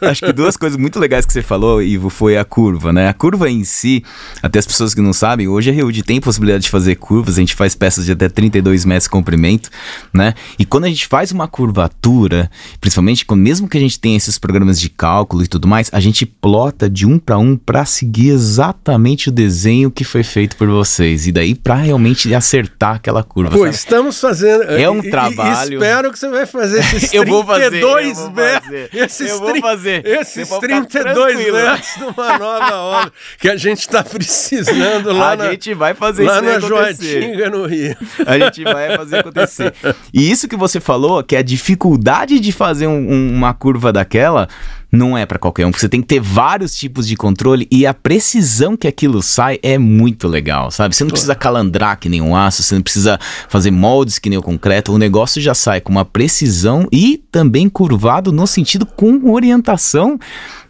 Acho 0.00 0.24
que 0.24 0.32
duas 0.32 0.56
coisas 0.56 0.78
muito 0.78 0.98
legais 0.98 1.26
que 1.26 1.32
você 1.32 1.42
falou, 1.42 1.82
Ivo, 1.82 2.10
foi 2.10 2.36
a 2.36 2.44
curva, 2.44 2.92
né? 2.92 3.08
A 3.08 3.14
curva 3.14 3.50
em 3.50 3.64
si, 3.64 4.04
até 4.42 4.58
as 4.58 4.66
pessoas 4.66 4.94
que 4.94 5.00
não 5.00 5.12
sabem, 5.12 5.48
hoje 5.48 5.70
a 5.70 5.72
Reud 5.72 6.02
tem 6.02 6.20
possibilidade 6.20 6.64
de 6.64 6.70
fazer 6.70 6.96
curvas, 6.96 7.36
a 7.36 7.40
gente 7.40 7.54
faz 7.54 7.74
peças 7.74 8.04
de 8.04 8.12
até 8.12 8.28
32 8.28 8.84
metros 8.84 9.04
de 9.04 9.10
comprimento, 9.10 9.70
né? 10.12 10.34
E 10.58 10.64
quando 10.64 10.84
a 10.84 10.88
gente 10.88 11.06
faz 11.06 11.32
uma 11.32 11.48
curvatura, 11.48 12.50
principalmente 12.80 13.24
quando, 13.24 13.40
mesmo 13.40 13.68
que 13.68 13.76
a 13.76 13.80
gente 13.80 13.98
tenha 13.98 14.16
esses 14.16 14.38
programas 14.38 14.80
de 14.80 14.88
cálculo 14.88 15.42
e 15.42 15.46
tudo 15.46 15.66
mais, 15.66 15.90
a 15.92 16.00
gente 16.00 16.26
plota 16.26 16.88
de 16.88 17.06
um 17.06 17.18
para 17.18 17.38
um 17.38 17.56
para 17.56 17.84
seguir 17.84 18.30
exatamente 18.30 19.28
o 19.28 19.32
desenho 19.32 19.90
que 19.90 20.04
foi 20.04 20.22
feito 20.22 20.56
por 20.56 20.65
vocês. 20.74 21.26
E 21.26 21.32
daí 21.32 21.54
para 21.54 21.76
realmente 21.76 22.34
acertar 22.34 22.96
aquela 22.96 23.22
curva. 23.22 23.50
Pô, 23.50 23.58
sabe? 23.58 23.70
estamos 23.70 24.20
fazendo. 24.20 24.64
É 24.64 24.88
um 24.88 25.02
trabalho. 25.02 25.74
espero 25.74 26.12
que 26.12 26.18
você 26.18 26.28
vai 26.28 26.46
fazer 26.46 26.78
esses 26.94 27.10
32 27.10 27.14
eu 27.14 27.26
vou 27.26 27.44
fazer, 27.44 27.82
eu 27.82 28.14
vou 28.14 28.34
fazer, 28.34 28.90
esses 28.92 29.30
eu 29.30 29.38
vou 29.38 29.60
fazer. 29.60 30.06
Esses 30.06 30.48
32 30.48 31.36
metros 31.52 31.96
numa 31.98 32.38
nova 32.38 32.74
obra 32.76 33.12
que 33.38 33.48
a 33.48 33.56
gente 33.56 33.80
está 33.80 34.02
precisando 34.02 35.12
lá 35.12 35.32
a 35.32 35.36
na, 35.36 35.50
gente 35.50 35.74
vai 35.74 35.94
fazer 35.94 36.24
lá 36.24 36.36
isso 36.36 36.44
na 36.44 36.60
Joatinga, 36.60 37.50
no 37.50 37.66
Rio. 37.66 37.96
A 38.26 38.38
gente 38.38 38.64
vai 38.64 38.96
fazer 38.96 39.18
acontecer. 39.18 39.74
E 40.12 40.30
isso 40.30 40.48
que 40.48 40.56
você 40.56 40.80
falou, 40.80 41.22
que 41.22 41.36
é 41.36 41.40
a 41.40 41.42
dificuldade 41.42 42.40
de 42.40 42.52
fazer 42.52 42.86
um, 42.86 43.12
um, 43.12 43.34
uma 43.34 43.52
curva 43.52 43.92
daquela, 43.92 44.48
não 44.90 45.16
é 45.16 45.26
para 45.26 45.38
qualquer 45.38 45.66
um. 45.66 45.72
Você 45.72 45.88
tem 45.88 46.00
que 46.00 46.06
ter 46.06 46.20
vários 46.20 46.76
tipos 46.76 47.06
de 47.06 47.16
controle 47.16 47.66
e 47.70 47.86
a 47.86 47.92
precisão 47.92 48.76
que 48.76 48.86
aquilo 48.86 49.22
sai 49.22 49.58
é 49.62 49.78
muito 49.78 50.28
legal, 50.28 50.70
sabe? 50.70 50.94
Você 50.94 51.04
não 51.04 51.10
precisa 51.10 51.34
calandrar 51.34 51.98
que 51.98 52.08
nem 52.08 52.20
um 52.20 52.36
aço, 52.36 52.62
você 52.62 52.74
não 52.74 52.82
precisa 52.82 53.18
fazer 53.48 53.70
moldes 53.70 54.18
que 54.18 54.30
nem 54.30 54.38
o 54.38 54.42
concreto. 54.42 54.92
O 54.92 54.98
negócio 54.98 55.40
já 55.40 55.54
sai 55.54 55.80
com 55.80 55.90
uma 55.90 56.04
precisão 56.04 56.86
e 56.92 57.22
também 57.30 57.68
curvado 57.68 58.32
no 58.32 58.46
sentido 58.46 58.86
com 58.86 59.30
orientação 59.30 60.18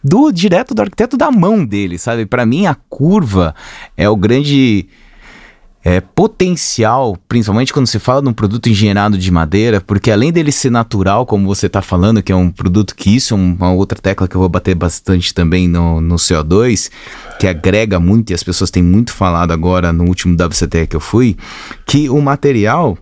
do 0.03 0.31
direto 0.31 0.75
do 0.75 0.83
arquiteto 0.83 1.17
da 1.17 1.31
mão 1.31 1.65
dele, 1.65 1.99
sabe? 1.99 2.27
Para 2.27 2.47
mim 2.47 2.67
a 2.67 2.75
curva 2.89 3.55
é 3.97 4.09
o 4.09 4.17
grande 4.17 4.87
é, 5.87 6.01
potencial, 6.01 7.17
principalmente 7.29 7.73
quando 7.73 7.87
se 7.87 8.01
fala 8.01 8.21
de 8.21 8.29
um 8.29 8.33
produto 8.33 8.69
engenheirado 8.69 9.17
de 9.17 9.31
madeira, 9.31 9.81
porque 9.81 10.11
além 10.11 10.33
dele 10.33 10.51
ser 10.51 10.69
natural, 10.69 11.25
como 11.25 11.47
você 11.47 11.69
está 11.69 11.81
falando, 11.81 12.25
que 12.25 12.33
é 12.33 12.35
um 12.35 12.51
produto 12.51 12.93
que 12.93 13.15
isso 13.15 13.35
é 13.35 13.37
uma 13.37 13.73
outra 13.73 13.97
tecla 13.97 14.27
que 14.27 14.35
eu 14.35 14.41
vou 14.41 14.49
bater 14.49 14.75
bastante 14.75 15.33
também 15.33 15.69
no, 15.69 16.01
no 16.01 16.17
CO2, 16.17 16.91
que 17.39 17.47
agrega 17.47 18.01
muito, 18.01 18.33
e 18.33 18.35
as 18.35 18.43
pessoas 18.43 18.69
têm 18.69 18.83
muito 18.83 19.13
falado 19.13 19.53
agora 19.53 19.93
no 19.93 20.09
último 20.09 20.35
WCT 20.35 20.89
que 20.89 20.97
eu 20.97 21.01
fui, 21.01 21.37
que 21.87 22.11
o 22.11 22.21
material 22.21 22.99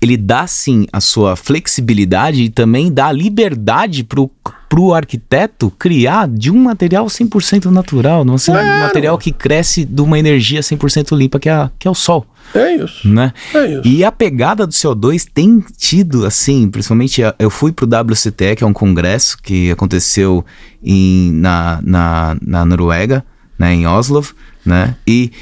ele 0.00 0.16
dá 0.16 0.46
sim 0.46 0.86
a 0.92 1.00
sua 1.00 1.36
flexibilidade 1.36 2.42
e 2.42 2.48
também 2.48 2.92
dá 2.92 3.10
liberdade 3.10 4.04
para 4.04 4.20
o 4.20 4.94
arquiteto 4.94 5.70
criar 5.78 6.28
de 6.28 6.50
um 6.50 6.64
material 6.64 7.06
100% 7.06 7.66
natural, 7.66 8.24
não 8.24 8.34
é 8.34 8.50
um 8.50 8.80
material 8.80 9.18
que 9.18 9.32
cresce 9.32 9.84
de 9.84 10.00
uma 10.00 10.18
energia 10.18 10.60
100% 10.60 11.16
limpa 11.16 11.38
que 11.38 11.48
é, 11.48 11.70
que 11.78 11.88
é 11.88 11.90
o 11.90 11.94
sol. 11.94 12.26
É 12.54 12.76
isso. 12.76 13.08
Né? 13.08 13.32
É 13.54 13.66
isso. 13.66 13.82
E 13.84 14.04
a 14.04 14.12
pegada 14.12 14.66
do 14.66 14.72
CO2 14.72 15.26
tem 15.32 15.64
tido, 15.76 16.26
assim, 16.26 16.68
principalmente 16.68 17.22
eu 17.38 17.50
fui 17.50 17.72
para 17.72 17.84
o 17.84 18.12
WCT, 18.12 18.56
que 18.56 18.64
é 18.64 18.66
um 18.66 18.72
congresso 18.72 19.38
que 19.42 19.70
aconteceu 19.70 20.44
em, 20.82 21.32
na, 21.32 21.80
na, 21.82 22.36
na 22.42 22.64
Noruega, 22.64 23.24
né, 23.58 23.72
em 23.72 23.86
Oslo, 23.86 24.24
né? 24.66 24.96
E 25.06 25.32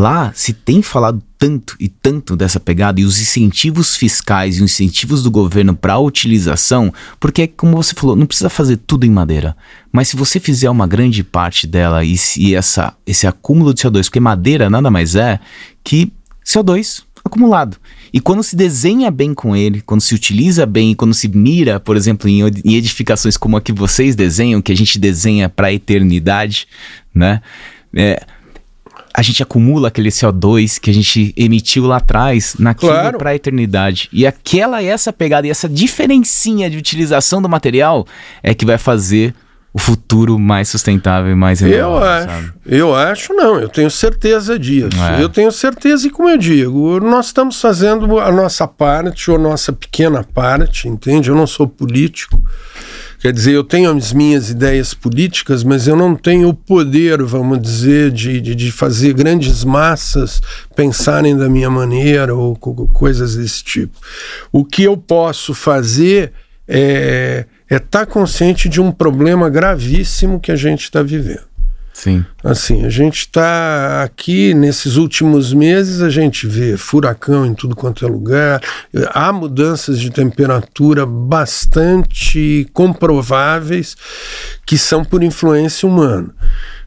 Lá 0.00 0.32
se 0.34 0.54
tem 0.54 0.80
falado 0.80 1.22
tanto 1.40 1.74
e 1.80 1.88
tanto 1.88 2.36
dessa 2.36 2.60
pegada 2.60 3.00
e 3.00 3.04
os 3.04 3.18
incentivos 3.18 3.96
fiscais 3.96 4.58
e 4.58 4.62
os 4.62 4.70
incentivos 4.70 5.22
do 5.22 5.30
governo 5.30 5.74
para 5.74 5.94
a 5.94 5.98
utilização, 5.98 6.92
porque, 7.18 7.46
como 7.48 7.82
você 7.82 7.94
falou, 7.94 8.14
não 8.14 8.26
precisa 8.26 8.50
fazer 8.50 8.76
tudo 8.76 9.06
em 9.06 9.10
madeira. 9.10 9.56
Mas 9.90 10.08
se 10.08 10.16
você 10.16 10.38
fizer 10.38 10.68
uma 10.68 10.86
grande 10.86 11.24
parte 11.24 11.66
dela 11.66 12.04
e, 12.04 12.14
e 12.36 12.54
essa, 12.54 12.92
esse 13.06 13.26
acúmulo 13.26 13.72
de 13.72 13.80
CO2, 13.80 14.04
porque 14.04 14.20
madeira 14.20 14.68
nada 14.68 14.90
mais 14.90 15.16
é 15.16 15.40
que 15.82 16.12
CO2 16.44 17.04
acumulado. 17.24 17.78
E 18.12 18.20
quando 18.20 18.42
se 18.42 18.54
desenha 18.54 19.10
bem 19.10 19.32
com 19.32 19.56
ele, 19.56 19.80
quando 19.80 20.02
se 20.02 20.14
utiliza 20.14 20.66
bem, 20.66 20.94
quando 20.94 21.14
se 21.14 21.26
mira, 21.26 21.80
por 21.80 21.96
exemplo, 21.96 22.28
em, 22.28 22.42
edificações 22.76 23.38
como 23.38 23.56
a 23.56 23.62
que 23.62 23.72
vocês 23.72 24.14
desenham, 24.14 24.60
que 24.60 24.72
a 24.72 24.76
gente 24.76 24.98
desenha 24.98 25.48
para 25.48 25.68
a 25.68 25.72
eternidade, 25.72 26.68
né? 27.14 27.40
É, 27.94 28.22
a 29.12 29.22
gente 29.22 29.42
acumula 29.42 29.88
aquele 29.88 30.10
CO2 30.10 30.78
que 30.78 30.90
a 30.90 30.94
gente 30.94 31.34
emitiu 31.36 31.86
lá 31.86 31.96
atrás 31.96 32.56
naquilo 32.58 32.92
claro. 32.92 33.18
para 33.18 33.30
a 33.30 33.34
eternidade. 33.34 34.08
E 34.12 34.26
aquela 34.26 34.82
essa 34.82 35.12
pegada 35.12 35.46
e 35.46 35.50
essa 35.50 35.68
diferencinha 35.68 36.70
de 36.70 36.76
utilização 36.76 37.42
do 37.42 37.48
material 37.48 38.06
é 38.42 38.54
que 38.54 38.64
vai 38.64 38.78
fazer 38.78 39.34
o 39.72 39.78
futuro 39.78 40.38
mais 40.38 40.68
sustentável 40.68 41.30
e 41.30 41.34
mais 41.34 41.62
Eu 41.62 41.96
acho. 41.96 42.28
Sabe? 42.28 42.52
Eu 42.66 42.94
acho 42.94 43.32
não, 43.34 43.60
eu 43.60 43.68
tenho 43.68 43.90
certeza 43.90 44.58
disso. 44.58 45.00
É. 45.00 45.22
Eu 45.22 45.28
tenho 45.28 45.52
certeza 45.52 46.06
e 46.06 46.10
como 46.10 46.28
eu 46.28 46.36
digo, 46.36 46.98
nós 47.00 47.26
estamos 47.26 47.60
fazendo 47.60 48.18
a 48.18 48.32
nossa 48.32 48.66
parte 48.66 49.30
ou 49.30 49.36
a 49.36 49.40
nossa 49.40 49.72
pequena 49.72 50.24
parte, 50.24 50.88
entende? 50.88 51.30
Eu 51.30 51.36
não 51.36 51.46
sou 51.46 51.68
político. 51.68 52.42
Quer 53.20 53.32
dizer, 53.32 53.52
eu 53.52 53.62
tenho 53.62 53.94
as 53.94 54.12
minhas 54.12 54.48
ideias 54.48 54.94
políticas, 54.94 55.62
mas 55.62 55.86
eu 55.86 55.94
não 55.94 56.16
tenho 56.16 56.48
o 56.48 56.54
poder, 56.54 57.22
vamos 57.22 57.60
dizer, 57.60 58.10
de, 58.10 58.40
de, 58.40 58.54
de 58.54 58.72
fazer 58.72 59.12
grandes 59.12 59.62
massas 59.62 60.40
pensarem 60.74 61.36
da 61.36 61.48
minha 61.48 61.68
maneira 61.68 62.34
ou 62.34 62.56
coisas 62.56 63.36
desse 63.36 63.62
tipo. 63.62 63.98
O 64.50 64.64
que 64.64 64.84
eu 64.84 64.96
posso 64.96 65.52
fazer 65.52 66.32
é 66.66 67.44
é 67.70 67.76
estar 67.76 68.04
tá 68.04 68.06
consciente 68.06 68.68
de 68.68 68.80
um 68.80 68.90
problema 68.90 69.48
gravíssimo 69.48 70.40
que 70.40 70.50
a 70.50 70.56
gente 70.56 70.82
está 70.82 71.02
vivendo. 71.02 71.49
Sim. 71.92 72.24
Assim, 72.42 72.84
a 72.84 72.88
gente 72.88 73.18
está 73.18 74.02
aqui 74.02 74.54
nesses 74.54 74.96
últimos 74.96 75.52
meses, 75.52 76.00
a 76.00 76.08
gente 76.08 76.46
vê 76.46 76.76
furacão 76.76 77.44
em 77.44 77.52
tudo 77.52 77.76
quanto 77.76 78.04
é 78.04 78.08
lugar, 78.08 78.62
há 79.12 79.32
mudanças 79.32 79.98
de 79.98 80.10
temperatura 80.10 81.04
bastante 81.04 82.66
comprováveis 82.72 83.96
que 84.64 84.78
são 84.78 85.04
por 85.04 85.22
influência 85.22 85.88
humana. 85.88 86.34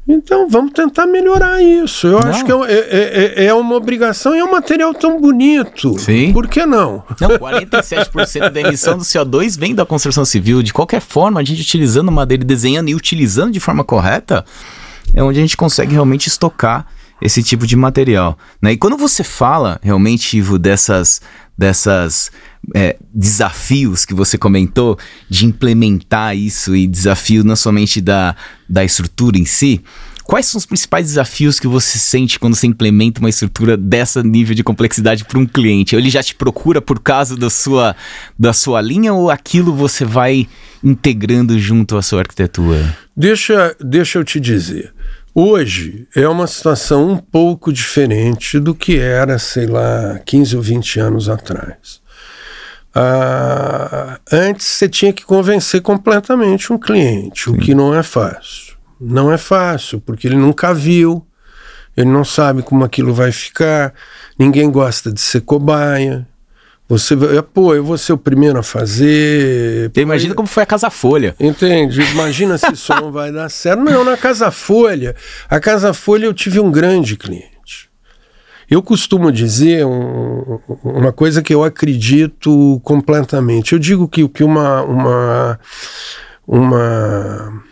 Então 0.08 0.50
vamos 0.50 0.74
tentar 0.74 1.06
melhorar 1.06 1.62
isso. 1.62 2.08
Eu 2.08 2.20
não. 2.20 2.28
acho 2.28 2.44
que 2.44 2.52
é, 2.52 2.56
é, 2.56 3.34
é, 3.36 3.46
é, 3.46 3.54
uma 3.54 3.76
obrigação 3.76 4.36
e 4.36 4.40
é 4.40 4.44
um 4.44 4.52
material 4.52 4.94
tão 4.94 5.20
bonito. 5.20 5.98
Sim. 5.98 6.34
Por 6.34 6.48
que 6.48 6.66
não? 6.66 7.04
Não, 7.22 7.30
47% 7.30 8.50
da 8.50 8.62
emissão 8.62 8.98
do 8.98 9.04
CO2 9.04 9.58
vem 9.58 9.74
da 9.74 9.86
construção 9.86 10.26
civil. 10.26 10.62
De 10.62 10.74
qualquer 10.74 11.00
forma, 11.00 11.40
a 11.40 11.44
gente 11.44 11.62
utilizando 11.62 12.12
madeira, 12.12 12.44
desenhando 12.44 12.90
e 12.90 12.96
utilizando 12.96 13.52
de 13.52 13.62
forma 13.62 13.84
correta, 13.84 14.44
é 15.14 15.24
onde 15.24 15.40
a 15.40 15.42
gente 15.42 15.58
consegue 15.58 15.94
realmente 15.94 16.28
estocar 16.28 16.88
esse 17.22 17.42
tipo 17.42 17.66
de 17.66 17.76
material. 17.76 18.38
Né? 18.62 18.74
E 18.74 18.78
quando 18.78 18.98
você 18.98 19.24
fala 19.24 19.80
realmente, 19.82 20.38
Ivo, 20.38 20.60
dessas, 20.60 21.22
dessas 21.58 22.32
é, 22.76 22.98
desafios 23.14 24.04
que 24.06 24.14
você 24.14 24.38
comentou 24.38 24.98
de 25.30 25.46
implementar 25.46 26.36
isso 26.36 26.76
e 26.76 26.86
desafio 26.86 27.44
não 27.44 27.56
somente 27.56 28.02
da, 28.02 28.36
da 28.68 28.84
estrutura 28.84 29.38
em 29.38 29.46
si, 29.46 29.82
quais 30.24 30.48
são 30.48 30.58
os 30.58 30.66
principais 30.66 31.08
desafios 31.08 31.60
que 31.60 31.68
você 31.68 31.98
sente 31.98 32.40
quando 32.40 32.56
você 32.56 32.68
implementa 32.68 33.20
uma 33.20 33.30
estrutura 33.30 33.78
dessa 33.78 34.22
nível 34.22 34.56
de 34.56 34.64
complexidade 34.64 35.24
para 35.24 35.40
um 35.40 35.46
cliente? 35.46 35.96
Ele 35.96 36.10
já 36.10 36.22
te 36.22 36.36
procura 36.36 36.82
por 36.82 37.00
causa 37.00 37.38
da 37.38 37.50
sua, 37.50 37.96
da 38.38 38.52
sua 38.52 38.82
linha 38.82 39.14
ou 39.14 39.30
aquilo 39.30 39.74
você 39.74 40.04
vai 40.04 40.48
integrando 40.84 41.58
junto 41.58 41.96
à 41.96 42.02
sua 42.02 42.20
arquitetura? 42.20 42.98
Deixa, 43.16 43.76
deixa 43.80 44.20
eu 44.20 44.24
te 44.24 44.40
dizer. 44.40 44.94
Hoje 45.36 46.08
é 46.16 46.28
uma 46.28 46.46
situação 46.46 47.10
um 47.10 47.18
pouco 47.18 47.74
diferente 47.74 48.60
do 48.60 48.76
que 48.76 49.00
era, 49.00 49.40
sei 49.40 49.66
lá, 49.66 50.20
15 50.24 50.56
ou 50.56 50.62
20 50.62 51.00
anos 51.00 51.28
atrás. 51.28 52.02
Ah, 52.94 54.20
antes 54.32 54.68
você 54.68 54.88
tinha 54.88 55.12
que 55.12 55.26
convencer 55.26 55.82
completamente 55.82 56.72
um 56.72 56.78
cliente, 56.78 57.46
Sim. 57.46 57.52
o 57.52 57.58
que 57.58 57.74
não 57.74 57.96
é 57.96 58.04
fácil. 58.04 58.76
Não 59.02 59.32
é 59.32 59.38
fácil, 59.38 60.00
porque 60.00 60.28
ele 60.28 60.36
nunca 60.36 60.72
viu, 60.72 61.26
ele 61.98 62.10
não 62.10 62.24
sabe 62.24 62.62
como 62.62 62.84
aquilo 62.84 63.12
vai 63.12 63.32
ficar, 63.32 63.92
ninguém 64.38 64.70
gosta 64.70 65.12
de 65.12 65.20
ser 65.20 65.42
cobaia, 65.42 66.28
você, 66.94 67.16
pô, 67.54 67.74
eu 67.74 67.84
vou 67.84 67.98
ser 67.98 68.14
o 68.14 68.18
primeiro 68.18 68.60
a 68.60 68.64
fazer. 68.64 69.90
Pô, 69.90 70.00
imagina 70.00 70.36
como 70.36 70.48
foi 70.48 70.62
a 70.62 70.66
Casa 70.66 70.92
Folha. 70.92 71.36
Entende? 71.40 72.02
Imagina 72.12 72.56
se 72.56 72.72
isso 72.72 72.94
não 72.94 73.12
vai 73.12 73.32
dar 73.32 73.50
certo. 73.50 73.82
Não, 73.82 74.04
na 74.04 74.16
Casa 74.16 74.52
Folha. 74.52 75.16
A 75.50 75.60
Casa 75.60 75.92
Folha 75.92 76.26
eu 76.26 76.34
tive 76.34 76.60
um 76.60 76.72
grande 76.72 77.18
cliente. 77.18 77.90
Eu 78.70 78.84
costumo 78.84 79.32
dizer 79.32 79.84
um, 79.86 80.60
uma 80.84 81.12
coisa 81.12 81.42
que 81.42 81.54
eu 81.54 81.64
acredito 81.64 82.80
completamente. 82.84 83.74
Eu 83.74 83.80
digo 83.80 84.08
que, 84.08 84.28
que 84.30 84.44
uma, 84.44 84.84
uma, 84.84 85.60
uma, 86.48 87.64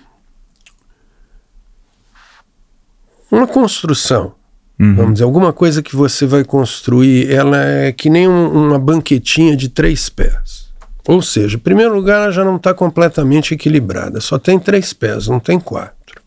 uma 3.32 3.48
construção 3.48 4.34
Uhum. 4.82 4.96
Vamos 4.96 5.14
dizer, 5.14 5.26
alguma 5.26 5.54
coisa 5.54 5.84
que 5.84 5.96
você 5.96 6.26
vai 6.26 6.44
construir, 6.44 7.32
ela 7.32 7.64
é 7.64 7.92
que 7.92 8.10
nem 8.10 8.28
um, 8.28 8.66
uma 8.66 8.80
banquetinha 8.80 9.56
de 9.56 9.70
três 9.70 10.10
pés. 10.10 10.72
Ou 11.08 11.22
seja, 11.22 11.56
em 11.56 11.60
primeiro 11.60 11.94
lugar, 11.94 12.24
ela 12.24 12.32
já 12.32 12.44
não 12.44 12.56
está 12.56 12.74
completamente 12.74 13.54
equilibrada, 13.54 14.20
só 14.20 14.40
tem 14.40 14.58
três 14.58 14.92
pés, 14.92 15.28
não 15.28 15.40
tem 15.40 15.60
quatro. 15.60 16.20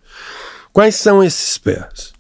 Quais 0.72 0.94
são 0.94 1.22
esses 1.22 1.58
pés? 1.58 2.12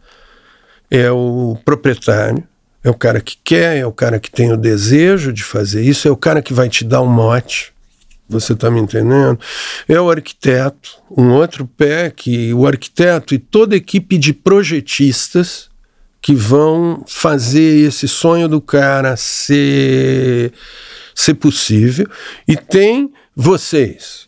É 0.90 1.08
o 1.08 1.56
proprietário, 1.64 2.42
é 2.82 2.90
o 2.90 2.94
cara 2.94 3.20
que 3.20 3.36
quer, 3.44 3.76
é 3.76 3.86
o 3.86 3.92
cara 3.92 4.18
que 4.18 4.30
tem 4.30 4.52
o 4.52 4.56
desejo 4.56 5.32
de 5.32 5.44
fazer 5.44 5.82
isso, 5.84 6.08
é 6.08 6.10
o 6.10 6.16
cara 6.16 6.42
que 6.42 6.52
vai 6.52 6.68
te 6.68 6.84
dar 6.84 7.00
um 7.00 7.06
mote. 7.06 7.72
Você 8.28 8.54
está 8.54 8.68
me 8.72 8.80
entendendo? 8.80 9.38
É 9.86 10.00
o 10.00 10.10
arquiteto, 10.10 10.98
um 11.16 11.30
outro 11.30 11.64
pé 11.64 12.10
que 12.10 12.52
o 12.54 12.66
arquiteto 12.66 13.34
e 13.34 13.38
toda 13.38 13.76
a 13.76 13.78
equipe 13.78 14.18
de 14.18 14.32
projetistas 14.32 15.72
que 16.24 16.34
vão 16.34 17.04
fazer 17.06 17.86
esse 17.86 18.08
sonho 18.08 18.48
do 18.48 18.58
cara 18.58 19.14
ser, 19.14 20.54
ser 21.14 21.34
possível. 21.34 22.08
E 22.48 22.56
tem 22.56 23.12
vocês, 23.36 24.26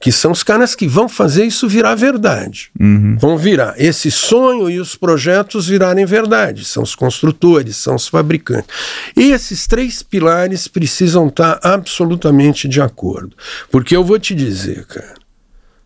que 0.00 0.10
são 0.10 0.32
os 0.32 0.42
caras 0.42 0.74
que 0.74 0.88
vão 0.88 1.08
fazer 1.08 1.44
isso 1.44 1.68
virar 1.68 1.94
verdade. 1.94 2.72
Uhum. 2.80 3.16
Vão 3.20 3.38
virar 3.38 3.76
esse 3.78 4.10
sonho 4.10 4.68
e 4.68 4.80
os 4.80 4.96
projetos 4.96 5.68
virarem 5.68 6.04
verdade. 6.04 6.64
São 6.64 6.82
os 6.82 6.96
construtores, 6.96 7.76
são 7.76 7.94
os 7.94 8.08
fabricantes. 8.08 8.74
E 9.16 9.30
esses 9.30 9.68
três 9.68 10.02
pilares 10.02 10.66
precisam 10.66 11.28
estar 11.28 11.60
absolutamente 11.62 12.66
de 12.66 12.80
acordo. 12.80 13.36
Porque 13.70 13.94
eu 13.94 14.02
vou 14.02 14.18
te 14.18 14.34
dizer, 14.34 14.86
cara, 14.86 15.14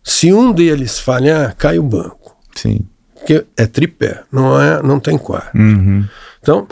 se 0.03 0.33
um 0.33 0.51
deles 0.51 0.97
falhar, 0.97 1.55
cai 1.55 1.77
o 1.77 1.83
banco. 1.83 2.35
Sim 2.55 2.87
que 3.25 3.45
é 3.57 3.65
tripé, 3.65 4.21
não 4.31 4.61
é, 4.61 4.81
não 4.81 4.99
tem 4.99 5.17
quarto. 5.17 5.57
Uhum. 5.57 6.05
Então, 6.41 6.67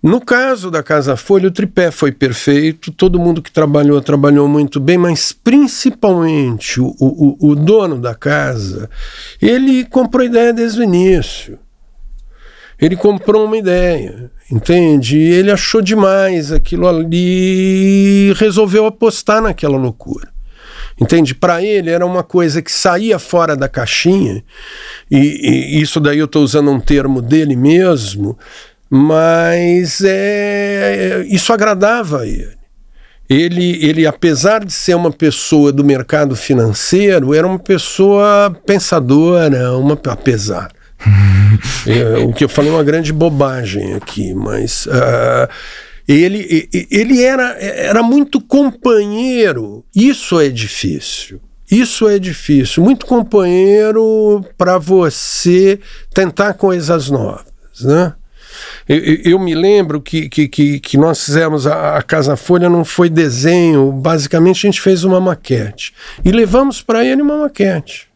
no 0.00 0.20
caso 0.20 0.70
da 0.70 0.82
Casa 0.82 1.16
Folha, 1.16 1.48
o 1.48 1.50
tripé 1.50 1.90
foi 1.90 2.12
perfeito, 2.12 2.92
todo 2.92 3.18
mundo 3.18 3.42
que 3.42 3.50
trabalhou, 3.50 4.00
trabalhou 4.00 4.46
muito 4.46 4.78
bem, 4.78 4.96
mas 4.96 5.32
principalmente 5.32 6.80
o, 6.80 6.94
o, 6.98 7.36
o 7.50 7.54
dono 7.56 7.98
da 7.98 8.14
casa, 8.14 8.88
ele 9.42 9.84
comprou 9.84 10.24
ideia 10.24 10.52
desde 10.52 10.80
o 10.80 10.84
início. 10.84 11.58
Ele 12.80 12.96
comprou 12.96 13.44
uma 13.44 13.58
ideia, 13.58 14.30
entende? 14.50 15.18
Ele 15.18 15.50
achou 15.50 15.82
demais 15.82 16.50
aquilo 16.50 16.88
ali 16.88 18.30
e 18.30 18.32
resolveu 18.36 18.86
apostar 18.86 19.42
naquela 19.42 19.76
loucura. 19.76 20.28
Entende? 21.00 21.34
Para 21.34 21.62
ele 21.62 21.90
era 21.90 22.04
uma 22.04 22.22
coisa 22.22 22.60
que 22.60 22.70
saía 22.70 23.18
fora 23.18 23.56
da 23.56 23.68
caixinha, 23.68 24.44
e, 25.10 25.76
e 25.76 25.80
isso 25.80 25.98
daí 25.98 26.18
eu 26.18 26.26
estou 26.26 26.42
usando 26.42 26.70
um 26.70 26.78
termo 26.78 27.22
dele 27.22 27.56
mesmo, 27.56 28.38
mas 28.88 30.02
é, 30.04 31.24
isso 31.28 31.52
agradava 31.52 32.20
a 32.20 32.26
ele. 32.26 32.60
Ele, 33.30 33.78
ele, 33.86 34.06
apesar 34.06 34.64
de 34.64 34.72
ser 34.72 34.96
uma 34.96 35.12
pessoa 35.12 35.72
do 35.72 35.84
mercado 35.84 36.34
financeiro, 36.34 37.32
era 37.32 37.46
uma 37.46 37.60
pessoa 37.60 38.54
pensadora, 38.66 39.78
uma, 39.78 39.96
apesar. 40.08 40.72
é, 41.86 42.18
o 42.18 42.32
que 42.32 42.42
eu 42.42 42.48
falei 42.48 42.72
é 42.72 42.74
uma 42.74 42.82
grande 42.82 43.12
bobagem 43.12 43.94
aqui, 43.94 44.34
mas. 44.34 44.86
Uh, 44.86 45.48
ele, 46.12 46.68
ele 46.90 47.22
era, 47.22 47.52
era 47.60 48.02
muito 48.02 48.40
companheiro. 48.40 49.84
Isso 49.94 50.40
é 50.40 50.48
difícil. 50.48 51.40
Isso 51.70 52.08
é 52.08 52.18
difícil. 52.18 52.82
Muito 52.82 53.06
companheiro 53.06 54.44
para 54.58 54.76
você 54.76 55.78
tentar 56.12 56.54
coisas 56.54 57.08
novas, 57.08 57.44
né? 57.82 58.14
Eu, 58.88 58.98
eu, 59.32 59.38
me 59.38 59.54
lembro 59.54 60.00
que, 60.00 60.28
que, 60.28 60.80
que, 60.80 60.98
nós 60.98 61.24
fizemos 61.24 61.66
a, 61.66 61.96
a, 61.96 62.02
Casa 62.02 62.36
Folha, 62.36 62.68
não 62.68 62.84
foi 62.84 63.08
desenho, 63.08 63.92
basicamente 63.92 64.66
a 64.66 64.68
gente 64.68 64.80
fez 64.80 65.04
uma 65.04 65.20
maquete. 65.20 65.94
E 66.24 66.32
levamos 66.32 66.82
para 66.82 67.04
ele 67.04 67.22
uma 67.22 67.38
maquete. 67.38 68.08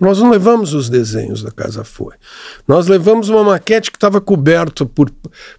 Nós 0.00 0.20
não 0.20 0.30
levamos 0.30 0.72
os 0.72 0.88
desenhos 0.88 1.42
da 1.42 1.50
Casa 1.50 1.84
Folha. 1.84 2.16
Nós 2.66 2.86
levamos 2.86 3.28
uma 3.28 3.42
maquete 3.42 3.90
que 3.90 3.96
estava 3.96 4.20
coberta 4.20 4.86
por, 4.86 5.12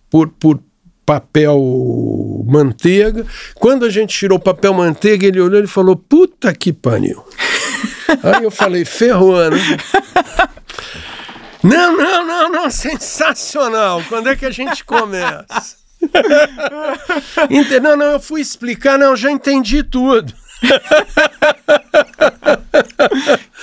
por, 0.09 0.29
por 0.29 0.59
papel 1.05 2.43
manteiga. 2.47 3.25
Quando 3.55 3.85
a 3.85 3.89
gente 3.89 4.17
tirou 4.17 4.37
o 4.37 4.41
papel 4.41 4.73
manteiga, 4.73 5.27
ele 5.27 5.39
olhou 5.39 5.63
e 5.63 5.67
falou: 5.67 5.95
Puta 5.95 6.53
que 6.53 6.73
pariu. 6.73 7.23
Aí 8.23 8.43
eu 8.43 8.51
falei: 8.51 8.83
Ferrou, 8.83 9.49
né? 9.49 9.77
Não, 11.63 11.97
não, 11.97 12.27
não, 12.27 12.49
não, 12.49 12.69
sensacional. 12.69 14.03
Quando 14.07 14.29
é 14.29 14.35
que 14.35 14.45
a 14.45 14.51
gente 14.51 14.83
começa? 14.83 15.77
não, 17.81 17.97
não, 17.97 18.05
eu 18.11 18.19
fui 18.19 18.41
explicar, 18.41 18.99
não, 18.99 19.15
já 19.15 19.31
entendi 19.31 19.81
tudo. 19.81 20.31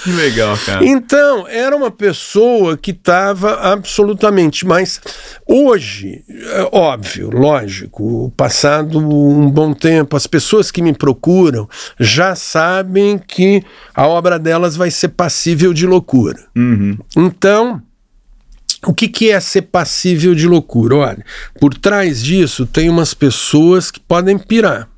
Que 0.02 0.10
legal, 0.10 0.56
cara. 0.64 0.84
Então, 0.84 1.46
era 1.48 1.76
uma 1.76 1.90
pessoa 1.90 2.76
que 2.76 2.90
estava 2.90 3.54
absolutamente. 3.72 4.66
Mas 4.66 5.00
hoje, 5.46 6.24
é 6.28 6.68
óbvio, 6.72 7.30
lógico, 7.30 8.32
passado 8.36 8.98
um 8.98 9.50
bom 9.50 9.72
tempo, 9.72 10.16
as 10.16 10.26
pessoas 10.26 10.70
que 10.70 10.82
me 10.82 10.92
procuram 10.92 11.68
já 11.98 12.34
sabem 12.34 13.18
que 13.18 13.62
a 13.94 14.06
obra 14.06 14.38
delas 14.38 14.76
vai 14.76 14.90
ser 14.90 15.08
passível 15.08 15.72
de 15.72 15.86
loucura. 15.86 16.38
Uhum. 16.56 16.96
Então. 17.16 17.82
O 18.84 18.92
que, 18.92 19.06
que 19.06 19.30
é 19.30 19.38
ser 19.38 19.62
passível 19.62 20.34
de 20.34 20.48
loucura? 20.48 20.96
Olha, 20.96 21.24
por 21.60 21.72
trás 21.72 22.20
disso 22.20 22.66
tem 22.66 22.90
umas 22.90 23.14
pessoas 23.14 23.92
que 23.92 24.00
podem 24.00 24.36
pirar 24.36 24.88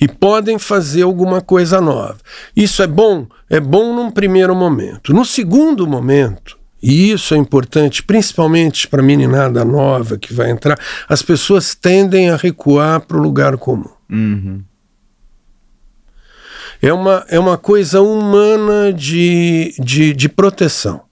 e 0.00 0.08
podem 0.08 0.58
fazer 0.58 1.02
alguma 1.02 1.40
coisa 1.40 1.80
nova. 1.80 2.18
Isso 2.56 2.82
é 2.82 2.86
bom? 2.86 3.26
É 3.48 3.60
bom 3.60 3.94
num 3.94 4.10
primeiro 4.10 4.54
momento. 4.54 5.12
No 5.12 5.24
segundo 5.24 5.86
momento, 5.86 6.58
e 6.82 7.12
isso 7.12 7.32
é 7.32 7.36
importante, 7.36 8.02
principalmente 8.02 8.88
para 8.88 9.00
a 9.00 9.04
meninada 9.04 9.64
nova 9.64 10.18
que 10.18 10.34
vai 10.34 10.50
entrar, 10.50 10.78
as 11.08 11.22
pessoas 11.22 11.74
tendem 11.74 12.30
a 12.30 12.36
recuar 12.36 13.00
para 13.02 13.16
o 13.16 13.22
lugar 13.22 13.56
comum. 13.56 13.90
Uhum. 14.10 14.62
É, 16.82 16.92
uma, 16.92 17.24
é 17.28 17.38
uma 17.38 17.56
coisa 17.56 18.02
humana 18.02 18.92
de, 18.92 19.72
de, 19.78 20.12
de 20.12 20.28
proteção. 20.28 21.02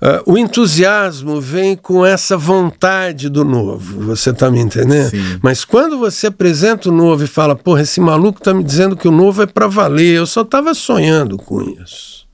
Uh, 0.00 0.32
o 0.32 0.38
entusiasmo 0.38 1.40
vem 1.40 1.76
com 1.76 2.06
essa 2.06 2.34
vontade 2.34 3.28
do 3.28 3.44
novo, 3.44 4.00
você 4.00 4.30
está 4.30 4.50
me 4.50 4.58
entendendo? 4.58 5.10
Sim. 5.10 5.38
Mas 5.42 5.62
quando 5.62 5.98
você 5.98 6.28
apresenta 6.28 6.88
o 6.88 6.92
novo 6.92 7.24
e 7.24 7.26
fala, 7.26 7.54
porra, 7.54 7.82
esse 7.82 8.00
maluco 8.00 8.38
está 8.38 8.54
me 8.54 8.64
dizendo 8.64 8.96
que 8.96 9.06
o 9.06 9.10
novo 9.12 9.42
é 9.42 9.46
para 9.46 9.66
valer, 9.66 10.16
eu 10.16 10.26
só 10.26 10.40
estava 10.40 10.72
sonhando 10.72 11.36
com 11.36 11.60
isso. 11.60 12.26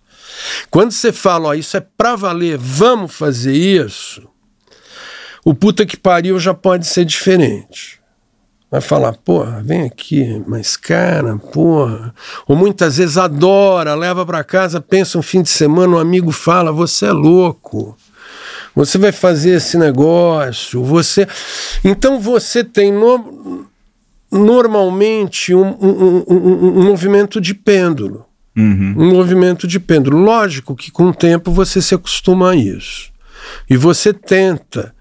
Quando 0.71 0.93
você 0.93 1.13
fala, 1.13 1.49
ó, 1.49 1.55
isso 1.55 1.77
é 1.77 1.81
para 1.81 2.15
valer, 2.15 2.57
vamos 2.57 3.13
fazer 3.13 3.53
isso, 3.53 4.23
o 5.45 5.53
puta 5.53 5.85
que 5.85 5.97
pariu 5.97 6.39
já 6.39 6.55
pode 6.55 6.87
ser 6.87 7.05
diferente 7.05 8.01
vai 8.71 8.81
falar, 8.81 9.13
porra, 9.13 9.63
vem 9.65 9.83
aqui, 9.83 10.43
mas 10.47 10.77
cara, 10.77 11.37
porra. 11.37 12.15
Ou 12.47 12.57
muitas 12.57 12.97
vezes 12.97 13.17
adora, 13.17 13.95
leva 13.95 14.27
para 14.27 14.45
casa, 14.45 14.81
pensa 14.81 15.19
um 15.19 15.23
fim 15.23 15.43
de 15.43 15.51
semana, 15.51 15.97
um 15.97 15.99
amigo 15.99 16.33
fala, 16.33 16.73
você 16.73 17.07
é 17.07 17.13
louco. 17.13 17.97
Você 18.75 18.99
vai 18.99 19.13
fazer 19.13 19.53
esse 19.53 19.79
negócio, 19.79 20.85
você. 20.85 21.27
Então 21.83 22.21
você 22.21 22.63
tem 22.63 22.93
no... 22.93 23.67
normalmente 24.31 25.55
um, 25.55 25.69
um, 25.81 26.25
um, 26.29 26.81
um, 26.81 26.85
movimento 26.85 27.41
de 27.41 27.55
pêndulo. 27.55 28.27
Uhum. 28.55 28.95
Um 28.99 29.11
movimento 29.15 29.67
de 29.67 29.81
pêndulo. 29.81 30.19
Lógico 30.19 30.77
que 30.77 30.91
com 30.91 31.05
o 31.05 31.15
tempo 31.15 31.51
você 31.51 31.81
se 31.81 31.95
acostuma 31.95 32.51
a 32.51 32.57
isso. 32.57 33.11
E 33.71 33.77
você 33.77 34.13
tenta 34.13 34.95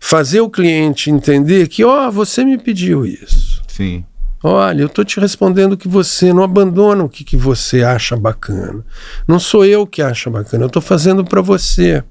fazer 0.00 0.40
o 0.40 0.50
cliente 0.50 1.10
entender 1.10 1.68
que, 1.68 1.84
ó, 1.84 2.08
oh, 2.08 2.12
você 2.12 2.44
me 2.44 2.58
pediu 2.58 3.04
isso. 3.04 3.62
Sim. 3.68 4.04
Olha, 4.42 4.82
eu 4.82 4.86
estou 4.86 5.04
te 5.04 5.18
respondendo 5.18 5.76
que 5.76 5.88
você 5.88 6.32
não 6.32 6.42
abandona 6.42 7.02
o 7.02 7.08
que, 7.08 7.24
que 7.24 7.36
você 7.36 7.82
acha 7.82 8.16
bacana. 8.16 8.84
Não 9.26 9.40
sou 9.40 9.64
eu 9.64 9.86
que 9.86 10.02
acha 10.02 10.30
bacana, 10.30 10.64
eu 10.64 10.68
estou 10.68 10.82
fazendo 10.82 11.24
para 11.24 11.40
você. 11.40 12.04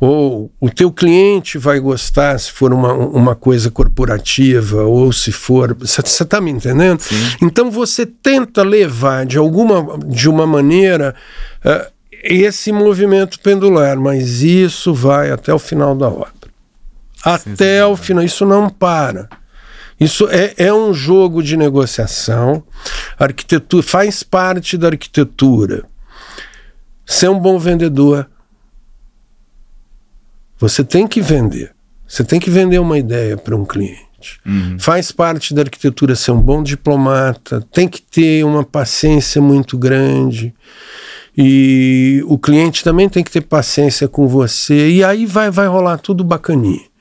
Ou 0.00 0.50
o 0.60 0.68
teu 0.68 0.90
cliente 0.90 1.58
vai 1.58 1.78
gostar 1.78 2.36
se 2.40 2.50
for 2.50 2.72
uma, 2.72 2.92
uma 2.92 3.36
coisa 3.36 3.70
corporativa, 3.70 4.82
ou 4.82 5.12
se 5.12 5.30
for. 5.30 5.76
Você 5.78 6.00
está 6.00 6.40
me 6.40 6.50
entendendo? 6.50 6.98
Sim. 6.98 7.14
Então 7.40 7.70
você 7.70 8.04
tenta 8.04 8.64
levar 8.64 9.24
de 9.24 9.38
alguma 9.38 9.96
de 10.04 10.28
uma 10.28 10.44
maneira 10.44 11.14
uh, 11.64 11.92
esse 12.24 12.72
movimento 12.72 13.38
pendular, 13.38 13.96
mas 13.96 14.42
isso 14.42 14.92
vai 14.92 15.30
até 15.30 15.54
o 15.54 15.58
final 15.58 15.94
da 15.94 16.08
obra 16.08 16.41
até 17.22 17.84
o 17.86 17.96
final. 17.96 18.24
Isso 18.24 18.44
não 18.44 18.68
para. 18.68 19.28
Isso 20.02 20.28
é, 20.28 20.54
é 20.56 20.74
um 20.74 20.92
jogo 20.92 21.42
de 21.42 21.56
negociação. 21.56 22.64
A 23.16 23.24
arquitetura 23.24 23.82
faz 23.82 24.22
parte 24.22 24.76
da 24.76 24.88
arquitetura. 24.88 25.84
Ser 27.06 27.28
um 27.28 27.38
bom 27.38 27.58
vendedor. 27.58 28.28
Você 30.58 30.82
tem 30.82 31.06
que 31.06 31.20
vender. 31.20 31.72
Você 32.06 32.24
tem 32.24 32.40
que 32.40 32.50
vender 32.50 32.78
uma 32.80 32.98
ideia 32.98 33.36
para 33.36 33.56
um 33.56 33.64
cliente. 33.64 34.40
Uhum. 34.44 34.76
Faz 34.78 35.12
parte 35.12 35.54
da 35.54 35.62
arquitetura 35.62 36.14
ser 36.14 36.32
um 36.32 36.40
bom 36.40 36.62
diplomata, 36.62 37.64
tem 37.72 37.88
que 37.88 38.00
ter 38.00 38.44
uma 38.44 38.64
paciência 38.64 39.40
muito 39.40 39.78
grande. 39.78 40.54
E 41.36 42.22
o 42.26 42.38
cliente 42.38 42.84
também 42.84 43.08
tem 43.08 43.24
que 43.24 43.30
ter 43.30 43.40
paciência 43.40 44.06
com 44.06 44.28
você. 44.28 44.90
E 44.90 45.04
aí 45.04 45.26
vai, 45.26 45.50
vai 45.50 45.66
rolar 45.66 45.98
tudo 45.98 46.22
bacaninha 46.22 46.91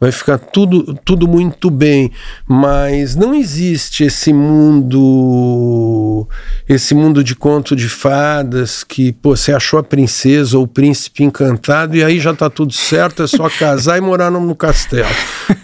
vai 0.00 0.12
ficar 0.12 0.38
tudo, 0.38 0.94
tudo 1.04 1.26
muito 1.26 1.70
bem, 1.70 2.12
mas 2.46 3.16
não 3.16 3.34
existe 3.34 4.04
esse 4.04 4.32
mundo, 4.32 6.28
esse 6.68 6.94
mundo 6.94 7.24
de 7.24 7.34
conto 7.34 7.74
de 7.74 7.88
fadas 7.88 8.84
que 8.84 9.12
pô, 9.12 9.36
você 9.36 9.52
achou 9.52 9.80
a 9.80 9.82
princesa 9.82 10.56
ou 10.56 10.64
o 10.64 10.68
príncipe 10.68 11.24
encantado 11.24 11.96
e 11.96 12.04
aí 12.04 12.20
já 12.20 12.32
tá 12.32 12.48
tudo 12.48 12.72
certo, 12.72 13.24
é 13.24 13.26
só 13.26 13.48
casar 13.58 13.98
e 13.98 14.00
morar 14.00 14.30
no, 14.30 14.40
no 14.40 14.54
castelo. 14.54 15.08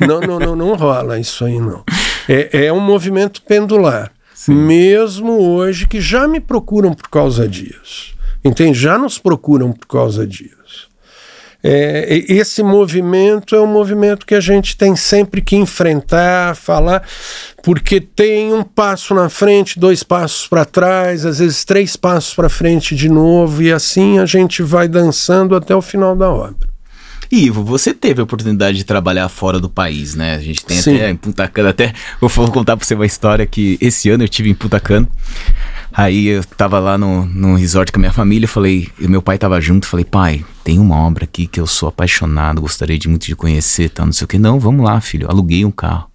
Não, 0.00 0.20
não, 0.20 0.38
não, 0.38 0.56
não 0.56 0.74
rola 0.74 1.18
isso 1.18 1.44
aí 1.44 1.60
não. 1.60 1.84
É, 2.28 2.66
é 2.66 2.72
um 2.72 2.80
movimento 2.80 3.40
pendular, 3.42 4.10
Sim. 4.34 4.54
mesmo 4.54 5.40
hoje 5.40 5.86
que 5.86 6.00
já 6.00 6.26
me 6.26 6.40
procuram 6.40 6.92
por 6.92 7.08
causa 7.08 7.46
disso. 7.46 8.14
Entende? 8.44 8.78
Já 8.78 8.98
nos 8.98 9.18
procuram 9.18 9.72
por 9.72 9.86
causa 9.86 10.26
disso. 10.26 10.83
É, 11.66 12.22
esse 12.28 12.62
movimento 12.62 13.56
é 13.56 13.60
um 13.60 13.66
movimento 13.66 14.26
que 14.26 14.34
a 14.34 14.40
gente 14.40 14.76
tem 14.76 14.94
sempre 14.94 15.40
que 15.40 15.56
enfrentar, 15.56 16.54
falar, 16.54 17.02
porque 17.62 18.02
tem 18.02 18.52
um 18.52 18.62
passo 18.62 19.14
na 19.14 19.30
frente, 19.30 19.80
dois 19.80 20.02
passos 20.02 20.46
para 20.46 20.66
trás, 20.66 21.24
às 21.24 21.38
vezes 21.38 21.64
três 21.64 21.96
passos 21.96 22.34
para 22.34 22.50
frente 22.50 22.94
de 22.94 23.08
novo, 23.08 23.62
e 23.62 23.72
assim 23.72 24.18
a 24.18 24.26
gente 24.26 24.62
vai 24.62 24.86
dançando 24.86 25.56
até 25.56 25.74
o 25.74 25.80
final 25.80 26.14
da 26.14 26.30
obra. 26.30 26.73
Ivo, 27.34 27.64
você 27.64 27.92
teve 27.92 28.20
a 28.20 28.24
oportunidade 28.24 28.78
de 28.78 28.84
trabalhar 28.84 29.28
fora 29.28 29.58
do 29.58 29.68
país, 29.68 30.14
né? 30.14 30.36
A 30.36 30.38
gente 30.38 30.64
tem 30.64 30.80
Sim. 30.80 30.94
até 30.94 31.10
em 31.10 31.16
Punta 31.16 31.48
Cana, 31.48 31.70
até 31.70 31.92
vou 32.20 32.30
contar 32.52 32.76
para 32.76 32.86
você 32.86 32.94
uma 32.94 33.04
história 33.04 33.44
que 33.44 33.76
esse 33.80 34.08
ano 34.08 34.22
eu 34.22 34.28
tive 34.28 34.50
em 34.50 34.54
Punta 34.54 34.78
Cana. 34.78 35.08
Aí 35.92 36.28
eu 36.28 36.44
tava 36.44 36.78
lá 36.78 36.96
no, 36.96 37.26
no 37.26 37.56
resort 37.56 37.90
com 37.90 37.98
a 37.98 38.02
minha 38.02 38.12
família, 38.12 38.46
falei, 38.46 38.88
e 39.00 39.08
meu 39.08 39.20
pai 39.20 39.36
tava 39.36 39.60
junto, 39.60 39.84
falei, 39.84 40.04
pai, 40.04 40.44
tem 40.62 40.78
uma 40.78 40.96
obra 40.96 41.24
aqui 41.24 41.48
que 41.48 41.60
eu 41.60 41.66
sou 41.66 41.88
apaixonado, 41.88 42.60
gostaria 42.60 42.96
de 42.96 43.08
muito 43.08 43.26
de 43.26 43.34
conhecer, 43.34 43.88
tal, 43.88 44.06
não 44.06 44.12
sei 44.12 44.26
o 44.26 44.28
que. 44.28 44.38
Não, 44.38 44.60
vamos 44.60 44.84
lá, 44.84 45.00
filho, 45.00 45.28
aluguei 45.28 45.64
um 45.64 45.72
carro. 45.72 46.08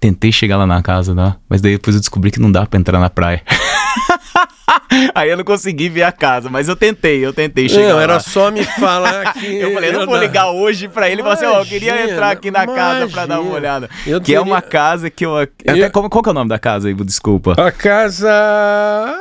Tentei 0.00 0.32
chegar 0.32 0.56
lá 0.56 0.66
na 0.66 0.82
casa, 0.82 1.14
né? 1.14 1.36
mas 1.48 1.60
daí 1.60 1.72
depois 1.72 1.94
eu 1.94 2.00
descobri 2.00 2.32
que 2.32 2.40
não 2.40 2.50
dá 2.50 2.66
para 2.66 2.80
entrar 2.80 2.98
na 2.98 3.08
praia. 3.08 3.42
Aí 5.14 5.30
eu 5.30 5.36
não 5.36 5.44
consegui 5.44 5.88
ver 5.88 6.02
a 6.02 6.12
casa, 6.12 6.48
mas 6.48 6.68
eu 6.68 6.76
tentei, 6.76 7.24
eu 7.24 7.32
tentei 7.32 7.68
chegar. 7.68 7.88
Não, 7.88 7.96
lá. 7.96 8.02
era 8.02 8.20
só 8.20 8.50
me 8.50 8.64
falar 8.64 9.32
que. 9.38 9.56
eu 9.56 9.72
falei, 9.72 9.90
eu 9.90 10.00
não 10.00 10.06
vou 10.06 10.16
ligar 10.16 10.50
hoje 10.50 10.88
pra 10.88 11.08
ele 11.08 11.20
e 11.20 11.22
falar 11.22 11.34
assim, 11.34 11.46
ó, 11.46 11.58
oh, 11.58 11.60
eu 11.60 11.66
queria 11.66 12.10
entrar 12.10 12.30
aqui 12.30 12.50
na 12.50 12.64
imagina, 12.64 12.84
casa 12.84 13.08
pra 13.08 13.26
dar 13.26 13.40
uma 13.40 13.54
olhada. 13.54 13.88
que 14.04 14.18
teria... 14.20 14.38
é 14.38 14.40
uma 14.40 14.62
casa 14.62 15.10
que 15.10 15.24
eu. 15.24 15.36
Até, 15.36 15.86
eu... 15.86 15.90
Qual, 15.90 16.08
qual 16.08 16.22
que 16.22 16.28
é 16.28 16.32
o 16.32 16.34
nome 16.34 16.48
da 16.48 16.58
casa 16.58 16.88
aí? 16.88 16.94
Desculpa. 16.94 17.54
A 17.58 17.70
casa. 17.70 18.28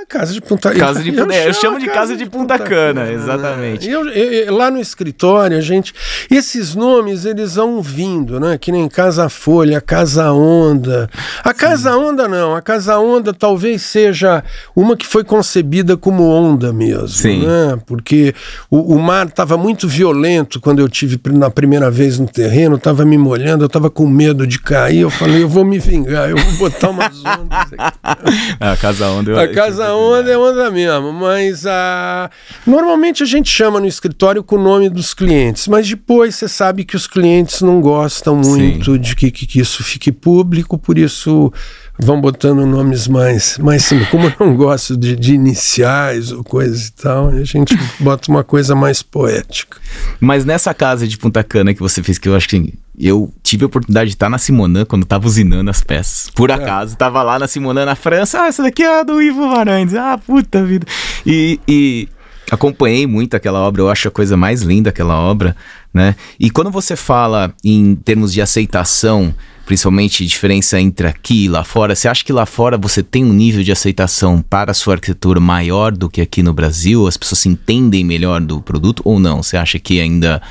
Casa 0.08 0.34
de 0.34 0.42
Punta 0.42 0.74
Casa 0.74 1.04
de 1.04 1.12
Punta 1.12 1.36
Eu, 1.36 1.48
eu 1.48 1.54
chamo 1.54 1.80
de 1.80 1.88
casa 1.88 2.16
de 2.16 2.26
Punta, 2.26 2.58
Punta 2.58 2.60
Cana, 2.60 3.06
Cana, 3.06 3.12
exatamente. 3.12 3.90
Eu, 3.90 4.08
eu, 4.10 4.56
lá 4.56 4.72
no 4.72 4.80
escritório, 4.80 5.58
a 5.58 5.62
gente. 5.62 5.94
Esses 6.32 6.76
nomes, 6.76 7.26
eles 7.26 7.56
vão 7.56 7.82
vindo, 7.82 8.40
né? 8.40 8.58
Que 8.58 8.72
nem 8.72 8.88
Casa 8.88 9.30
Folha, 9.30 9.82
Casa 9.82 10.32
Onda. 10.32 11.10
A 11.44 11.54
Casa 11.54 11.92
Sim. 11.92 11.98
Onda 11.98 12.28
não. 12.28 12.56
A 12.56 12.62
Casa 12.62 12.98
Onda 13.00 13.34
talvez 13.34 13.82
seja 13.82 14.44
uma 14.76 14.96
que 14.96 15.06
foi 15.06 15.24
concebida 15.24 15.57
concebida 15.58 15.98
como 15.98 16.24
onda 16.24 16.72
mesmo, 16.72 17.08
Sim. 17.08 17.46
né? 17.46 17.80
Porque 17.86 18.34
o, 18.70 18.96
o 18.96 19.00
mar 19.00 19.28
estava 19.28 19.58
muito 19.58 19.88
violento 19.88 20.60
quando 20.60 20.80
eu 20.80 20.88
tive 20.88 21.20
na 21.32 21.50
primeira 21.50 21.90
vez 21.90 22.20
no 22.20 22.28
terreno, 22.28 22.76
estava 22.76 23.06
me 23.06 23.18
molhando, 23.18 23.64
eu 23.64 23.68
estava 23.68 23.90
com 23.90 24.08
medo 24.08 24.46
de 24.46 24.60
cair. 24.60 25.02
Eu 25.02 25.10
falei, 25.10 25.44
eu 25.44 25.50
vou 25.50 25.66
me 25.66 25.80
vingar, 25.80 26.30
eu 26.30 26.38
vou 26.38 26.70
botar 26.70 26.90
umas 26.90 27.18
ondas. 27.20 27.58
Aqui. 27.78 28.58
a 28.60 28.78
casa 28.78 29.08
onda. 29.08 29.32
Eu, 29.32 29.40
a 29.40 29.48
casa 29.48 29.94
onda 29.94 30.32
é 30.32 30.38
onda 30.38 30.70
mesmo, 30.70 31.12
mas 31.14 31.66
a 31.66 32.30
normalmente 32.66 33.24
a 33.24 33.26
gente 33.26 33.50
chama 33.50 33.80
no 33.80 33.88
escritório 33.88 34.44
com 34.44 34.56
o 34.58 34.62
nome 34.62 34.90
dos 34.90 35.14
clientes, 35.14 35.68
mas 35.68 35.88
depois 35.88 36.36
você 36.36 36.48
sabe 36.48 36.84
que 36.84 36.96
os 36.96 37.08
clientes 37.08 37.62
não 37.62 37.82
gostam 37.82 38.36
muito 38.36 38.94
Sim. 38.94 39.00
de 39.00 39.16
que, 39.16 39.32
que, 39.32 39.48
que 39.48 39.60
isso 39.60 39.84
fique 39.84 40.12
público, 40.12 40.78
por 40.78 40.98
isso 40.98 41.52
vão 42.00 42.22
botando 42.22 42.66
nomes 42.66 43.08
mais, 43.08 43.58
mais 43.58 43.84
simples. 43.84 44.10
Como 44.10 44.28
eu 44.28 44.34
não 44.40 44.56
gosto 44.56 44.96
de, 44.96 45.16
de 45.16 45.34
iniciais 45.34 46.32
ou 46.32 46.44
coisas 46.44 46.88
e 46.88 46.94
tal, 46.94 47.30
a 47.30 47.44
gente 47.44 47.78
bota 48.00 48.30
uma 48.32 48.44
coisa 48.44 48.76
mais 48.76 49.02
poética. 49.02 49.78
Mas 50.20 50.46
nessa 50.46 50.74
casa 50.74 51.08
de 51.08 51.18
Punta 51.18 51.44
Cana 51.44 51.74
que 51.74 51.80
você 51.80 52.04
fez, 52.04 52.18
que 52.18 52.30
eu 52.30 52.36
acho 52.36 52.48
que 52.48 52.74
eu 53.00 53.32
tive 53.44 53.64
a 53.64 53.68
oportunidade 53.68 54.10
de 54.10 54.16
estar 54.16 54.30
na 54.30 54.38
Simonã 54.38 54.86
quando 54.86 55.04
estava 55.04 55.28
usinando 55.28 55.70
as 55.70 55.82
peças. 55.82 56.30
Por 56.32 56.50
é. 56.50 56.54
acaso, 56.54 56.94
estava 56.94 57.22
lá 57.24 57.40
na 57.40 57.48
Simonã, 57.48 57.86
na 57.86 57.96
França. 57.96 58.44
Ah, 58.44 58.48
essa 58.48 58.64
daqui 58.64 58.84
é 58.84 59.00
a 59.00 59.04
do 59.04 59.22
Ivo 59.22 59.50
Varandes. 59.50 59.96
Ah, 59.96 60.18
puta 60.18 60.64
vida. 60.64 60.86
E, 61.26 61.60
e 61.68 62.08
acompanhei 62.52 63.06
muito 63.06 63.36
aquela 63.36 63.60
obra, 63.60 63.82
eu 63.82 63.90
acho 63.90 64.08
a 64.08 64.12
coisa 64.12 64.38
mais 64.38 64.62
linda 64.62 64.90
aquela 64.90 65.20
obra, 65.20 65.56
né? 65.94 66.16
E 66.40 66.50
quando 66.50 66.72
você 66.72 66.96
fala 66.96 67.54
em 67.64 67.96
termos 67.96 68.34
de 68.34 68.42
aceitação 68.42 69.34
principalmente 69.68 70.26
diferença 70.26 70.80
entre 70.80 71.08
aqui 71.08 71.44
e 71.44 71.50
lá 71.50 71.62
fora, 71.62 71.94
você 71.94 72.08
acha 72.08 72.24
que 72.24 72.32
lá 72.32 72.46
fora 72.46 72.78
você 72.78 73.04
tem 73.04 73.26
um 73.26 73.34
nível 73.34 73.62
de 73.62 73.72
aceitação 73.72 74.42
para 74.42 74.72
a 74.72 74.74
sua 74.74 74.94
arquitetura 74.94 75.42
maior 75.42 75.92
do 75.92 76.10
que 76.10 76.22
aqui 76.22 76.42
no 76.42 76.54
Brasil? 76.54 77.06
As 77.06 77.18
pessoas 77.18 77.40
se 77.40 77.50
entendem 77.50 78.06
melhor 78.06 78.40
do 78.40 78.62
produto 78.62 79.02
ou 79.04 79.20
não? 79.20 79.44
Você 79.44 79.58
acha 79.58 79.78
que 79.78 80.00
ainda, 80.00 80.42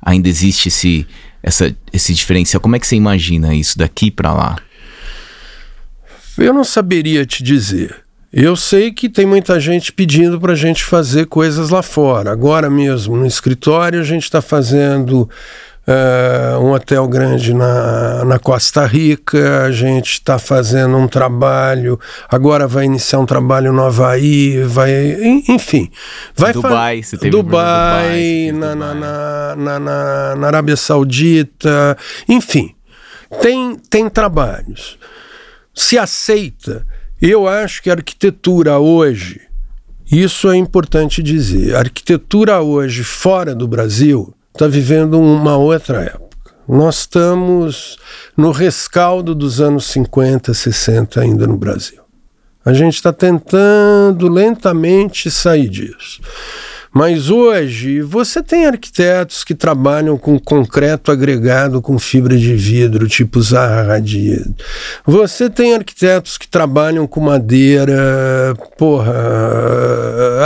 ainda 0.00 0.30
existe 0.30 0.68
esse, 0.68 1.06
essa, 1.42 1.76
esse 1.92 2.14
diferencial? 2.14 2.58
Como 2.58 2.74
é 2.74 2.78
que 2.78 2.86
você 2.86 2.96
imagina 2.96 3.54
isso 3.54 3.76
daqui 3.76 4.10
para 4.10 4.32
lá? 4.32 4.56
Eu 6.38 6.54
não 6.54 6.64
saberia 6.64 7.26
te 7.26 7.42
dizer. 7.42 7.94
Eu 8.32 8.56
sei 8.56 8.90
que 8.90 9.10
tem 9.10 9.26
muita 9.26 9.60
gente 9.60 9.92
pedindo 9.92 10.40
para 10.40 10.54
a 10.54 10.56
gente 10.56 10.82
fazer 10.82 11.26
coisas 11.26 11.68
lá 11.68 11.82
fora. 11.82 12.32
Agora 12.32 12.70
mesmo, 12.70 13.14
no 13.14 13.26
escritório, 13.26 14.00
a 14.00 14.04
gente 14.04 14.24
está 14.24 14.40
fazendo 14.40 15.28
Uh, 15.86 16.64
um 16.64 16.72
hotel 16.72 17.06
grande 17.06 17.52
na, 17.52 18.24
na 18.24 18.38
Costa 18.38 18.86
Rica, 18.86 19.64
a 19.64 19.70
gente 19.70 20.12
está 20.12 20.38
fazendo 20.38 20.96
um 20.96 21.06
trabalho, 21.06 22.00
agora 22.26 22.66
vai 22.66 22.86
iniciar 22.86 23.18
um 23.18 23.26
trabalho 23.26 23.70
no 23.70 23.84
Havaí, 23.84 24.62
vai, 24.62 24.90
enfim. 25.46 25.90
Vai 26.34 26.54
Dubai, 26.54 27.02
você 27.02 27.18
teve 27.18 27.30
Dubai, 27.30 28.50
Dubai 28.50 28.52
na, 28.52 28.74
Dubai. 28.74 28.94
Na, 28.94 29.54
na, 29.56 29.78
na, 29.78 30.36
na 30.36 30.46
Arábia 30.46 30.74
Saudita, 30.74 31.98
enfim, 32.26 32.74
tem, 33.42 33.76
tem 33.76 34.08
trabalhos. 34.08 34.98
Se 35.74 35.98
aceita, 35.98 36.86
eu 37.20 37.46
acho 37.46 37.82
que 37.82 37.90
a 37.90 37.92
arquitetura 37.92 38.78
hoje, 38.78 39.38
isso 40.10 40.50
é 40.50 40.56
importante 40.56 41.22
dizer, 41.22 41.76
a 41.76 41.80
arquitetura 41.80 42.62
hoje 42.62 43.04
fora 43.04 43.54
do 43.54 43.68
Brasil 43.68 44.34
está 44.54 44.68
vivendo 44.68 45.20
uma 45.20 45.56
outra 45.56 46.02
época. 46.02 46.54
Nós 46.66 47.00
estamos 47.00 47.98
no 48.36 48.52
rescaldo 48.52 49.34
dos 49.34 49.60
anos 49.60 49.86
50, 49.86 50.54
60 50.54 51.20
ainda 51.20 51.44
no 51.44 51.56
Brasil. 51.56 52.00
A 52.64 52.72
gente 52.72 52.94
está 52.94 53.12
tentando 53.12 54.28
lentamente 54.28 55.28
sair 55.28 55.68
disso. 55.68 56.22
Mas 56.94 57.28
hoje 57.28 58.00
você 58.02 58.40
tem 58.40 58.66
arquitetos 58.66 59.42
que 59.42 59.52
trabalham 59.52 60.16
com 60.16 60.38
concreto 60.38 61.10
agregado 61.10 61.82
com 61.82 61.98
fibra 61.98 62.36
de 62.36 62.54
vidro, 62.54 63.08
tipo 63.08 63.42
Zaha 63.42 63.94
Hadid. 63.94 64.54
Você 65.04 65.50
tem 65.50 65.74
arquitetos 65.74 66.38
que 66.38 66.46
trabalham 66.46 67.04
com 67.04 67.20
madeira, 67.20 68.54
porra, 68.78 69.12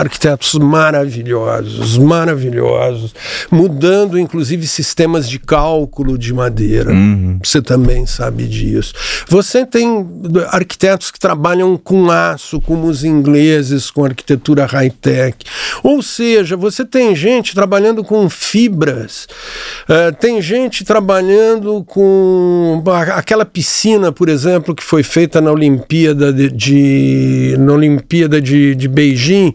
arquitetos 0.00 0.54
maravilhosos, 0.54 1.98
maravilhosos, 1.98 3.14
mudando 3.50 4.18
inclusive 4.18 4.66
sistemas 4.66 5.28
de 5.28 5.38
cálculo 5.38 6.16
de 6.16 6.32
madeira. 6.32 6.90
Uhum. 6.90 7.38
Você 7.44 7.60
também 7.60 8.06
sabe 8.06 8.46
disso. 8.46 8.94
Você 9.28 9.66
tem 9.66 10.08
arquitetos 10.48 11.10
que 11.10 11.20
trabalham 11.20 11.76
com 11.76 12.10
aço, 12.10 12.58
como 12.58 12.86
os 12.86 13.04
ingleses, 13.04 13.90
com 13.90 14.02
arquitetura 14.02 14.64
high-tech. 14.64 15.36
Ou 15.82 16.02
seja, 16.02 16.37
seja, 16.38 16.56
você 16.56 16.84
tem 16.84 17.14
gente 17.14 17.54
trabalhando 17.54 18.04
com 18.04 18.28
fibras, 18.28 19.26
uh, 19.88 20.14
tem 20.18 20.40
gente 20.40 20.84
trabalhando 20.84 21.82
com 21.84 22.82
aquela 23.14 23.44
piscina, 23.44 24.12
por 24.12 24.28
exemplo, 24.28 24.74
que 24.74 24.82
foi 24.82 25.02
feita 25.02 25.40
na 25.40 25.50
Olimpíada 25.50 26.32
de, 26.32 26.50
de 26.50 27.56
na 27.58 27.72
Olimpíada 27.72 28.40
de, 28.40 28.74
de 28.74 28.88
Beijing, 28.88 29.54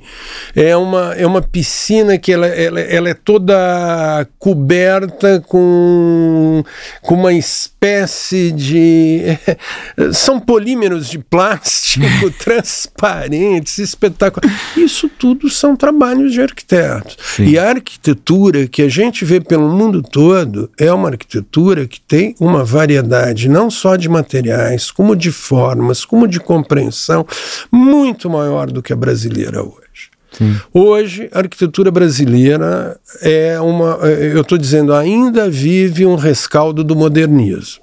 é 0.56 0.76
uma, 0.76 1.14
é 1.14 1.26
uma 1.26 1.42
piscina 1.42 2.18
que 2.18 2.32
ela, 2.32 2.48
ela, 2.48 2.80
ela 2.80 3.10
é 3.10 3.14
toda 3.14 4.28
coberta 4.38 5.42
com, 5.48 6.64
com 7.02 7.16
uma 7.16 7.34
espécie 7.34 8.52
de 8.52 9.22
são 10.14 10.40
polímeros 10.40 11.10
de 11.10 11.18
plástico 11.18 12.32
transparentes, 12.44 13.78
espetaculares. 13.78 14.58
Isso 14.76 15.10
tudo 15.10 15.50
são 15.50 15.76
trabalhos 15.76 16.34
de 16.34 16.42
arquitetura 16.42 16.73
arquitetos. 16.74 17.18
Sim. 17.36 17.46
E 17.46 17.58
a 17.58 17.70
arquitetura 17.70 18.68
que 18.68 18.82
a 18.82 18.90
gente 18.90 19.24
vê 19.24 19.40
pelo 19.40 19.70
mundo 19.70 20.02
todo 20.02 20.70
é 20.80 20.92
uma 20.92 21.10
arquitetura 21.10 21.88
que 21.88 22.02
tem 22.02 22.36
uma 22.40 22.64
variedade 22.64 23.48
não 23.48 23.70
só 23.70 23.96
de 23.96 24.10
materiais, 24.10 24.92
como 24.92 25.16
de 25.16 25.32
formas, 25.32 26.04
como 26.06 26.28
de 26.28 26.40
compreensão, 26.40 27.26
muito 27.72 28.30
maior 28.30 28.72
do 28.72 28.82
que 28.82 28.94
a 28.94 28.96
brasileira 28.96 29.62
hoje. 29.62 29.84
Sim. 30.32 30.56
Hoje, 30.74 31.30
a 31.32 31.40
arquitetura 31.40 31.92
brasileira 31.92 33.00
é 33.22 33.60
uma. 33.62 33.98
Eu 34.08 34.42
estou 34.42 34.58
dizendo, 34.58 34.94
ainda 34.94 35.48
vive 35.48 36.08
um 36.08 36.16
rescaldo 36.16 36.84
do 36.84 36.96
modernismo. 36.96 37.83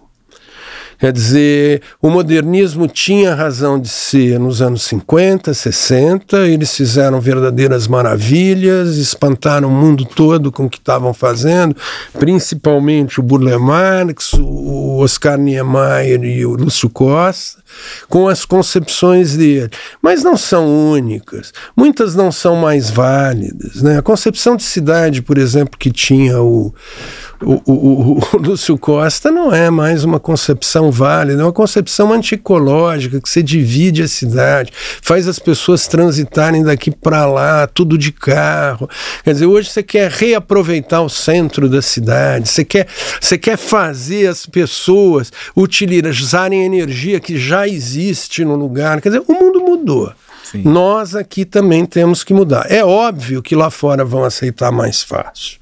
Quer 1.00 1.14
dizer, 1.14 1.80
o 2.02 2.10
modernismo 2.10 2.86
tinha 2.86 3.34
razão 3.34 3.80
de 3.80 3.88
ser 3.88 4.38
nos 4.38 4.60
anos 4.60 4.82
50, 4.82 5.54
60, 5.54 6.46
eles 6.46 6.76
fizeram 6.76 7.18
verdadeiras 7.18 7.88
maravilhas, 7.88 8.98
espantaram 8.98 9.68
o 9.68 9.72
mundo 9.72 10.04
todo 10.04 10.52
com 10.52 10.66
o 10.66 10.68
que 10.68 10.76
estavam 10.76 11.14
fazendo, 11.14 11.74
principalmente 12.18 13.18
o 13.18 13.22
Burle 13.22 13.56
Marx, 13.56 14.34
o 14.34 14.98
Oscar 14.98 15.38
Niemeyer 15.38 16.22
e 16.22 16.44
o 16.44 16.52
Lúcio 16.52 16.90
Costa, 16.90 17.62
com 18.06 18.28
as 18.28 18.44
concepções 18.44 19.34
dele. 19.38 19.70
Mas 20.02 20.22
não 20.22 20.36
são 20.36 20.68
únicas, 20.90 21.50
muitas 21.74 22.14
não 22.14 22.30
são 22.30 22.56
mais 22.56 22.90
válidas. 22.90 23.80
Né? 23.80 23.96
A 23.96 24.02
concepção 24.02 24.54
de 24.54 24.64
cidade, 24.64 25.22
por 25.22 25.38
exemplo, 25.38 25.78
que 25.78 25.90
tinha 25.90 26.42
o 26.42 26.74
o, 27.42 27.60
o, 27.66 28.18
o, 28.18 28.36
Lúcio 28.36 28.76
Costa 28.76 29.30
não 29.30 29.52
é 29.52 29.70
mais 29.70 30.04
uma 30.04 30.20
concepção 30.20 30.90
válida, 30.90 31.40
é 31.40 31.44
uma 31.44 31.52
concepção 31.52 32.12
anticológica 32.12 33.20
que 33.20 33.28
você 33.28 33.42
divide 33.42 34.02
a 34.02 34.08
cidade, 34.08 34.72
faz 35.00 35.26
as 35.26 35.38
pessoas 35.38 35.86
transitarem 35.88 36.62
daqui 36.62 36.90
para 36.90 37.24
lá, 37.26 37.66
tudo 37.66 37.96
de 37.96 38.12
carro. 38.12 38.88
Quer 39.24 39.32
dizer, 39.32 39.46
hoje 39.46 39.70
você 39.70 39.82
quer 39.82 40.10
reaproveitar 40.10 41.00
o 41.00 41.08
centro 41.08 41.68
da 41.68 41.80
cidade, 41.80 42.48
você 42.48 42.64
quer, 42.64 42.86
você 43.20 43.38
quer 43.38 43.56
fazer 43.56 44.26
as 44.26 44.44
pessoas 44.44 45.32
utilizarem 45.56 46.62
a 46.62 46.66
energia 46.66 47.20
que 47.20 47.38
já 47.38 47.66
existe 47.66 48.44
no 48.44 48.54
lugar. 48.54 49.00
Quer 49.00 49.10
dizer, 49.10 49.22
o 49.26 49.32
mundo 49.32 49.60
mudou. 49.60 50.12
Nós 50.58 51.14
aqui 51.14 51.44
também 51.44 51.84
temos 51.86 52.24
que 52.24 52.34
mudar. 52.34 52.66
É 52.70 52.84
óbvio 52.84 53.42
que 53.42 53.54
lá 53.54 53.70
fora 53.70 54.04
vão 54.04 54.24
aceitar 54.24 54.70
mais 54.70 55.02
fácil. 55.02 55.58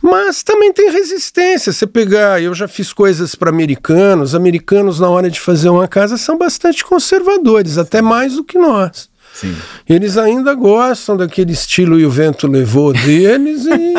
Mas 0.00 0.42
também 0.42 0.72
tem 0.72 0.90
resistência. 0.90 1.72
Você 1.72 1.86
pegar, 1.86 2.42
eu 2.42 2.54
já 2.54 2.66
fiz 2.66 2.92
coisas 2.92 3.34
para 3.34 3.50
americanos, 3.50 4.34
americanos 4.34 5.00
na 5.00 5.08
hora 5.08 5.30
de 5.30 5.40
fazer 5.40 5.68
uma 5.68 5.88
casa 5.88 6.16
são 6.16 6.38
bastante 6.38 6.84
conservadores, 6.84 7.78
até 7.78 8.00
mais 8.00 8.34
do 8.34 8.44
que 8.44 8.58
nós. 8.58 9.08
Sim. 9.36 9.54
Eles 9.86 10.16
ainda 10.16 10.54
gostam 10.54 11.14
daquele 11.14 11.52
estilo 11.52 12.00
e 12.00 12.06
o 12.06 12.10
vento 12.10 12.46
levou 12.46 12.94
deles 12.94 13.66
e. 13.66 13.94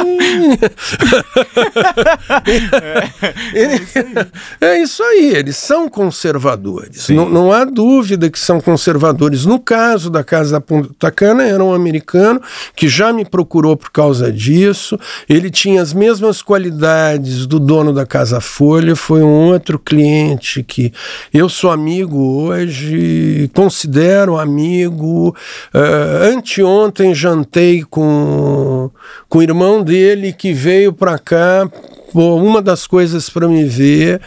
é, 4.59 4.65
é, 4.73 4.81
isso 4.81 5.03
aí, 5.03 5.35
eles 5.35 5.55
são 5.55 5.87
conservadores. 5.87 7.07
Não, 7.09 7.29
não, 7.29 7.51
há 7.51 7.65
dúvida 7.65 8.31
que 8.31 8.39
são 8.39 8.59
conservadores. 8.59 9.45
No 9.45 9.59
caso 9.59 10.09
da 10.09 10.23
Casa 10.23 10.53
da 10.53 10.61
Punta 10.61 11.11
Cana, 11.11 11.43
era 11.43 11.63
um 11.63 11.71
americano 11.71 12.41
que 12.75 12.87
já 12.87 13.13
me 13.13 13.23
procurou 13.23 13.77
por 13.77 13.91
causa 13.91 14.31
disso. 14.31 14.99
Ele 15.29 15.51
tinha 15.51 15.83
as 15.83 15.93
mesmas 15.93 16.41
qualidades 16.41 17.45
do 17.45 17.59
dono 17.59 17.93
da 17.93 18.07
Casa 18.07 18.41
Folha, 18.41 18.95
foi 18.95 19.21
um 19.21 19.51
outro 19.51 19.77
cliente 19.77 20.63
que 20.63 20.91
eu 21.31 21.47
sou 21.47 21.69
amigo 21.69 22.17
hoje, 22.41 23.51
considero 23.53 24.39
amigo 24.39 25.26
uh, 25.29 26.33
anteontem 26.33 27.13
jantei 27.13 27.83
com, 27.83 28.89
com 29.29 29.39
o 29.39 29.43
irmão 29.43 29.83
dele 29.83 30.33
que 30.33 30.53
veio 30.53 30.93
para 30.93 31.17
cá 31.17 31.69
uma 32.13 32.61
das 32.61 32.87
coisas 32.87 33.29
para 33.29 33.47
me 33.47 33.63
ver 33.65 34.21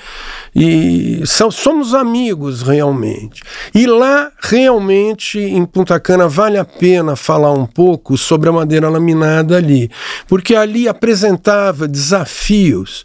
e 0.55 1.23
são, 1.25 1.51
somos 1.51 1.95
amigos 1.95 2.63
realmente. 2.63 3.43
E 3.75 3.87
lá 3.87 4.31
realmente 4.41 5.39
em 5.39 5.65
Punta 5.65 5.99
Cana 5.99 6.29
vale 6.29 6.59
a 6.59 6.65
pena 6.65 7.17
falar 7.17 7.53
um 7.53 7.67
pouco 7.67 8.17
sobre 8.17 8.49
a 8.49 8.53
madeira 8.53 8.89
laminada 8.89 9.57
ali, 9.57 9.91
porque 10.29 10.55
ali 10.55 10.89
apresentava 10.89 11.89
desafios 11.89 13.05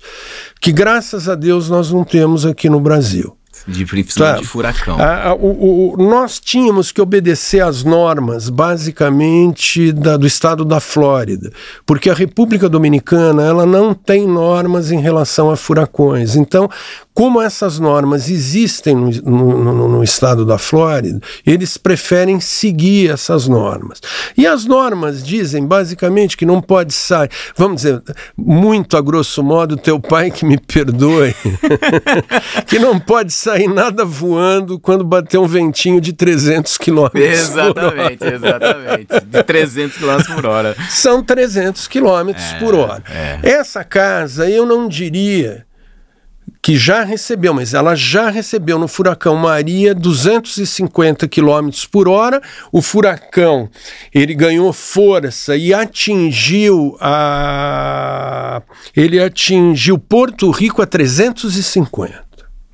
que 0.60 0.72
graças 0.72 1.30
a 1.30 1.36
Deus 1.36 1.70
nós 1.70 1.92
não 1.92 2.04
temos 2.04 2.46
aqui 2.46 2.70
no 2.70 2.80
Brasil 2.80 3.36
de 3.68 3.86
tá. 4.14 4.34
de 4.34 4.46
furacão. 4.46 5.00
A, 5.00 5.30
a, 5.30 5.34
o, 5.34 5.94
o, 5.94 5.98
nós 5.98 6.40
tínhamos 6.40 6.92
que 6.92 7.02
obedecer 7.02 7.62
às 7.62 7.84
normas, 7.84 8.50
basicamente, 8.50 9.92
da, 9.92 10.18
do 10.18 10.28
estado 10.28 10.64
da 10.64 10.80
Flórida, 10.80 11.52
porque 11.86 12.10
a 12.10 12.14
República 12.14 12.70
Dominicana 12.70 13.44
ela 13.44 13.66
não 13.66 13.94
tem 13.94 14.28
normas 14.28 14.92
em 14.92 15.00
relação 15.00 15.50
a 15.50 15.56
furacões. 15.56 16.36
Então, 16.36 16.70
como 17.14 17.42
essas 17.42 17.80
normas 17.80 18.30
existem 18.30 18.94
no, 18.94 19.10
no, 19.10 19.74
no, 19.74 19.88
no, 19.88 20.04
estado 20.04 20.46
da 20.46 20.58
Flórida, 20.58 21.20
eles 21.46 21.78
preferem 21.78 22.42
seguir 22.42 23.10
essas 23.10 23.48
normas. 23.48 24.02
E 24.38 24.46
as 24.46 24.66
normas 24.66 25.24
dizem 25.24 25.66
basicamente 25.66 26.36
que 26.36 26.46
não 26.46 26.62
pode 26.62 26.94
sair, 26.94 27.30
vamos 27.56 27.84
dizer, 27.84 28.04
muito 28.38 28.98
a 28.98 29.02
grosso 29.02 29.42
modo, 29.42 29.78
teu 29.78 29.98
pai 29.98 30.30
que 30.30 30.46
me 30.46 30.58
perdoe, 30.58 31.34
que 32.68 32.78
não 32.78 33.00
pode 33.00 33.32
sair 33.32 33.55
nada 33.68 34.04
voando 34.04 34.80
quando 34.80 35.04
bater 35.04 35.38
um 35.38 35.48
ventinho 35.48 36.02
de 36.02 36.14
300 36.14 36.78
km 36.78 37.08
Exatamente, 37.16 38.24
exatamente. 38.24 39.08
De 39.26 39.44
300 39.44 39.98
km 39.98 40.36
por 40.36 40.46
hora. 40.46 40.76
São 40.90 41.24
300 41.24 41.88
km 41.88 42.30
é, 42.36 42.60
por 42.60 42.76
hora. 42.76 43.04
É. 43.10 43.40
Essa 43.44 43.84
casa, 43.84 44.50
eu 44.50 44.66
não 44.66 44.88
diria 44.88 45.66
que 46.66 46.76
já 46.76 47.04
recebeu, 47.04 47.54
mas 47.54 47.76
ela 47.76 47.94
já 47.94 48.28
recebeu 48.32 48.80
no 48.80 48.88
furacão 48.88 49.36
Maria 49.36 49.94
250 49.94 51.28
km 51.28 51.70
por 51.92 52.08
hora. 52.08 52.42
O 52.72 52.82
furacão 52.82 53.70
ele 54.12 54.34
ganhou 54.34 54.74
força 54.74 55.56
e 55.56 55.72
atingiu 55.72 56.98
a 57.00 58.64
ele 58.96 59.20
atingiu 59.22 60.00
Porto 60.00 60.50
Rico 60.50 60.82
a 60.82 60.88
350. 60.88 62.25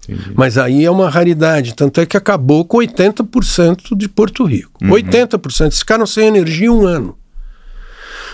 Entendi. 0.08 0.32
Mas 0.36 0.58
aí 0.58 0.84
é 0.84 0.92
uma 0.92 1.10
raridade, 1.10 1.76
tanto 1.76 2.02
é 2.02 2.06
que 2.06 2.18
acabou 2.18 2.66
com 2.66 2.78
80% 2.78 3.96
de 3.96 4.10
Porto 4.10 4.46
Rico. 4.46 4.84
Uhum. 4.84 4.90
80%, 4.90 5.62
eles 5.62 5.80
ficaram 5.80 6.06
sem 6.06 6.28
energia 6.28 6.72
um 6.72 6.86
ano. 6.86 7.18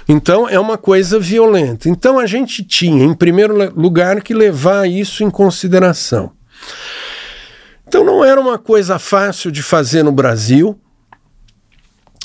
Então 0.07 0.47
é 0.47 0.57
uma 0.59 0.77
coisa 0.77 1.19
violenta. 1.19 1.89
Então 1.89 2.17
a 2.17 2.25
gente 2.25 2.63
tinha, 2.63 3.03
em 3.03 3.13
primeiro 3.13 3.73
lugar, 3.75 4.21
que 4.21 4.33
levar 4.33 4.89
isso 4.89 5.23
em 5.23 5.29
consideração. 5.29 6.31
Então 7.87 8.03
não 8.03 8.23
era 8.23 8.39
uma 8.39 8.57
coisa 8.57 8.97
fácil 8.97 9.51
de 9.51 9.61
fazer 9.61 10.03
no 10.03 10.11
Brasil. 10.11 10.79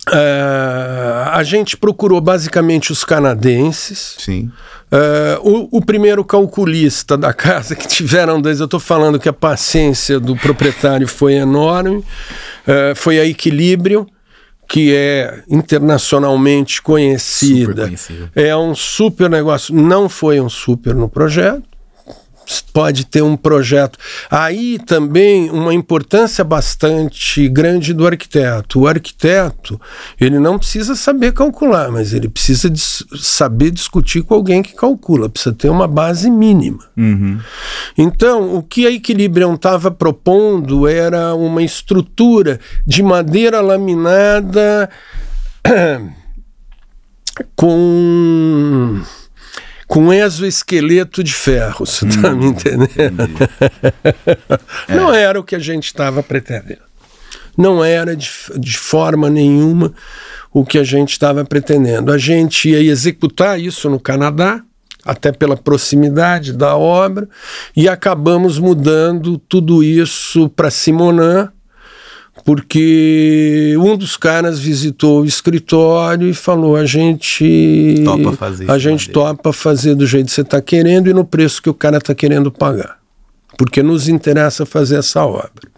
Uh, 0.08 1.30
a 1.30 1.42
gente 1.44 1.76
procurou 1.76 2.20
basicamente 2.20 2.90
os 2.90 3.04
canadenses. 3.04 4.16
Sim. 4.18 4.50
Uh, 4.90 5.68
o, 5.70 5.78
o, 5.78 5.80
primeiro 5.84 6.24
calculista 6.24 7.16
da 7.16 7.32
casa, 7.32 7.76
que 7.76 7.86
tiveram 7.86 8.40
dois, 8.40 8.58
eu 8.58 8.64
estou 8.64 8.80
falando 8.80 9.18
que 9.18 9.28
a 9.28 9.32
paciência 9.32 10.18
do 10.18 10.36
proprietário 10.36 11.06
foi 11.06 11.34
enorme, 11.34 11.98
uh, 11.98 12.94
foi 12.96 13.20
a 13.20 13.24
equilíbrio 13.24 14.06
que 14.68 14.94
é 14.94 15.42
internacionalmente 15.48 16.80
conhecida. 16.80 17.92
É 18.34 18.56
um 18.56 18.74
super 18.74 19.28
negócio. 19.28 19.74
Não 19.74 20.08
foi 20.08 20.40
um 20.40 20.48
super 20.48 20.94
no 20.94 21.08
projeto, 21.08 21.62
pode 22.60 23.06
ter 23.06 23.22
um 23.22 23.36
projeto. 23.36 23.98
Aí 24.30 24.78
também 24.78 25.50
uma 25.50 25.72
importância 25.72 26.44
bastante 26.44 27.48
grande 27.48 27.92
do 27.92 28.06
arquiteto. 28.06 28.80
O 28.80 28.86
arquiteto, 28.86 29.80
ele 30.20 30.38
não 30.38 30.58
precisa 30.58 30.94
saber 30.94 31.32
calcular, 31.32 31.90
mas 31.90 32.12
ele 32.12 32.28
precisa 32.28 32.68
dis 32.68 33.04
saber 33.18 33.70
discutir 33.70 34.22
com 34.22 34.34
alguém 34.34 34.62
que 34.62 34.74
calcula, 34.74 35.28
precisa 35.28 35.54
ter 35.54 35.68
uma 35.68 35.86
base 35.86 36.30
mínima. 36.30 36.80
Uhum. 36.96 37.38
Então, 37.96 38.56
o 38.56 38.62
que 38.62 38.86
a 38.86 38.90
Equilibrium 38.90 39.54
estava 39.54 39.90
propondo 39.90 40.86
era 40.88 41.34
uma 41.34 41.62
estrutura 41.62 42.60
de 42.86 43.02
madeira 43.02 43.60
laminada 43.60 44.90
com 47.56 49.00
com 49.92 50.10
exoesqueleto 50.10 51.22
de 51.22 51.34
ferro, 51.34 51.84
você 51.84 52.08
está 52.08 52.30
hum, 52.30 52.36
me 52.36 52.46
entendendo? 52.46 53.36
é. 54.88 54.94
Não 54.96 55.12
era 55.12 55.38
o 55.38 55.44
que 55.44 55.54
a 55.54 55.58
gente 55.58 55.84
estava 55.84 56.22
pretendendo. 56.22 56.80
Não 57.58 57.84
era 57.84 58.16
de, 58.16 58.30
de 58.56 58.78
forma 58.78 59.28
nenhuma 59.28 59.92
o 60.50 60.64
que 60.64 60.78
a 60.78 60.82
gente 60.82 61.10
estava 61.10 61.44
pretendendo. 61.44 62.10
A 62.10 62.16
gente 62.16 62.70
ia 62.70 62.80
executar 62.80 63.60
isso 63.60 63.90
no 63.90 64.00
Canadá, 64.00 64.62
até 65.04 65.30
pela 65.30 65.58
proximidade 65.58 66.54
da 66.54 66.74
obra, 66.74 67.28
e 67.76 67.86
acabamos 67.86 68.58
mudando 68.58 69.36
tudo 69.36 69.84
isso 69.84 70.48
para 70.48 70.70
Simonã, 70.70 71.52
porque 72.44 73.74
um 73.78 73.96
dos 73.96 74.16
caras 74.16 74.58
visitou 74.58 75.22
o 75.22 75.24
escritório 75.24 76.28
e 76.28 76.34
falou: 76.34 76.76
a 76.76 76.84
gente 76.84 78.02
topa 78.04 78.32
fazer 78.32 78.70
a 78.70 78.78
gente 78.78 79.10
topa 79.10 79.52
fazer 79.52 79.94
do 79.94 80.06
jeito 80.06 80.26
que 80.26 80.32
você 80.32 80.40
está 80.40 80.60
querendo 80.60 81.08
e 81.08 81.12
no 81.12 81.24
preço 81.24 81.62
que 81.62 81.70
o 81.70 81.74
cara 81.74 81.98
está 81.98 82.14
querendo 82.14 82.50
pagar, 82.50 82.98
porque 83.56 83.82
nos 83.82 84.08
interessa 84.08 84.66
fazer 84.66 84.98
essa 84.98 85.24
obra. 85.24 85.70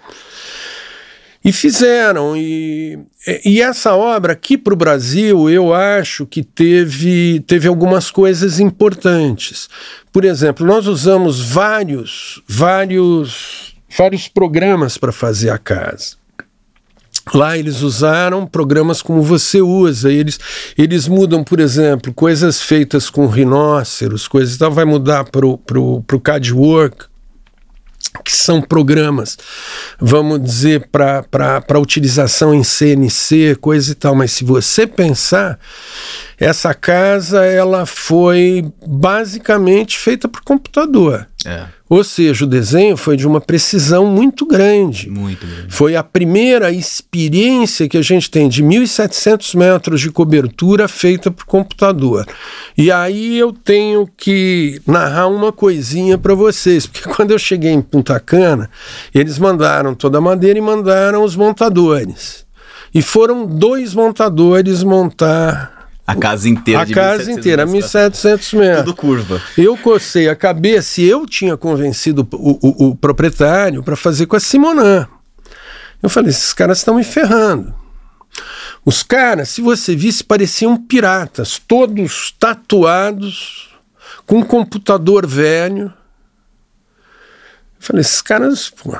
E 1.45 1.53
fizeram, 1.53 2.35
e, 2.35 2.99
e 3.45 3.61
essa 3.61 3.95
obra 3.95 4.33
aqui 4.33 4.57
para 4.57 4.73
o 4.73 4.77
Brasil, 4.77 5.51
eu 5.51 5.75
acho 5.75 6.25
que 6.25 6.43
teve, 6.43 7.45
teve 7.47 7.69
algumas 7.69 8.11
coisas 8.11 8.59
importantes. 8.59 9.69
Por 10.11 10.25
exemplo, 10.25 10.67
nós 10.67 10.87
usamos 10.87 11.43
vários, 11.43 12.43
vários, 12.49 13.77
vários 13.95 14.27
programas 14.27 14.97
para 14.97 15.13
fazer 15.13 15.51
a 15.51 15.59
casa. 15.59 16.24
Lá 17.33 17.57
eles 17.57 17.81
usaram 17.81 18.47
programas 18.47 19.01
como 19.01 19.23
você 19.23 19.63
usa, 19.63 20.13
eles, 20.13 20.39
eles 20.77 21.09
mudam, 21.09 21.43
por 21.43 21.59
exemplo, 21.59 22.13
coisas 22.13 22.61
feitas 22.61 23.09
com 23.09 23.27
rinoceros, 23.27 24.29
coisas 24.29 24.57
então 24.57 24.71
vai 24.71 24.85
mudar 24.85 25.25
para 25.25 25.47
o 25.47 26.21
CADWork, 26.23 27.07
que 28.23 28.37
são 28.37 28.61
programas, 28.61 29.39
vamos 29.99 30.43
dizer, 30.43 30.89
para 30.91 31.79
utilização 31.79 32.55
em 32.55 32.63
CNC, 32.63 33.57
coisa 33.61 33.93
e 33.93 33.95
tal. 33.95 34.15
Mas 34.15 34.33
se 34.33 34.45
você 34.45 34.87
pensar, 34.87 35.59
essa 36.39 36.73
casa 36.75 37.45
ela 37.45 37.87
foi 37.87 38.71
basicamente 38.87 39.99
feita 39.99 40.29
por 40.29 40.43
computador. 40.43 41.27
É. 41.45 41.67
Ou 41.89 42.03
seja, 42.03 42.45
o 42.45 42.49
desenho 42.49 42.97
foi 42.97 43.17
de 43.17 43.27
uma 43.27 43.41
precisão 43.41 44.07
muito 44.07 44.47
grande. 44.47 45.11
Muito 45.11 45.47
grande. 45.47 45.67
Foi 45.69 45.95
a 45.95 46.03
primeira 46.03 46.71
experiência 46.71 47.89
que 47.89 47.99
a 47.99 48.03
gente 48.03 48.31
tem 48.31 48.49
de 48.49 48.63
1.700 48.63 49.57
metros 49.57 50.01
de 50.01 50.11
cobertura 50.11 50.89
feita 50.89 51.31
por 51.31 51.45
computador. 51.45 52.27
E 52.77 52.91
aí 52.91 53.39
eu 53.39 53.53
tenho 53.53 54.09
que 54.17 54.81
narrar 54.87 55.29
uma 55.29 55.53
coisinha 55.53 56.17
para 56.17 56.35
vocês, 56.35 56.87
porque 56.87 57.09
quando 57.15 57.33
eu 57.33 57.39
cheguei 57.39 57.73
em 57.73 57.83
Punta 57.83 58.19
Cana, 58.19 58.71
eles 59.15 59.39
mandaram 59.39 59.95
toda 59.95 60.19
a 60.19 60.23
madeira 60.23 60.59
e 60.59 60.63
mandaram 60.63 61.23
os 61.23 61.37
montadores. 61.37 62.45
E 62.95 63.03
foram 63.03 63.45
dois 63.45 63.93
montadores 63.93 64.83
montar 64.85 65.74
a 66.07 66.15
casa 66.15 66.49
inteira 66.49 66.83
a 66.83 66.85
de 66.85 66.93
casa 66.93 67.33
inteira, 67.33 67.67
1.700 67.67 68.59
metros. 68.59 68.85
Tudo 68.85 68.95
curva. 68.95 69.43
Eu 69.57 69.77
cocei 69.77 70.29
a 70.29 70.37
cabeça 70.37 71.01
e 71.01 71.09
eu 71.09 71.27
tinha 71.27 71.57
convencido 71.57 72.29
o, 72.33 72.59
o, 72.61 72.89
o 72.89 72.97
proprietário 72.97 73.83
para 73.83 73.97
fazer 73.97 74.27
com 74.27 74.37
a 74.37 74.41
Simonã. 74.41 75.09
Eu 76.03 76.11
falei, 76.11 76.31
esses 76.31 76.53
caras 76.53 76.79
estão 76.79 76.97
me 76.97 77.05
ferrando. 77.05 77.75
Os 78.85 79.03
caras, 79.03 79.49
se 79.49 79.63
você 79.63 79.97
visse, 79.97 80.23
pareciam 80.23 80.77
piratas, 80.77 81.59
todos 81.59 82.35
tatuados, 82.39 83.71
com 84.27 84.41
um 84.41 84.45
computador 84.45 85.27
velho. 85.27 85.87
Eu 85.87 85.93
falei, 87.81 88.03
esses 88.03 88.21
caras, 88.21 88.69
pô. 88.69 88.95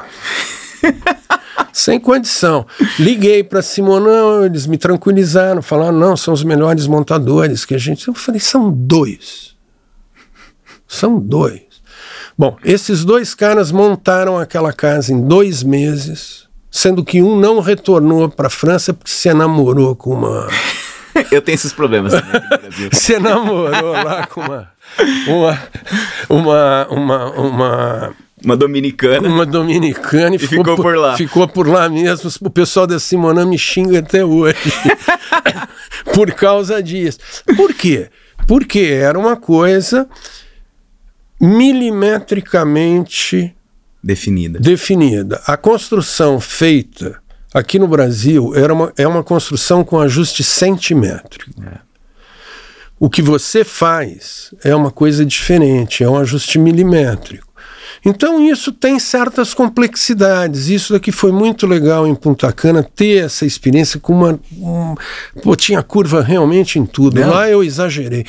Sem 1.73 1.99
condição. 1.99 2.67
Liguei 2.99 3.43
para 3.43 3.61
Simonão, 3.63 4.45
eles 4.45 4.67
me 4.67 4.79
tranquilizaram, 4.79 5.61
falaram: 5.61 5.99
não, 5.99 6.17
são 6.17 6.33
os 6.33 6.45
melhores 6.45 6.87
montadores 6.87 7.65
que 7.65 7.75
a 7.75 7.79
gente. 7.79 8.07
Eu 8.07 8.15
falei: 8.15 8.41
são 8.41 8.71
dois. 8.71 9.55
São 10.87 11.19
dois. 11.19 11.63
Bom, 12.37 12.57
esses 12.65 13.05
dois 13.05 13.35
caras 13.35 13.71
montaram 13.71 14.39
aquela 14.39 14.73
casa 14.73 15.13
em 15.13 15.27
dois 15.27 15.63
meses, 15.63 16.49
sendo 16.71 17.05
que 17.05 17.23
um 17.23 17.37
não 17.39 17.61
retornou 17.61 18.29
para 18.29 18.49
a 18.49 18.51
França 18.51 18.93
porque 18.93 19.11
se 19.11 19.33
namorou 19.33 19.95
com 19.95 20.15
uma. 20.15 20.49
Eu 21.31 21.41
tenho 21.41 21.55
esses 21.55 21.73
problemas 21.73 22.13
também 22.13 22.41
no 22.41 22.49
Brasil. 22.59 22.91
se 22.93 23.19
namorou 23.19 23.93
lá 23.93 24.27
com 24.27 24.41
uma. 24.41 24.69
Uma. 25.29 25.59
Uma. 26.29 26.87
Uma. 26.89 27.31
uma 27.31 28.15
uma 28.45 28.57
dominicana. 28.57 29.29
Uma 29.29 29.47
dominicana 29.47 30.35
e, 30.35 30.37
e 30.37 30.39
ficou, 30.39 30.65
ficou, 30.65 30.77
por 30.77 30.97
lá. 30.97 31.17
Ficou 31.17 31.49
por 31.49 31.69
lá 31.69 31.89
mesmo. 31.89 32.31
O 32.41 32.51
pessoal 32.51 32.87
da 32.87 32.99
Simonã 32.99 33.47
me 33.47 33.59
xinga 33.59 34.01
até 34.01 34.25
hoje. 34.25 34.57
por 36.15 36.33
causa 36.33 36.83
disso. 36.83 37.19
Por 37.57 37.75
quê? 37.75 38.09
Porque 38.47 38.81
era 38.81 39.19
uma 39.19 39.37
coisa 39.37 40.09
milimetricamente 41.41 43.55
definida. 44.03 44.59
definida. 44.59 45.41
A 45.47 45.57
construção 45.57 46.41
feita 46.41 47.23
aqui 47.53 47.79
no 47.79 47.89
Brasil 47.89 48.55
era 48.55 48.73
uma, 48.73 48.93
é 48.97 49.07
uma 49.07 49.23
construção 49.23 49.85
com 49.85 49.99
ajuste 49.99 50.43
centimétrico. 50.43 51.51
É. 51.63 51.79
O 52.99 53.11
que 53.11 53.21
você 53.21 53.65
faz 53.65 54.55
é 54.63 54.75
uma 54.75 54.91
coisa 54.91 55.27
diferente, 55.27 56.03
é 56.03 56.09
um 56.09 56.17
ajuste 56.17 56.59
milimétrico. 56.59 57.44
Então 58.05 58.41
isso 58.41 58.71
tem 58.71 58.99
certas 58.99 59.55
complexidades. 59.55 60.69
Isso 60.69 60.93
daqui 60.93 61.11
foi 61.11 61.33
muito 61.33 61.67
legal 61.67 62.07
em 62.07 62.15
Punta 62.15 62.53
Cana 62.53 62.83
ter 62.83 63.25
essa 63.25 63.47
experiência 63.47 63.99
com 63.99 64.13
uma, 64.13 64.41
um, 64.59 64.95
pô, 65.43 65.57
tinha 65.57 65.83
curva 65.83 66.23
realmente 66.23 66.79
em 66.79 66.85
tudo. 66.85 67.21
Não. 67.21 67.31
Lá 67.31 67.49
eu 67.49 67.63
exagerei. 67.63 68.27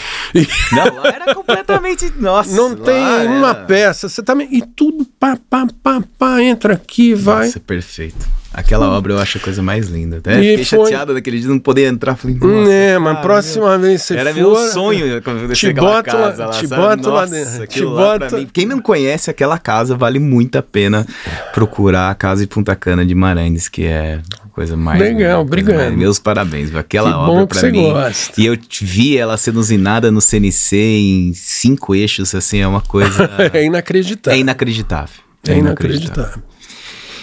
Não, 0.71 0.95
lá 0.95 1.09
era 1.09 1.35
completamente 1.35 2.11
nossa. 2.17 2.55
Não 2.55 2.75
tem 2.75 2.95
era... 2.95 3.29
uma 3.29 3.53
peça, 3.53 4.07
você 4.07 4.23
também 4.23 4.47
e 4.51 4.61
tudo 4.61 5.05
pá 5.19 5.37
pá 5.49 5.67
pá 5.83 6.01
pá 6.17 6.41
entra 6.41 6.73
aqui, 6.73 7.13
vai. 7.13 7.47
Nossa, 7.47 7.59
perfeito. 7.59 8.27
Aquela 8.55 8.89
obra 8.89 9.11
eu 9.11 9.19
acho 9.19 9.37
a 9.37 9.41
coisa 9.41 9.61
mais 9.61 9.89
linda. 9.89 10.19
Até 10.19 10.39
e 10.39 10.51
fiquei 10.51 10.65
foi... 10.65 10.85
chateado 10.85 11.13
daquele 11.13 11.39
dia 11.39 11.49
não 11.49 11.59
poder 11.59 11.87
entrar. 11.87 12.15
Falei, 12.15 12.37
nossa, 12.37 12.71
é, 12.71 12.97
mas 12.97 13.19
próxima 13.19 13.69
meu... 13.71 13.79
vez 13.81 14.01
você 14.01 14.15
Era 14.15 14.33
for... 14.33 14.39
meu 14.39 14.55
sonho 14.71 15.21
quando 15.21 15.53
te 15.53 15.73
boto 15.73 16.15
lá, 16.15 16.33
lá, 16.37 16.49
te 16.51 16.67
boto 16.67 17.09
lá 17.09 17.25
dentro. 17.25 17.67
Te 17.67 17.81
boto... 17.81 18.47
Quem 18.53 18.65
não 18.65 18.79
conhece 18.79 19.29
aquela 19.29 19.59
casa, 19.59 19.97
vale 19.97 20.19
muito 20.19 20.57
a 20.57 20.61
pena 20.61 21.05
procurar 21.53 22.09
a 22.09 22.15
casa 22.15 22.43
de 22.43 22.47
Punta 22.47 22.73
Cana 22.77 23.05
de 23.05 23.13
Maranhos, 23.13 23.67
que 23.67 23.83
é 23.83 24.21
coisa 24.53 24.77
mais... 24.77 25.01
Legal, 25.01 25.41
obrigado. 25.41 25.91
Meus 25.97 26.17
parabéns, 26.17 26.73
aquela 26.73 27.11
que 27.11 27.17
obra 27.17 27.47
para 27.47 27.69
mim. 27.69 27.91
Gosta. 27.91 28.39
E 28.39 28.45
eu 28.45 28.57
vi 28.81 29.17
ela 29.17 29.35
sendo 29.35 29.59
usinada 29.59 30.09
no 30.09 30.21
CNC 30.21 30.77
em 30.77 31.33
cinco 31.33 31.93
eixos, 31.93 32.33
assim, 32.33 32.59
é 32.59 32.67
uma 32.67 32.79
coisa... 32.79 33.29
é 33.51 33.65
inacreditável. 33.65 34.37
É 34.37 34.39
inacreditável. 34.39 35.23
É, 35.45 35.51
é 35.51 35.57
inacreditável. 35.57 36.41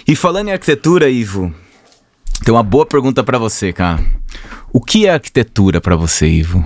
E 0.06 0.16
falando 0.16 0.48
em 0.48 0.52
arquitetura, 0.52 1.08
Ivo, 1.08 1.54
tem 2.44 2.52
uma 2.52 2.62
boa 2.62 2.84
pergunta 2.84 3.22
para 3.22 3.38
você, 3.38 3.72
cara. 3.72 4.04
O 4.72 4.80
que 4.80 5.06
é 5.06 5.10
arquitetura 5.10 5.80
para 5.80 5.94
você, 5.94 6.26
Ivo? 6.26 6.64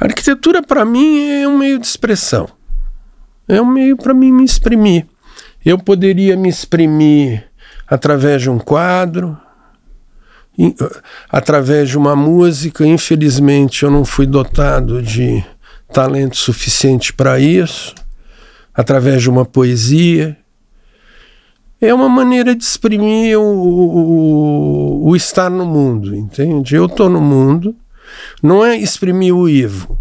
Arquitetura 0.00 0.62
para 0.62 0.84
mim 0.84 1.20
é 1.20 1.46
um 1.46 1.58
meio 1.58 1.78
de 1.78 1.86
expressão. 1.86 2.48
É 3.46 3.60
um 3.60 3.66
meio 3.66 3.96
para 3.96 4.12
mim 4.12 4.32
me 4.32 4.44
exprimir. 4.44 5.06
Eu 5.64 5.78
poderia 5.78 6.36
me 6.36 6.48
exprimir 6.48 7.48
através 7.86 8.42
de 8.42 8.50
um 8.50 8.58
quadro, 8.58 9.38
através 11.28 11.88
de 11.88 11.96
uma 11.96 12.16
música. 12.16 12.84
Infelizmente, 12.84 13.84
eu 13.84 13.90
não 13.90 14.04
fui 14.04 14.26
dotado 14.26 15.00
de 15.00 15.44
talento 15.92 16.36
suficiente 16.36 17.12
para 17.12 17.38
isso. 17.38 17.94
Através 18.74 19.22
de 19.22 19.30
uma 19.30 19.44
poesia, 19.44 20.36
é 21.86 21.92
uma 21.92 22.08
maneira 22.08 22.54
de 22.54 22.62
exprimir 22.62 23.36
o, 23.38 23.42
o, 23.42 25.08
o 25.08 25.16
estar 25.16 25.50
no 25.50 25.66
mundo, 25.66 26.14
entende? 26.14 26.76
Eu 26.76 26.86
estou 26.86 27.10
no 27.10 27.20
mundo, 27.20 27.74
não 28.40 28.64
é 28.64 28.76
exprimir 28.76 29.34
o 29.34 29.48
Ivo, 29.48 29.98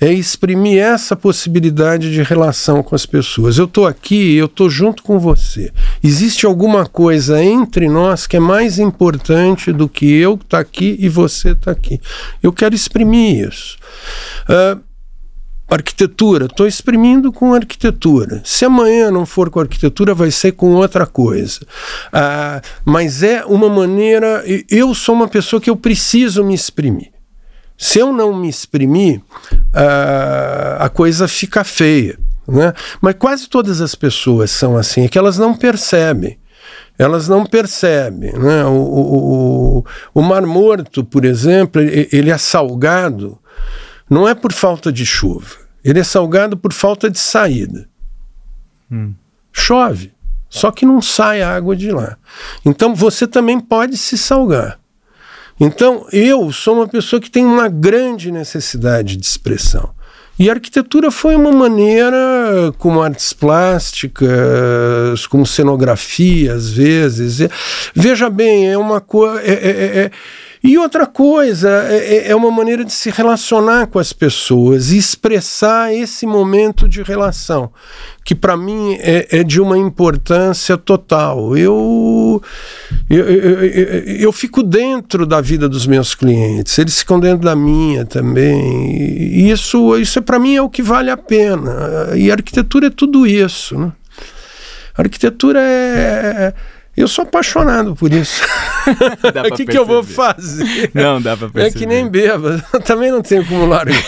é 0.00 0.12
exprimir 0.12 0.82
essa 0.82 1.14
possibilidade 1.14 2.12
de 2.12 2.22
relação 2.22 2.82
com 2.82 2.94
as 2.94 3.06
pessoas. 3.06 3.56
Eu 3.56 3.66
estou 3.66 3.86
aqui, 3.86 4.34
eu 4.34 4.46
estou 4.46 4.68
junto 4.68 5.02
com 5.04 5.18
você. 5.18 5.72
Existe 6.02 6.44
alguma 6.44 6.84
coisa 6.84 7.42
entre 7.42 7.88
nós 7.88 8.26
que 8.26 8.36
é 8.36 8.40
mais 8.40 8.80
importante 8.80 9.72
do 9.72 9.88
que 9.88 10.12
eu 10.12 10.34
estar 10.34 10.48
tá 10.48 10.58
aqui 10.58 10.96
e 10.98 11.08
você 11.08 11.52
estar 11.52 11.66
tá 11.66 11.70
aqui. 11.70 12.00
Eu 12.42 12.52
quero 12.52 12.74
exprimir 12.74 13.48
isso. 13.48 13.78
Uh, 14.48 14.85
arquitetura, 15.74 16.46
estou 16.46 16.66
exprimindo 16.66 17.32
com 17.32 17.52
arquitetura. 17.52 18.40
Se 18.44 18.64
amanhã 18.64 19.10
não 19.10 19.26
for 19.26 19.50
com 19.50 19.58
arquitetura, 19.58 20.14
vai 20.14 20.30
ser 20.30 20.52
com 20.52 20.74
outra 20.74 21.06
coisa. 21.06 21.60
Ah, 22.12 22.60
mas 22.84 23.22
é 23.22 23.44
uma 23.44 23.68
maneira. 23.68 24.44
Eu 24.70 24.94
sou 24.94 25.14
uma 25.14 25.28
pessoa 25.28 25.60
que 25.60 25.68
eu 25.68 25.76
preciso 25.76 26.44
me 26.44 26.54
exprimir. 26.54 27.10
Se 27.76 27.98
eu 27.98 28.12
não 28.12 28.34
me 28.34 28.48
exprimir, 28.48 29.20
ah, 29.74 30.78
a 30.80 30.88
coisa 30.88 31.26
fica 31.26 31.64
feia. 31.64 32.16
Né? 32.46 32.72
Mas 33.00 33.16
quase 33.18 33.48
todas 33.48 33.80
as 33.80 33.94
pessoas 33.96 34.52
são 34.52 34.76
assim, 34.76 35.04
é 35.04 35.08
que 35.08 35.18
elas 35.18 35.36
não 35.36 35.52
percebem. 35.52 36.38
Elas 36.96 37.28
não 37.28 37.44
percebem. 37.44 38.32
Né? 38.32 38.64
O, 38.64 38.70
o, 38.70 39.78
o, 39.78 39.84
o 40.14 40.22
Mar 40.22 40.46
Morto, 40.46 41.04
por 41.04 41.24
exemplo, 41.24 41.82
ele 41.82 42.30
é 42.30 42.38
salgado 42.38 43.38
não 44.08 44.28
é 44.28 44.34
por 44.34 44.52
falta 44.52 44.92
de 44.92 45.04
chuva. 45.04 45.56
Ele 45.84 46.00
é 46.00 46.04
salgado 46.04 46.56
por 46.56 46.72
falta 46.72 47.10
de 47.10 47.18
saída. 47.18 47.88
Hum. 48.90 49.14
Chove, 49.52 50.12
só 50.48 50.70
que 50.70 50.84
não 50.84 51.00
sai 51.00 51.42
água 51.42 51.76
de 51.76 51.90
lá. 51.90 52.16
Então 52.64 52.94
você 52.94 53.26
também 53.26 53.58
pode 53.60 53.96
se 53.96 54.18
salgar. 54.18 54.78
Então 55.58 56.06
eu 56.12 56.52
sou 56.52 56.76
uma 56.76 56.88
pessoa 56.88 57.20
que 57.20 57.30
tem 57.30 57.44
uma 57.44 57.68
grande 57.68 58.30
necessidade 58.30 59.16
de 59.16 59.24
expressão. 59.24 59.94
E 60.38 60.50
a 60.50 60.52
arquitetura 60.52 61.10
foi 61.10 61.34
uma 61.34 61.50
maneira, 61.50 62.70
como 62.76 63.00
artes 63.00 63.32
plásticas, 63.32 65.26
como 65.30 65.46
cenografia, 65.46 66.52
às 66.52 66.68
vezes. 66.68 67.48
Veja 67.94 68.28
bem, 68.28 68.70
é 68.70 68.76
uma 68.76 69.00
coisa. 69.00 69.40
É, 69.40 69.52
é, 69.52 69.98
é, 70.04 70.10
e 70.66 70.76
outra 70.76 71.06
coisa, 71.06 71.68
é, 71.88 71.96
é, 71.96 72.28
é, 72.30 72.36
uma 72.36 72.50
maneira 72.50 72.84
de 72.84 72.92
se 72.92 73.08
relacionar 73.08 73.86
com 73.86 74.00
as 74.00 74.12
pessoas 74.12 74.90
e 74.90 74.98
expressar 74.98 75.94
esse 75.94 76.26
momento 76.26 76.88
de 76.88 77.04
relação, 77.04 77.70
que 78.24 78.34
para 78.34 78.56
mim 78.56 78.96
é, 78.98 79.28
é, 79.30 79.44
de 79.44 79.60
uma 79.60 79.78
importância 79.78 80.76
total. 80.76 81.56
Eu 81.56 82.42
eu, 83.08 83.24
eu, 83.24 83.60
eu, 84.18 84.32
fico 84.32 84.60
dentro 84.60 85.24
da 85.24 85.40
vida 85.40 85.68
dos 85.68 85.86
meus 85.86 86.16
clientes, 86.16 86.76
eles 86.78 86.98
ficam 86.98 87.20
dentro 87.20 87.44
da 87.44 87.54
minha 87.54 88.04
também. 88.04 88.90
E 88.90 89.48
isso, 89.48 89.96
isso 89.96 90.20
para 90.20 90.40
mim 90.40 90.56
é 90.56 90.62
o 90.62 90.68
que 90.68 90.82
vale 90.82 91.10
a 91.10 91.16
pena. 91.16 92.10
E 92.16 92.28
a 92.28 92.34
arquitetura 92.34 92.88
é 92.88 92.90
tudo 92.90 93.24
isso. 93.24 93.78
Né? 93.78 93.92
A 94.96 95.02
arquitetura 95.02 95.60
é 95.60 96.52
eu 96.96 97.06
sou 97.06 97.24
apaixonado 97.24 97.94
por 97.94 98.12
isso. 98.12 98.42
O 98.86 99.56
que, 99.56 99.66
que 99.66 99.76
eu 99.76 99.84
vou 99.84 100.04
fazer? 100.04 100.92
Não, 100.94 101.20
dá 101.20 101.36
pra 101.36 101.48
perceber. 101.48 101.76
É 101.76 101.78
que 101.78 101.86
nem 101.86 102.08
beba. 102.08 102.64
Eu 102.72 102.80
também 102.80 103.10
não 103.10 103.20
tenho 103.20 103.44
como 103.44 103.66
largar. 103.66 103.96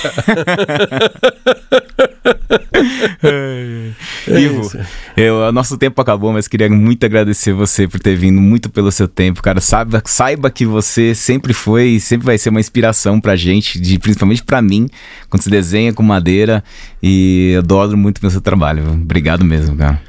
é 3.23 4.41
Ivo, 4.41 4.71
eu, 5.17 5.37
o 5.37 5.53
nosso 5.53 5.77
tempo 5.77 6.01
acabou, 6.01 6.33
mas 6.33 6.47
queria 6.47 6.69
muito 6.69 7.05
agradecer 7.05 7.53
você 7.53 7.89
por 7.89 7.99
ter 7.99 8.15
vindo, 8.15 8.41
muito 8.41 8.71
pelo 8.71 8.93
seu 8.93 9.09
tempo, 9.09 9.43
cara. 9.43 9.61
Saiba, 9.61 10.01
saiba 10.05 10.49
que 10.51 10.65
você 10.65 11.15
sempre 11.15 11.53
foi 11.53 11.89
e 11.89 12.01
sempre 12.01 12.27
vai 12.27 12.39
ser 12.39 12.51
uma 12.51 12.61
inspiração 12.61 13.21
pra 13.21 13.35
gente, 13.35 13.81
de, 13.81 13.99
principalmente 13.99 14.45
pra 14.45 14.63
mim, 14.63 14.89
quando 15.29 15.43
se 15.43 15.51
desenha 15.51 15.93
com 15.93 16.03
madeira. 16.03 16.63
E 17.03 17.53
eu 17.55 17.61
adoro 17.61 17.97
muito 17.97 18.25
o 18.25 18.31
seu 18.31 18.41
trabalho. 18.41 18.93
Obrigado 18.93 19.45
mesmo, 19.45 19.77
cara. 19.77 20.01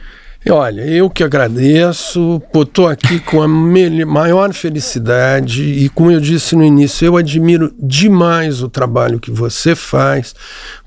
Olha, 0.48 0.82
eu 0.82 1.10
que 1.10 1.22
agradeço, 1.22 2.42
estou 2.56 2.88
aqui 2.88 3.20
com 3.20 3.42
a 3.42 3.48
maior 3.48 4.54
felicidade 4.54 5.64
e, 5.64 5.90
como 5.90 6.10
eu 6.10 6.22
disse 6.22 6.56
no 6.56 6.64
início, 6.64 7.06
eu 7.06 7.18
admiro 7.18 7.74
demais 7.78 8.64
o 8.64 8.70
trabalho 8.70 9.20
que 9.20 9.32
você 9.32 9.76
faz, 9.76 10.34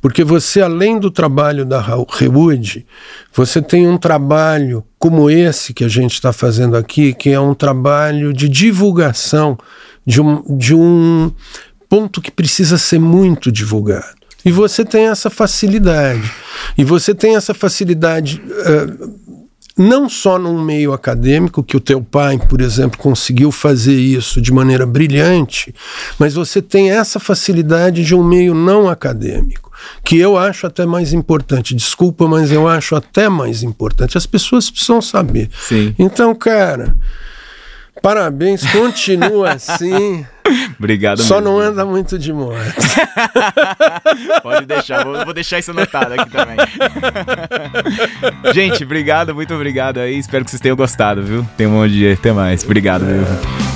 porque 0.00 0.24
você, 0.24 0.62
além 0.62 0.98
do 0.98 1.10
trabalho 1.10 1.66
da 1.66 1.80
Rewood, 1.80 2.86
você 3.32 3.60
tem 3.60 3.86
um 3.86 3.98
trabalho 3.98 4.82
como 4.98 5.28
esse 5.28 5.74
que 5.74 5.84
a 5.84 5.88
gente 5.88 6.14
está 6.14 6.32
fazendo 6.32 6.74
aqui, 6.74 7.12
que 7.12 7.28
é 7.28 7.38
um 7.38 7.54
trabalho 7.54 8.32
de 8.32 8.48
divulgação 8.48 9.58
de 10.04 10.20
um, 10.20 10.42
de 10.56 10.74
um 10.74 11.30
ponto 11.90 12.22
que 12.22 12.30
precisa 12.30 12.78
ser 12.78 12.98
muito 12.98 13.52
divulgado. 13.52 14.22
E 14.44 14.50
você 14.50 14.84
tem 14.84 15.08
essa 15.08 15.30
facilidade. 15.30 16.28
E 16.76 16.82
você 16.82 17.14
tem 17.14 17.36
essa 17.36 17.54
facilidade. 17.54 18.42
Uh, 18.42 19.22
não 19.76 20.08
só 20.08 20.38
num 20.38 20.62
meio 20.62 20.92
acadêmico, 20.92 21.62
que 21.62 21.76
o 21.76 21.80
teu 21.80 22.02
pai, 22.02 22.38
por 22.38 22.60
exemplo, 22.60 22.98
conseguiu 22.98 23.50
fazer 23.50 23.94
isso 23.94 24.40
de 24.40 24.52
maneira 24.52 24.84
brilhante, 24.84 25.74
mas 26.18 26.34
você 26.34 26.60
tem 26.60 26.90
essa 26.90 27.18
facilidade 27.18 28.04
de 28.04 28.14
um 28.14 28.22
meio 28.22 28.54
não 28.54 28.88
acadêmico, 28.88 29.72
que 30.04 30.18
eu 30.18 30.36
acho 30.36 30.66
até 30.66 30.84
mais 30.84 31.12
importante. 31.12 31.74
Desculpa, 31.74 32.26
mas 32.28 32.52
eu 32.52 32.68
acho 32.68 32.94
até 32.94 33.28
mais 33.28 33.62
importante. 33.62 34.18
As 34.18 34.26
pessoas 34.26 34.70
precisam 34.70 35.00
saber. 35.00 35.48
Sim. 35.68 35.94
Então, 35.98 36.34
cara, 36.34 36.94
parabéns, 38.02 38.66
continua 38.70 39.52
assim. 39.52 40.26
Obrigado 40.78 41.22
Só 41.22 41.36
mesmo. 41.36 41.50
não 41.50 41.60
anda 41.60 41.84
muito 41.84 42.18
de 42.18 42.32
moto. 42.32 42.56
Pode 44.42 44.66
deixar, 44.66 45.04
vou, 45.04 45.24
vou 45.24 45.32
deixar 45.32 45.60
isso 45.60 45.70
anotado 45.70 46.14
aqui 46.14 46.30
também. 46.30 46.56
Gente, 48.52 48.84
obrigado, 48.84 49.34
muito 49.34 49.54
obrigado 49.54 49.98
aí. 49.98 50.18
Espero 50.18 50.44
que 50.44 50.50
vocês 50.50 50.60
tenham 50.60 50.76
gostado, 50.76 51.22
viu? 51.22 51.46
Tenham 51.56 51.72
um 51.72 51.76
bom 51.76 51.88
dia. 51.88 52.12
Até 52.12 52.32
mais. 52.32 52.64
Obrigado, 52.64 53.04
viu? 53.06 53.71